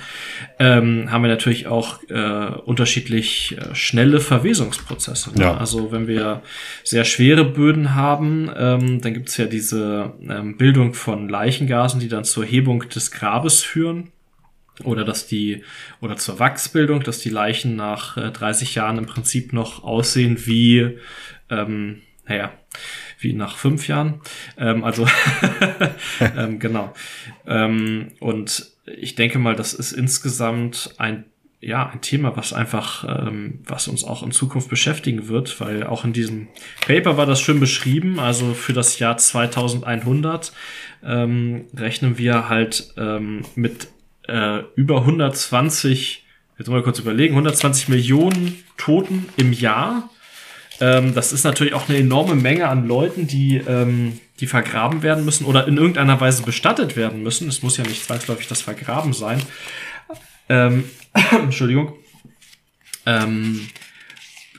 ähm, 0.60 1.10
haben 1.10 1.22
wir 1.24 1.30
natürlich 1.30 1.68
auch 1.68 2.04
äh, 2.10 2.52
unterschiedlich 2.66 3.58
äh, 3.58 3.74
schnelle 3.74 4.20
Verwesungsprozesse. 4.20 5.32
Ne? 5.34 5.44
Ja. 5.44 5.58
Also 5.58 5.94
wenn 5.94 6.08
wir 6.08 6.42
sehr 6.84 7.06
schwere 7.06 7.46
Böden 7.46 7.96
haben, 7.96 8.52
ähm, 8.58 9.00
dann 9.00 9.14
gibt 9.14 9.30
es 9.30 9.38
ja 9.38 9.46
diese 9.46 10.14
ähm, 10.28 10.58
Bildung 10.58 10.94
von 10.94 11.30
Leichengasen, 11.30 12.02
die 12.02 12.10
dann 12.10 12.26
zur 12.26 12.44
Hebung 12.44 12.90
des 12.90 13.12
Grabes 13.12 13.64
führen 13.64 14.12
oder 14.84 15.06
dass 15.06 15.26
die 15.26 15.64
oder 16.02 16.18
zur 16.18 16.40
Wachsbildung, 16.40 17.02
dass 17.04 17.20
die 17.20 17.30
Leichen 17.30 17.78
nach 17.78 18.18
äh, 18.18 18.30
30 18.32 18.76
Jahren 18.76 18.98
im 18.98 19.06
Prinzip 19.06 19.54
noch 19.54 19.86
aussehen 19.86 20.38
wie 20.46 20.98
ähm, 21.50 22.02
naja, 22.30 22.54
wie 23.20 23.34
nach 23.34 23.58
fünf 23.58 23.88
Jahren. 23.88 24.22
Ähm, 24.58 24.84
also 24.84 25.08
ähm, 26.38 26.60
genau. 26.60 26.94
Ähm, 27.46 28.14
und 28.20 28.68
ich 28.86 29.16
denke 29.16 29.40
mal, 29.40 29.56
das 29.56 29.74
ist 29.74 29.92
insgesamt 29.92 30.96
ein 30.98 31.26
ja, 31.62 31.90
ein 31.90 32.00
Thema, 32.00 32.38
was 32.38 32.54
einfach, 32.54 33.04
ähm, 33.28 33.60
was 33.66 33.90
uns 33.90 34.06
auch 34.06 34.24
in 34.24 34.32
Zukunft 34.32 34.70
beschäftigen 34.70 35.28
wird, 35.28 35.60
weil 35.60 35.84
auch 35.84 36.06
in 36.06 36.14
diesem 36.14 36.48
Paper 36.86 37.18
war 37.18 37.26
das 37.26 37.42
schön 37.42 37.60
beschrieben. 37.60 38.18
Also 38.18 38.54
für 38.54 38.72
das 38.72 38.98
Jahr 39.00 39.18
2100 39.18 40.54
ähm, 41.04 41.66
rechnen 41.76 42.18
wir 42.18 42.48
halt 42.48 42.94
ähm, 42.96 43.42
mit 43.56 43.90
äh, 44.30 44.60
über 44.76 45.02
120, 45.02 46.24
jetzt 46.58 46.70
mal 46.70 46.82
kurz 46.82 47.00
überlegen, 47.00 47.34
120 47.34 47.90
Millionen 47.90 48.64
Toten 48.78 49.28
im 49.36 49.52
Jahr 49.52 50.10
ähm, 50.80 51.14
das 51.14 51.34
ist 51.34 51.44
natürlich 51.44 51.74
auch 51.74 51.90
eine 51.90 51.98
enorme 51.98 52.36
Menge 52.36 52.68
an 52.68 52.88
Leuten, 52.88 53.28
die, 53.28 53.58
ähm, 53.58 54.20
die 54.40 54.48
vergraben 54.48 55.02
werden 55.02 55.26
müssen 55.26 55.46
oder 55.46 55.68
in 55.68 55.78
irgendeiner 55.78 56.20
Weise 56.22 56.44
bestattet 56.44 56.96
werden 56.96 57.22
müssen. 57.22 57.50
Es 57.50 57.62
muss 57.64 57.78
ja 57.78 57.84
nicht 57.84 58.04
zwangsläufig 58.04 58.48
das 58.48 58.62
Vergraben 58.62 59.14
sein. 59.14 59.42
Ähm, 60.48 60.86
Entschuldigung. 61.32 61.94
Ähm, 63.06 63.68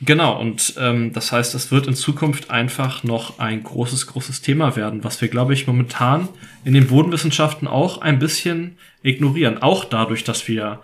genau, 0.00 0.38
und 0.38 0.74
ähm, 0.78 1.12
das 1.12 1.32
heißt, 1.32 1.54
es 1.54 1.70
wird 1.70 1.86
in 1.86 1.94
Zukunft 1.94 2.50
einfach 2.50 3.02
noch 3.02 3.38
ein 3.38 3.62
großes, 3.62 4.06
großes 4.06 4.42
Thema 4.42 4.76
werden, 4.76 5.04
was 5.04 5.20
wir, 5.20 5.28
glaube 5.28 5.54
ich, 5.54 5.66
momentan 5.66 6.28
in 6.64 6.74
den 6.74 6.88
Bodenwissenschaften 6.88 7.66
auch 7.66 8.02
ein 8.02 8.18
bisschen 8.18 8.76
ignorieren. 9.02 9.62
Auch 9.62 9.84
dadurch, 9.84 10.24
dass 10.24 10.46
wir 10.48 10.82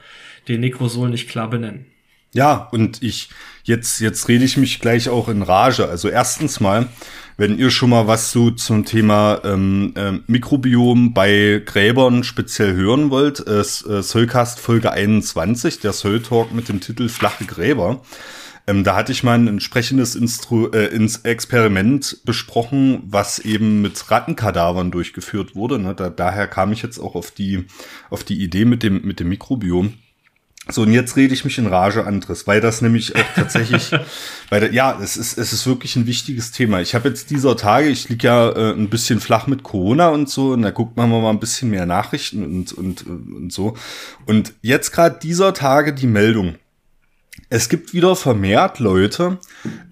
den 0.49 0.61
Nekrosol 0.61 1.11
nicht 1.11 1.28
klar 1.28 1.51
benennen. 1.51 1.87
Ja, 2.37 2.68
und 2.70 3.03
ich, 3.03 3.30
jetzt, 3.64 3.99
jetzt 4.03 4.28
rede 4.28 4.45
ich 4.45 4.59
mich 4.59 4.78
gleich 4.78 5.09
auch 5.09 5.30
in 5.30 5.41
Rage. 5.41 5.89
Also 5.89 6.11
erstens 6.11 6.61
mal, 6.61 6.87
wenn 7.39 7.59
ihr 7.59 7.70
schon 7.70 7.89
mal 7.89 8.09
was 8.09 8.30
so 8.30 8.51
zum 8.51 8.84
Thema 8.84 9.41
ähm, 9.43 9.95
äh, 9.97 10.12
Mikrobiom 10.26 11.14
bei 11.14 11.62
Gräbern 11.64 12.24
speziell 12.24 12.74
hören 12.74 13.09
wollt, 13.09 13.47
äh, 13.47 13.61
äh, 13.61 14.03
Soulcast 14.03 14.61
Folge 14.61 14.93
21, 14.93 15.80
der 15.80 15.95
Soul 15.95 16.20
Talk 16.20 16.53
mit 16.53 16.68
dem 16.68 16.82
Titel 16.82 17.09
Flache 17.09 17.47
Gräber. 17.47 18.03
Ähm, 18.66 18.84
da 18.84 18.97
hatte 18.97 19.12
ich 19.12 19.22
mal 19.22 19.39
ein 19.39 19.49
entsprechendes 19.49 20.14
Instru 20.14 20.66
äh, 20.72 20.89
ins 20.89 21.20
Experiment 21.24 22.18
besprochen, 22.26 23.03
was 23.07 23.39
eben 23.39 23.80
mit 23.80 24.11
Rattenkadavern 24.11 24.91
durchgeführt 24.91 25.55
wurde. 25.55 25.78
Ne? 25.78 25.95
Da, 25.95 26.11
daher 26.11 26.49
kam 26.49 26.70
ich 26.72 26.82
jetzt 26.82 26.99
auch 26.99 27.14
auf 27.14 27.30
die, 27.30 27.64
auf 28.11 28.24
die 28.24 28.43
Idee 28.43 28.66
mit 28.66 28.82
dem, 28.82 29.01
mit 29.07 29.20
dem 29.20 29.30
Mikrobiom. 29.30 29.95
So, 30.68 30.82
und 30.82 30.92
jetzt 30.92 31.16
rede 31.16 31.32
ich 31.32 31.44
mich 31.44 31.58
in 31.58 31.68
Rage, 31.68 32.04
Andres, 32.04 32.48
weil 32.48 32.60
das 32.60 32.82
nämlich 32.82 33.14
auch 33.14 33.34
tatsächlich, 33.36 33.92
weil 34.50 34.60
da, 34.60 34.66
ja, 34.66 34.98
es 35.00 35.16
ist, 35.16 35.38
es 35.38 35.52
ist 35.52 35.64
wirklich 35.66 35.94
ein 35.94 36.06
wichtiges 36.06 36.50
Thema. 36.50 36.80
Ich 36.80 36.96
habe 36.96 37.08
jetzt 37.08 37.30
dieser 37.30 37.56
Tage, 37.56 37.88
ich 37.88 38.08
lieg 38.08 38.24
ja 38.24 38.50
äh, 38.50 38.72
ein 38.72 38.90
bisschen 38.90 39.20
flach 39.20 39.46
mit 39.46 39.62
Corona 39.62 40.08
und 40.08 40.28
so, 40.28 40.52
und 40.52 40.62
da 40.62 40.72
guckt 40.72 40.96
man 40.96 41.08
mal 41.08 41.30
ein 41.30 41.38
bisschen 41.38 41.70
mehr 41.70 41.86
Nachrichten 41.86 42.42
und, 42.42 42.72
und, 42.72 43.06
und 43.06 43.52
so. 43.52 43.76
Und 44.26 44.54
jetzt 44.60 44.90
gerade 44.90 45.20
dieser 45.22 45.54
Tage 45.54 45.92
die 45.94 46.08
Meldung, 46.08 46.56
es 47.49 47.68
gibt 47.68 47.95
wieder 47.95 48.16
vermehrt 48.16 48.80
Leute, 48.80 49.39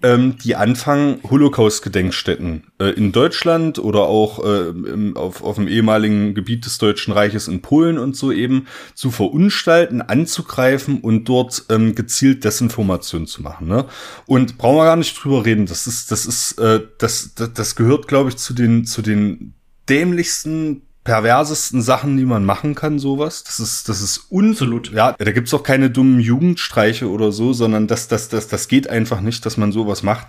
ähm, 0.03 0.37
die 0.43 0.55
anfangen, 0.55 1.19
Holocaust-Gedenkstätten 1.23 2.63
äh, 2.79 2.87
in 2.89 3.11
Deutschland 3.11 3.79
oder 3.79 4.01
auch 4.01 4.43
äh, 4.43 4.69
im, 4.69 5.15
auf, 5.15 5.41
auf 5.41 5.55
dem 5.55 5.67
ehemaligen 5.67 6.33
Gebiet 6.33 6.65
des 6.65 6.77
Deutschen 6.79 7.13
Reiches 7.13 7.47
in 7.47 7.61
Polen 7.61 7.97
und 7.97 8.17
so 8.17 8.31
eben 8.31 8.67
zu 8.93 9.09
verunstalten, 9.09 10.01
anzugreifen 10.01 10.99
und 10.99 11.29
dort 11.29 11.65
ähm, 11.69 11.95
gezielt 11.95 12.43
Desinformation 12.43 13.25
zu 13.25 13.41
machen. 13.41 13.67
Ne? 13.67 13.85
Und 14.25 14.57
brauchen 14.57 14.77
wir 14.77 14.85
gar 14.85 14.97
nicht 14.97 15.15
drüber 15.15 15.45
reden. 15.45 15.65
Das 15.65 15.87
ist, 15.87 16.11
das 16.11 16.25
ist, 16.25 16.59
äh, 16.59 16.81
das, 16.97 17.35
das, 17.35 17.53
das 17.53 17.75
gehört, 17.75 18.07
glaube 18.07 18.29
ich, 18.29 18.37
zu 18.37 18.53
den, 18.53 18.85
zu 18.85 19.01
den 19.01 19.53
dämlichsten 19.87 20.81
perversesten 21.05 21.81
Sachen, 21.81 22.17
die 22.17 22.25
man 22.25 22.43
machen 22.43 22.75
kann, 22.75 22.99
sowas. 22.99 23.45
Das 23.45 23.61
ist, 23.61 23.87
das 23.87 24.01
ist 24.01 24.25
unsalut. 24.29 24.91
Ja, 24.91 25.13
da 25.13 25.31
gibt's 25.31 25.53
auch 25.53 25.63
keine 25.63 25.89
dummen 25.89 26.19
Jugendstreiche 26.19 27.09
oder 27.09 27.31
so, 27.31 27.53
sondern 27.53 27.87
das, 27.87 28.09
das, 28.09 28.27
das, 28.27 28.49
das 28.49 28.67
geht 28.67 28.89
einfach 28.89 29.21
nicht, 29.21 29.45
dass 29.45 29.55
man 29.55 29.71
sowas 29.71 30.03
macht. 30.03 30.27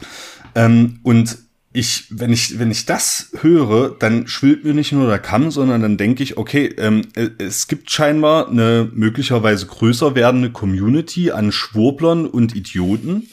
Ähm, 0.54 1.00
und 1.02 1.38
ich, 1.72 2.06
wenn 2.10 2.32
ich, 2.32 2.58
wenn 2.58 2.70
ich 2.70 2.86
das 2.86 3.30
höre, 3.40 3.90
dann 3.98 4.28
schwillt 4.28 4.64
mir 4.64 4.74
nicht 4.74 4.92
nur 4.92 5.08
der 5.08 5.18
Kamm, 5.18 5.50
sondern 5.50 5.82
dann 5.82 5.96
denke 5.96 6.22
ich, 6.22 6.36
okay, 6.36 6.66
ähm, 6.78 7.02
äh, 7.14 7.28
es 7.38 7.68
gibt 7.68 7.90
scheinbar 7.90 8.48
eine 8.48 8.90
möglicherweise 8.94 9.66
größer 9.66 10.14
werdende 10.14 10.50
Community 10.50 11.32
an 11.32 11.52
Schwurblern 11.52 12.26
und 12.26 12.54
Idioten, 12.54 13.28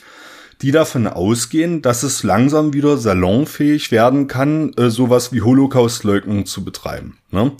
die 0.63 0.71
davon 0.71 1.07
ausgehen, 1.07 1.81
dass 1.81 2.03
es 2.03 2.23
langsam 2.23 2.73
wieder 2.73 2.97
salonfähig 2.97 3.91
werden 3.91 4.27
kann, 4.27 4.71
äh, 4.77 4.89
sowas 4.89 5.33
wie 5.33 5.41
Holocaust-Leugnung 5.41 6.45
zu 6.45 6.63
betreiben. 6.63 7.17
Ne? 7.31 7.51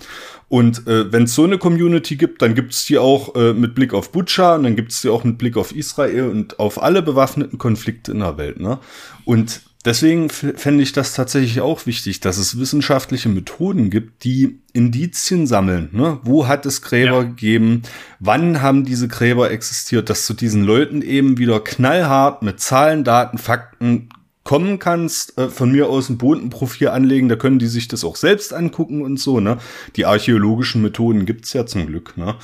Und 0.48 0.88
äh, 0.88 1.12
wenn 1.12 1.24
es 1.24 1.36
so 1.36 1.44
eine 1.44 1.58
Community 1.58 2.16
gibt, 2.16 2.42
dann 2.42 2.56
gibt 2.56 2.72
es 2.72 2.86
die 2.86 2.98
auch 2.98 3.36
äh, 3.36 3.54
mit 3.54 3.76
Blick 3.76 3.94
auf 3.94 4.14
Butcher 4.14 4.56
und 4.56 4.64
dann 4.64 4.78
gibt 4.78 4.94
es 4.94 5.02
die 5.02 5.10
auch 5.10 5.26
mit 5.26 5.38
Blick 5.38 5.58
auf 5.58 5.76
Israel 5.76 6.30
und 6.30 6.60
auf 6.60 6.82
alle 6.82 7.02
bewaffneten 7.02 7.58
Konflikte 7.58 8.14
in 8.14 8.20
der 8.20 8.38
Welt. 8.38 8.62
Ne? 8.62 8.80
Und 9.26 9.62
Deswegen 9.86 10.30
fände 10.30 10.82
ich 10.82 10.94
das 10.94 11.14
tatsächlich 11.14 11.60
auch 11.60 11.86
wichtig, 11.86 12.22
dass 12.22 12.38
es 12.38 12.58
wissenschaftliche 12.58 13.28
Methoden 13.28 13.90
gibt, 13.90 14.24
die 14.24 14.60
Indizien 14.72 15.46
sammeln. 15.46 15.90
Ne? 15.92 16.20
Wo 16.24 16.48
hat 16.48 16.66
es 16.66 16.82
Gräber 16.82 17.18
ja. 17.18 17.24
gegeben? 17.24 17.82
Wann 18.20 18.62
haben 18.62 18.86
diese 18.86 19.10
Gräber 19.10 19.52
existiert? 19.52 20.10
Dass 20.10 20.26
du 20.26 20.34
diesen 20.34 20.64
Leuten 20.64 21.02
eben 21.02 21.38
wieder 21.38 21.60
knallhart 21.60 22.44
mit 22.44 22.62
Zahlen, 22.62 23.04
Daten, 23.04 23.38
Fakten 23.38 24.08
kommen 24.44 24.80
kannst, 24.80 25.38
äh, 25.38 25.50
von 25.50 25.72
mir 25.72 25.90
aus 25.90 26.10
ein 26.10 26.18
Bodenprofil 26.18 26.90
anlegen, 26.90 27.30
da 27.30 27.36
können 27.36 27.60
die 27.60 27.68
sich 27.68 27.88
das 27.88 28.04
auch 28.04 28.16
selbst 28.16 28.54
angucken 28.54 29.02
und 29.02 29.20
so, 29.20 29.40
ne? 29.40 29.58
Die 29.96 30.06
archäologischen 30.06 30.82
Methoden 30.82 31.26
gibt's 31.26 31.54
ja 31.54 31.66
zum 31.66 31.88
Glück, 31.88 32.18
ne? 32.18 32.36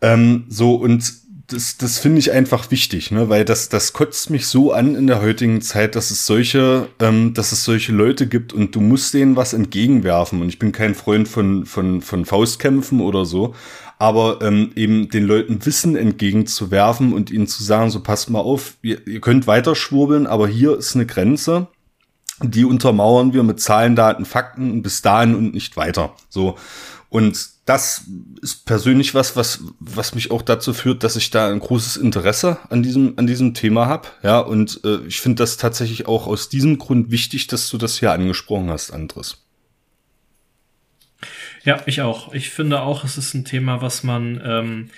Ähm, 0.00 0.44
so, 0.48 0.74
und 0.74 1.21
das, 1.52 1.76
das 1.76 1.98
finde 1.98 2.18
ich 2.18 2.32
einfach 2.32 2.70
wichtig, 2.70 3.10
ne? 3.10 3.28
weil 3.28 3.44
das, 3.44 3.68
das 3.68 3.92
kotzt 3.92 4.30
mich 4.30 4.46
so 4.46 4.72
an 4.72 4.94
in 4.94 5.06
der 5.06 5.20
heutigen 5.20 5.60
Zeit, 5.60 5.94
dass 5.94 6.10
es 6.10 6.26
solche, 6.26 6.88
ähm, 7.00 7.34
dass 7.34 7.52
es 7.52 7.64
solche 7.64 7.92
Leute 7.92 8.26
gibt 8.26 8.52
und 8.52 8.74
du 8.74 8.80
musst 8.80 9.14
denen 9.14 9.36
was 9.36 9.52
entgegenwerfen. 9.52 10.40
Und 10.40 10.48
ich 10.48 10.58
bin 10.58 10.72
kein 10.72 10.94
Freund 10.94 11.28
von, 11.28 11.66
von, 11.66 12.00
von 12.00 12.24
Faustkämpfen 12.24 13.00
oder 13.00 13.24
so, 13.24 13.54
aber 13.98 14.40
ähm, 14.42 14.72
eben 14.74 15.08
den 15.08 15.24
Leuten 15.24 15.64
Wissen 15.64 15.96
entgegenzuwerfen 15.96 17.12
und 17.12 17.30
ihnen 17.30 17.46
zu 17.46 17.62
sagen, 17.62 17.90
so 17.90 18.00
passt 18.00 18.30
mal 18.30 18.40
auf, 18.40 18.74
ihr, 18.82 19.06
ihr 19.06 19.20
könnt 19.20 19.46
weiter 19.46 19.74
schwurbeln, 19.74 20.26
aber 20.26 20.48
hier 20.48 20.76
ist 20.76 20.94
eine 20.94 21.06
Grenze 21.06 21.68
die 22.44 22.64
untermauern 22.64 23.32
wir 23.32 23.44
mit 23.44 23.60
Zahlen, 23.60 23.94
Daten, 23.94 24.24
Fakten 24.24 24.82
bis 24.82 25.00
dahin 25.00 25.36
und 25.36 25.54
nicht 25.54 25.76
weiter. 25.76 26.14
So. 26.28 26.56
Und 27.08 27.50
das 27.64 28.06
ist 28.40 28.66
persönlich 28.66 29.14
was, 29.14 29.36
was, 29.36 29.62
was 29.78 30.14
mich 30.14 30.32
auch 30.32 30.42
dazu 30.42 30.74
führt, 30.74 31.04
dass 31.04 31.14
ich 31.14 31.30
da 31.30 31.48
ein 31.48 31.60
großes 31.60 31.96
Interesse 31.96 32.58
an 32.70 32.82
diesem, 32.82 33.14
an 33.16 33.26
diesem 33.26 33.54
Thema 33.54 33.86
habe. 33.86 34.08
Ja, 34.22 34.40
und 34.40 34.80
äh, 34.84 35.06
ich 35.06 35.20
finde 35.20 35.42
das 35.42 35.58
tatsächlich 35.58 36.08
auch 36.08 36.26
aus 36.26 36.48
diesem 36.48 36.78
Grund 36.78 37.12
wichtig, 37.12 37.46
dass 37.46 37.70
du 37.70 37.78
das 37.78 38.00
hier 38.00 38.10
angesprochen 38.12 38.68
hast, 38.70 38.90
Andres. 38.90 39.44
Ja, 41.64 41.80
ich 41.86 42.00
auch. 42.00 42.34
Ich 42.34 42.50
finde 42.50 42.80
auch, 42.80 43.04
es 43.04 43.16
ist 43.16 43.34
ein 43.34 43.44
Thema, 43.44 43.80
was 43.80 44.02
man, 44.02 44.42
ähm, 44.44 44.90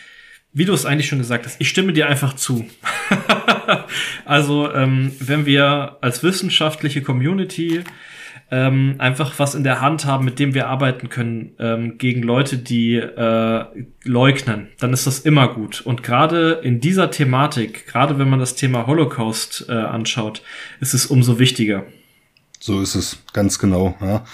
wie 0.55 0.65
du 0.65 0.73
es 0.73 0.87
eigentlich 0.87 1.09
schon 1.09 1.19
gesagt 1.19 1.45
hast, 1.45 1.61
ich 1.61 1.69
stimme 1.69 1.93
dir 1.93 2.09
einfach 2.09 2.35
zu. 2.35 2.67
also, 4.25 4.73
ähm, 4.73 5.13
wenn 5.19 5.45
wir 5.45 5.99
als 6.01 6.23
wissenschaftliche 6.23 7.03
Community 7.03 7.85
ähm, 8.51 8.97
einfach 8.99 9.39
was 9.39 9.55
in 9.55 9.65
der 9.65 9.81
Hand 9.81 10.05
haben, 10.05 10.25
mit 10.25 10.39
dem 10.39 10.55
wir 10.55 10.69
arbeiten 10.69 11.09
können 11.09 11.53
ähm, 11.59 11.99
gegen 11.99 12.23
Leute, 12.23 12.59
die 12.59 12.97
äh, 12.97 13.65
leugnen, 14.05 14.69
dann 14.79 14.93
ist 14.93 15.07
das 15.07 15.21
immer 15.21 15.49
gut. 15.49 15.81
Und 15.81 16.03
gerade 16.03 16.61
in 16.63 16.81
dieser 16.81 17.11
Thematik, 17.11 17.87
gerade 17.87 18.19
wenn 18.19 18.29
man 18.29 18.41
das 18.41 18.55
Thema 18.55 18.87
Holocaust 18.87 19.67
äh, 19.69 19.73
anschaut, 19.73 20.43
ist 20.81 20.95
es 20.95 21.07
umso 21.07 21.39
wichtiger. 21.39 21.85
So 22.67 22.81
ist 22.81 22.95
es, 22.95 23.19
ganz 23.35 23.59
genau. 23.59 23.95
Ja. 24.01 24.25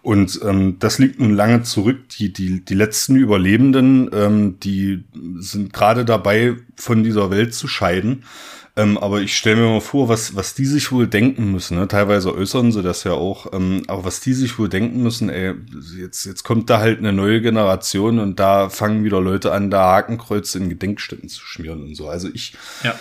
Und 0.00 0.38
ähm, 0.44 0.76
das 0.78 1.00
liegt 1.00 1.18
nun 1.18 1.34
lange 1.34 1.64
zurück. 1.64 2.08
Die, 2.10 2.32
die, 2.32 2.64
die 2.64 2.74
letzten 2.74 3.16
Überlebenden, 3.16 4.08
ähm, 4.12 4.60
die 4.60 5.02
sind 5.40 5.72
gerade 5.72 6.04
dabei, 6.04 6.54
von 6.76 7.02
dieser 7.02 7.32
Welt 7.32 7.52
zu 7.52 7.66
scheiden. 7.66 8.22
Ähm, 8.76 8.96
aber 8.96 9.22
ich 9.22 9.36
stelle 9.36 9.56
mir 9.56 9.66
mal 9.66 9.80
vor, 9.80 10.08
was, 10.08 10.36
was 10.36 10.54
die 10.54 10.66
sich 10.66 10.92
wohl 10.92 11.08
denken 11.08 11.50
müssen. 11.50 11.78
Ne? 11.78 11.88
Teilweise 11.88 12.32
äußern 12.32 12.70
sie 12.70 12.84
das 12.84 13.02
ja 13.02 13.14
auch. 13.14 13.52
Ähm, 13.52 13.82
aber 13.88 14.04
was 14.04 14.20
die 14.20 14.34
sich 14.34 14.56
wohl 14.56 14.68
denken 14.68 15.02
müssen, 15.02 15.28
ey, 15.28 15.54
jetzt, 15.98 16.26
jetzt 16.26 16.44
kommt 16.44 16.70
da 16.70 16.78
halt 16.78 17.00
eine 17.00 17.12
neue 17.12 17.40
Generation 17.40 18.20
und 18.20 18.38
da 18.38 18.68
fangen 18.68 19.02
wieder 19.02 19.20
Leute 19.20 19.50
an, 19.50 19.68
da 19.68 19.96
Hakenkreuze 19.96 20.58
in 20.58 20.68
Gedenkstätten 20.68 21.28
zu 21.28 21.44
schmieren 21.44 21.82
und 21.82 21.96
so. 21.96 22.08
Also 22.08 22.28
ich. 22.32 22.54
Ja. 22.84 22.94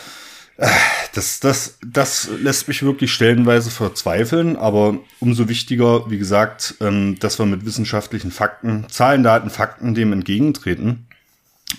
Das, 1.14 1.40
das, 1.40 1.78
das 1.84 2.30
lässt 2.40 2.68
mich 2.68 2.84
wirklich 2.84 3.12
stellenweise 3.12 3.72
verzweifeln, 3.72 4.56
aber 4.56 5.00
umso 5.20 5.50
wichtiger, 5.50 6.10
wie 6.10 6.18
gesagt, 6.18 6.76
ähm, 6.82 7.18
dass 7.20 7.40
wir 7.40 7.46
mit 7.46 7.66
wissenschaftlichen 7.66 8.32
Fakten, 8.32 8.86
Zahlen, 8.90 9.24
Daten, 9.24 9.50
Fakten 9.50 9.96
dem 9.96 10.14
entgegentreten. 10.14 11.08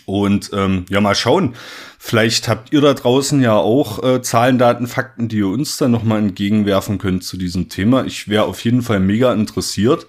Und 0.04 0.50
ähm, 0.52 0.84
ja, 0.88 1.00
mal 1.00 1.14
schauen. 1.14 1.54
Vielleicht 1.98 2.48
habt 2.48 2.72
ihr 2.72 2.80
da 2.80 2.94
draußen 2.94 3.40
ja 3.40 3.54
auch 3.54 4.02
äh, 4.02 4.22
Zahlen, 4.22 4.58
Daten, 4.58 4.86
Fakten, 4.86 5.28
die 5.28 5.38
ihr 5.38 5.48
uns 5.48 5.76
dann 5.76 5.90
nochmal 5.90 6.18
entgegenwerfen 6.18 6.98
könnt 6.98 7.24
zu 7.24 7.36
diesem 7.36 7.68
Thema. 7.68 8.04
Ich 8.04 8.28
wäre 8.28 8.44
auf 8.44 8.64
jeden 8.64 8.82
Fall 8.82 9.00
mega 9.00 9.32
interessiert. 9.32 10.06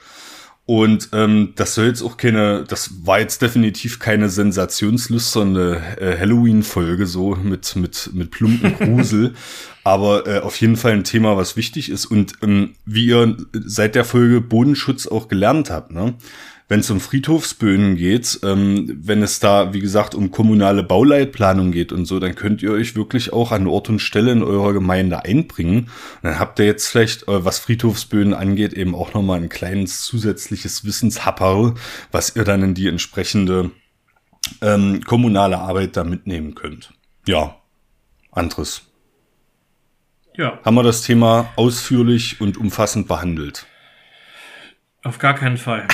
Und 0.65 1.09
ähm, 1.11 1.53
das 1.55 1.75
soll 1.75 1.87
jetzt 1.87 2.01
auch 2.01 2.17
keine, 2.17 2.63
das 2.67 3.05
war 3.05 3.19
jetzt 3.19 3.41
definitiv 3.41 3.99
keine 3.99 4.29
sensationslüsterne 4.29 5.97
äh, 5.99 6.17
Halloween-Folge, 6.17 7.07
so 7.07 7.35
mit, 7.35 7.75
mit, 7.75 8.11
mit 8.13 8.31
plumpen 8.31 8.75
Grusel. 8.79 9.33
aber 9.83 10.27
äh, 10.27 10.39
auf 10.39 10.55
jeden 10.57 10.77
Fall 10.77 10.93
ein 10.93 11.03
Thema, 11.03 11.35
was 11.35 11.57
wichtig 11.57 11.89
ist. 11.89 12.05
Und 12.05 12.35
ähm, 12.41 12.75
wie 12.85 13.07
ihr 13.07 13.37
seit 13.51 13.95
der 13.95 14.05
Folge 14.05 14.39
Bodenschutz 14.39 15.07
auch 15.07 15.27
gelernt 15.27 15.69
habt, 15.69 15.91
ne? 15.91 16.15
Wenn 16.71 16.79
es 16.79 16.89
um 16.89 17.01
Friedhofsböden 17.01 17.97
geht, 17.97 18.39
ähm, 18.43 18.97
wenn 19.03 19.21
es 19.23 19.41
da, 19.41 19.73
wie 19.73 19.81
gesagt, 19.81 20.15
um 20.15 20.31
kommunale 20.31 20.83
Bauleitplanung 20.83 21.73
geht 21.73 21.91
und 21.91 22.05
so, 22.05 22.17
dann 22.17 22.33
könnt 22.33 22.63
ihr 22.63 22.71
euch 22.71 22.95
wirklich 22.95 23.33
auch 23.33 23.51
an 23.51 23.67
Ort 23.67 23.89
und 23.89 23.99
Stelle 23.99 24.31
in 24.31 24.41
eurer 24.41 24.71
Gemeinde 24.71 25.25
einbringen. 25.25 25.79
Und 25.79 25.89
dann 26.23 26.39
habt 26.39 26.59
ihr 26.59 26.65
jetzt 26.65 26.87
vielleicht, 26.87 27.23
äh, 27.27 27.43
was 27.43 27.59
Friedhofsböden 27.59 28.33
angeht, 28.33 28.71
eben 28.71 28.95
auch 28.95 29.13
nochmal 29.13 29.41
ein 29.41 29.49
kleines 29.49 30.03
zusätzliches 30.03 30.85
Wissenshapperl, 30.85 31.73
was 32.13 32.37
ihr 32.37 32.45
dann 32.45 32.63
in 32.63 32.73
die 32.73 32.87
entsprechende 32.87 33.71
ähm, 34.61 35.03
kommunale 35.03 35.57
Arbeit 35.57 35.97
da 35.97 36.05
mitnehmen 36.05 36.55
könnt. 36.55 36.93
Ja, 37.27 37.57
anderes. 38.31 38.83
Ja. 40.37 40.57
Haben 40.63 40.75
wir 40.75 40.83
das 40.83 41.01
Thema 41.01 41.49
ausführlich 41.57 42.39
und 42.39 42.55
umfassend 42.55 43.09
behandelt. 43.09 43.67
Auf 45.03 45.17
gar 45.17 45.33
keinen 45.33 45.57
Fall. 45.57 45.87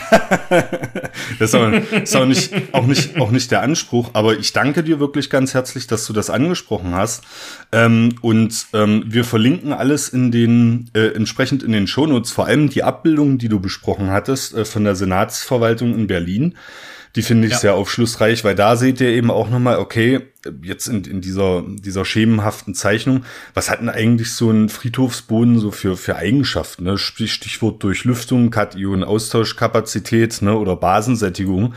das 1.40 1.54
ist, 1.54 1.56
auch, 1.56 1.72
ist 1.72 2.16
auch, 2.16 2.26
nicht, 2.26 2.54
auch, 2.74 2.86
nicht, 2.86 3.18
auch 3.18 3.32
nicht 3.32 3.52
der 3.52 3.62
Anspruch, 3.62 4.10
aber 4.12 4.38
ich 4.38 4.52
danke 4.52 4.84
dir 4.84 5.00
wirklich 5.00 5.30
ganz 5.30 5.54
herzlich, 5.54 5.88
dass 5.88 6.06
du 6.06 6.12
das 6.12 6.30
angesprochen 6.30 6.94
hast. 6.94 7.24
Ähm, 7.72 8.16
und 8.22 8.68
ähm, 8.74 9.06
wir 9.08 9.24
verlinken 9.24 9.72
alles 9.72 10.10
in 10.10 10.32
den 10.32 10.90
äh, 10.94 11.08
entsprechend 11.16 11.64
in 11.64 11.72
den 11.72 11.88
Shownotes, 11.88 12.32
vor 12.32 12.48
allem 12.48 12.70
die 12.70 12.84
Abbildungen, 12.84 13.38
die 13.38 13.48
du 13.48 13.62
besprochen 13.62 14.10
hattest 14.10 14.54
äh, 14.54 14.66
von 14.66 14.84
der 14.84 14.96
Senatsverwaltung 14.96 15.96
in 15.96 16.08
Berlin. 16.08 16.56
Die 17.18 17.24
finde 17.24 17.48
ich 17.48 17.54
ja. 17.54 17.60
sehr 17.60 17.74
aufschlussreich, 17.74 18.44
weil 18.44 18.54
da 18.54 18.76
seht 18.76 19.02
ihr 19.02 19.10
eben 19.10 19.32
auch 19.32 19.50
nochmal, 19.50 19.80
okay, 19.80 20.20
jetzt 20.62 20.86
in, 20.88 21.04
in 21.04 21.20
dieser, 21.20 21.64
dieser 21.68 22.06
schemenhaften 22.06 22.76
Zeichnung, 22.76 23.26
was 23.56 23.72
hat 23.72 23.82
denn 23.82 23.90
eigentlich 23.90 24.34
so 24.34 24.52
ein 24.52 24.70
Friedhofsboden 24.70 25.58
so 25.58 25.72
für, 25.72 25.98
für 25.98 26.16
Eigenschaften? 26.16 26.84
Ne? 26.84 27.00
Stichwort 27.00 27.82
Durchlüftung, 27.82 28.52
Kation, 28.52 29.04
Austauschkapazität 29.04 30.44
ne? 30.44 30.56
oder 30.56 30.76
Basensättigung. 30.76 31.74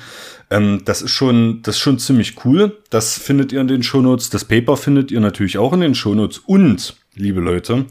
Ähm, 0.51 0.82
das 0.84 1.01
ist 1.01 1.12
schon, 1.12 1.62
das 1.62 1.76
ist 1.76 1.80
schon 1.80 1.99
ziemlich 1.99 2.45
cool. 2.45 2.76
Das 2.91 3.16
findet 3.16 3.51
ihr 3.51 3.62
in 3.62 3.68
den 3.68 3.82
Shownotes. 3.82 4.28
Das 4.28 4.45
Paper 4.45 4.76
findet 4.76 5.11
ihr 5.11 5.20
natürlich 5.20 5.57
auch 5.57 5.72
in 5.72 5.80
den 5.80 5.95
Shownotes. 5.95 6.43
Und, 6.45 6.97
liebe 7.14 7.41
Leute, 7.41 7.86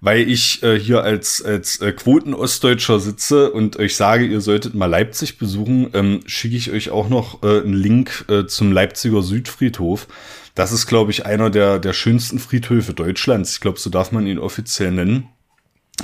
weil 0.00 0.28
ich 0.28 0.62
äh, 0.62 0.78
hier 0.78 1.02
als, 1.02 1.42
als 1.42 1.80
äh, 1.80 1.92
Quoten-Ostdeutscher 1.92 3.00
sitze 3.00 3.52
und 3.52 3.76
euch 3.76 3.96
sage, 3.96 4.24
ihr 4.24 4.40
solltet 4.40 4.74
mal 4.74 4.86
Leipzig 4.86 5.38
besuchen, 5.38 5.90
ähm, 5.92 6.20
schicke 6.26 6.56
ich 6.56 6.70
euch 6.70 6.90
auch 6.90 7.08
noch 7.08 7.42
äh, 7.42 7.60
einen 7.60 7.74
Link 7.74 8.24
äh, 8.28 8.46
zum 8.46 8.72
Leipziger 8.72 9.22
Südfriedhof. 9.22 10.08
Das 10.54 10.72
ist, 10.72 10.86
glaube 10.86 11.10
ich, 11.10 11.26
einer 11.26 11.50
der, 11.50 11.78
der 11.78 11.92
schönsten 11.92 12.38
Friedhöfe 12.38 12.94
Deutschlands. 12.94 13.52
Ich 13.52 13.60
glaube, 13.60 13.78
so 13.78 13.90
darf 13.90 14.10
man 14.10 14.26
ihn 14.26 14.38
offiziell 14.38 14.90
nennen. 14.90 15.28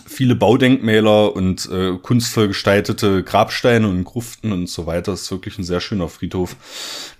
Viele 0.06 0.34
Baudenkmäler 0.34 1.34
und 1.34 1.68
äh, 1.70 1.96
kunstvoll 2.02 2.48
gestaltete 2.48 3.22
Grabsteine 3.22 3.88
und 3.88 4.04
Gruften 4.04 4.52
und 4.52 4.68
so 4.68 4.86
weiter. 4.86 5.12
Das 5.12 5.22
ist 5.22 5.30
wirklich 5.30 5.58
ein 5.58 5.64
sehr 5.64 5.80
schöner 5.80 6.08
Friedhof. 6.08 6.56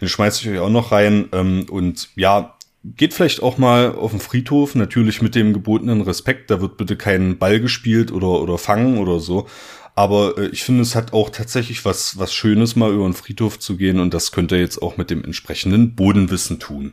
Den 0.00 0.08
schmeiße 0.08 0.42
ich 0.42 0.50
euch 0.50 0.58
auch 0.58 0.70
noch 0.70 0.92
rein. 0.92 1.28
Ähm, 1.32 1.66
und 1.70 2.10
ja, 2.16 2.55
geht 2.96 3.14
vielleicht 3.14 3.42
auch 3.42 3.58
mal 3.58 3.94
auf 3.94 4.12
den 4.12 4.20
Friedhof, 4.20 4.74
natürlich 4.74 5.22
mit 5.22 5.34
dem 5.34 5.52
gebotenen 5.52 6.02
Respekt. 6.02 6.50
Da 6.50 6.60
wird 6.60 6.76
bitte 6.76 6.96
kein 6.96 7.38
Ball 7.38 7.60
gespielt 7.60 8.12
oder, 8.12 8.40
oder 8.40 8.58
fangen 8.58 8.98
oder 8.98 9.18
so. 9.18 9.46
Aber 9.94 10.38
äh, 10.38 10.48
ich 10.48 10.62
finde, 10.62 10.82
es 10.82 10.94
hat 10.94 11.12
auch 11.12 11.30
tatsächlich 11.30 11.84
was, 11.84 12.18
was 12.18 12.32
Schönes, 12.32 12.76
mal 12.76 12.92
über 12.92 13.04
den 13.04 13.14
Friedhof 13.14 13.58
zu 13.58 13.76
gehen. 13.76 13.98
Und 13.98 14.14
das 14.14 14.30
könnt 14.30 14.52
ihr 14.52 14.60
jetzt 14.60 14.82
auch 14.82 14.96
mit 14.96 15.10
dem 15.10 15.24
entsprechenden 15.24 15.94
Bodenwissen 15.94 16.60
tun. 16.60 16.92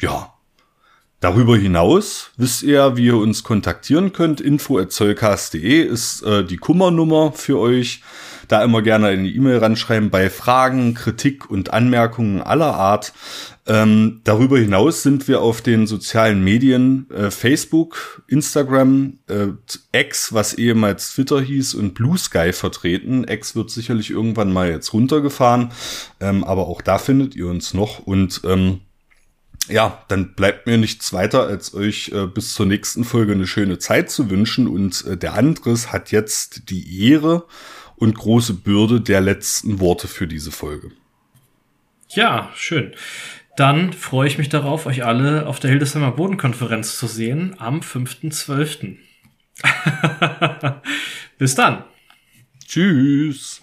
Ja. 0.00 0.34
Darüber 1.20 1.54
hinaus 1.54 2.30
wisst 2.38 2.62
ihr, 2.62 2.96
wie 2.96 3.06
ihr 3.06 3.16
uns 3.18 3.42
kontaktieren 3.42 4.14
könnt. 4.14 4.40
info.zollcast.de 4.40 5.82
ist 5.82 6.22
äh, 6.22 6.44
die 6.46 6.56
Kummernummer 6.56 7.32
für 7.32 7.58
euch. 7.58 8.02
Da 8.48 8.64
immer 8.64 8.80
gerne 8.80 9.08
eine 9.08 9.28
E-Mail 9.28 9.58
ranschreiben 9.58 10.08
bei 10.08 10.30
Fragen, 10.30 10.94
Kritik 10.94 11.50
und 11.50 11.74
Anmerkungen 11.74 12.40
aller 12.40 12.74
Art. 12.74 13.12
Ähm, 13.66 14.22
darüber 14.24 14.58
hinaus 14.58 15.02
sind 15.02 15.28
wir 15.28 15.42
auf 15.42 15.60
den 15.60 15.86
sozialen 15.86 16.42
Medien 16.42 17.08
äh, 17.10 17.30
Facebook, 17.30 18.22
Instagram, 18.26 19.18
äh, 19.28 19.48
X, 19.92 20.32
was 20.32 20.54
ehemals 20.54 21.12
Twitter 21.12 21.40
hieß, 21.40 21.74
und 21.74 21.92
Blue 21.92 22.16
Sky 22.16 22.54
vertreten. 22.54 23.26
X 23.28 23.54
wird 23.54 23.70
sicherlich 23.70 24.10
irgendwann 24.10 24.52
mal 24.54 24.70
jetzt 24.70 24.94
runtergefahren, 24.94 25.70
ähm, 26.18 26.44
aber 26.44 26.66
auch 26.66 26.80
da 26.80 26.96
findet 26.96 27.36
ihr 27.36 27.46
uns 27.46 27.74
noch. 27.74 28.00
Und 28.00 28.40
ähm, 28.44 28.80
ja, 29.68 30.04
dann 30.08 30.34
bleibt 30.34 30.66
mir 30.66 30.78
nichts 30.78 31.12
weiter, 31.12 31.46
als 31.46 31.74
euch 31.74 32.10
äh, 32.12 32.26
bis 32.26 32.54
zur 32.54 32.66
nächsten 32.66 33.04
Folge 33.04 33.32
eine 33.32 33.46
schöne 33.46 33.78
Zeit 33.78 34.10
zu 34.10 34.30
wünschen. 34.30 34.66
Und 34.66 35.04
äh, 35.06 35.16
der 35.16 35.34
Andres 35.34 35.92
hat 35.92 36.10
jetzt 36.10 36.70
die 36.70 37.08
Ehre 37.10 37.46
und 37.96 38.16
große 38.16 38.54
Bürde 38.54 39.00
der 39.00 39.20
letzten 39.20 39.80
Worte 39.80 40.08
für 40.08 40.26
diese 40.26 40.50
Folge. 40.50 40.90
Ja, 42.08 42.50
schön. 42.56 42.92
Dann 43.56 43.92
freue 43.92 44.26
ich 44.26 44.38
mich 44.38 44.48
darauf, 44.48 44.86
euch 44.86 45.04
alle 45.04 45.46
auf 45.46 45.60
der 45.60 45.70
Hildesheimer 45.70 46.12
Bodenkonferenz 46.12 46.98
zu 46.98 47.06
sehen 47.06 47.54
am 47.58 47.80
5.12. 47.80 48.96
Bis 51.38 51.54
dann. 51.54 51.84
Tschüss. 52.66 53.62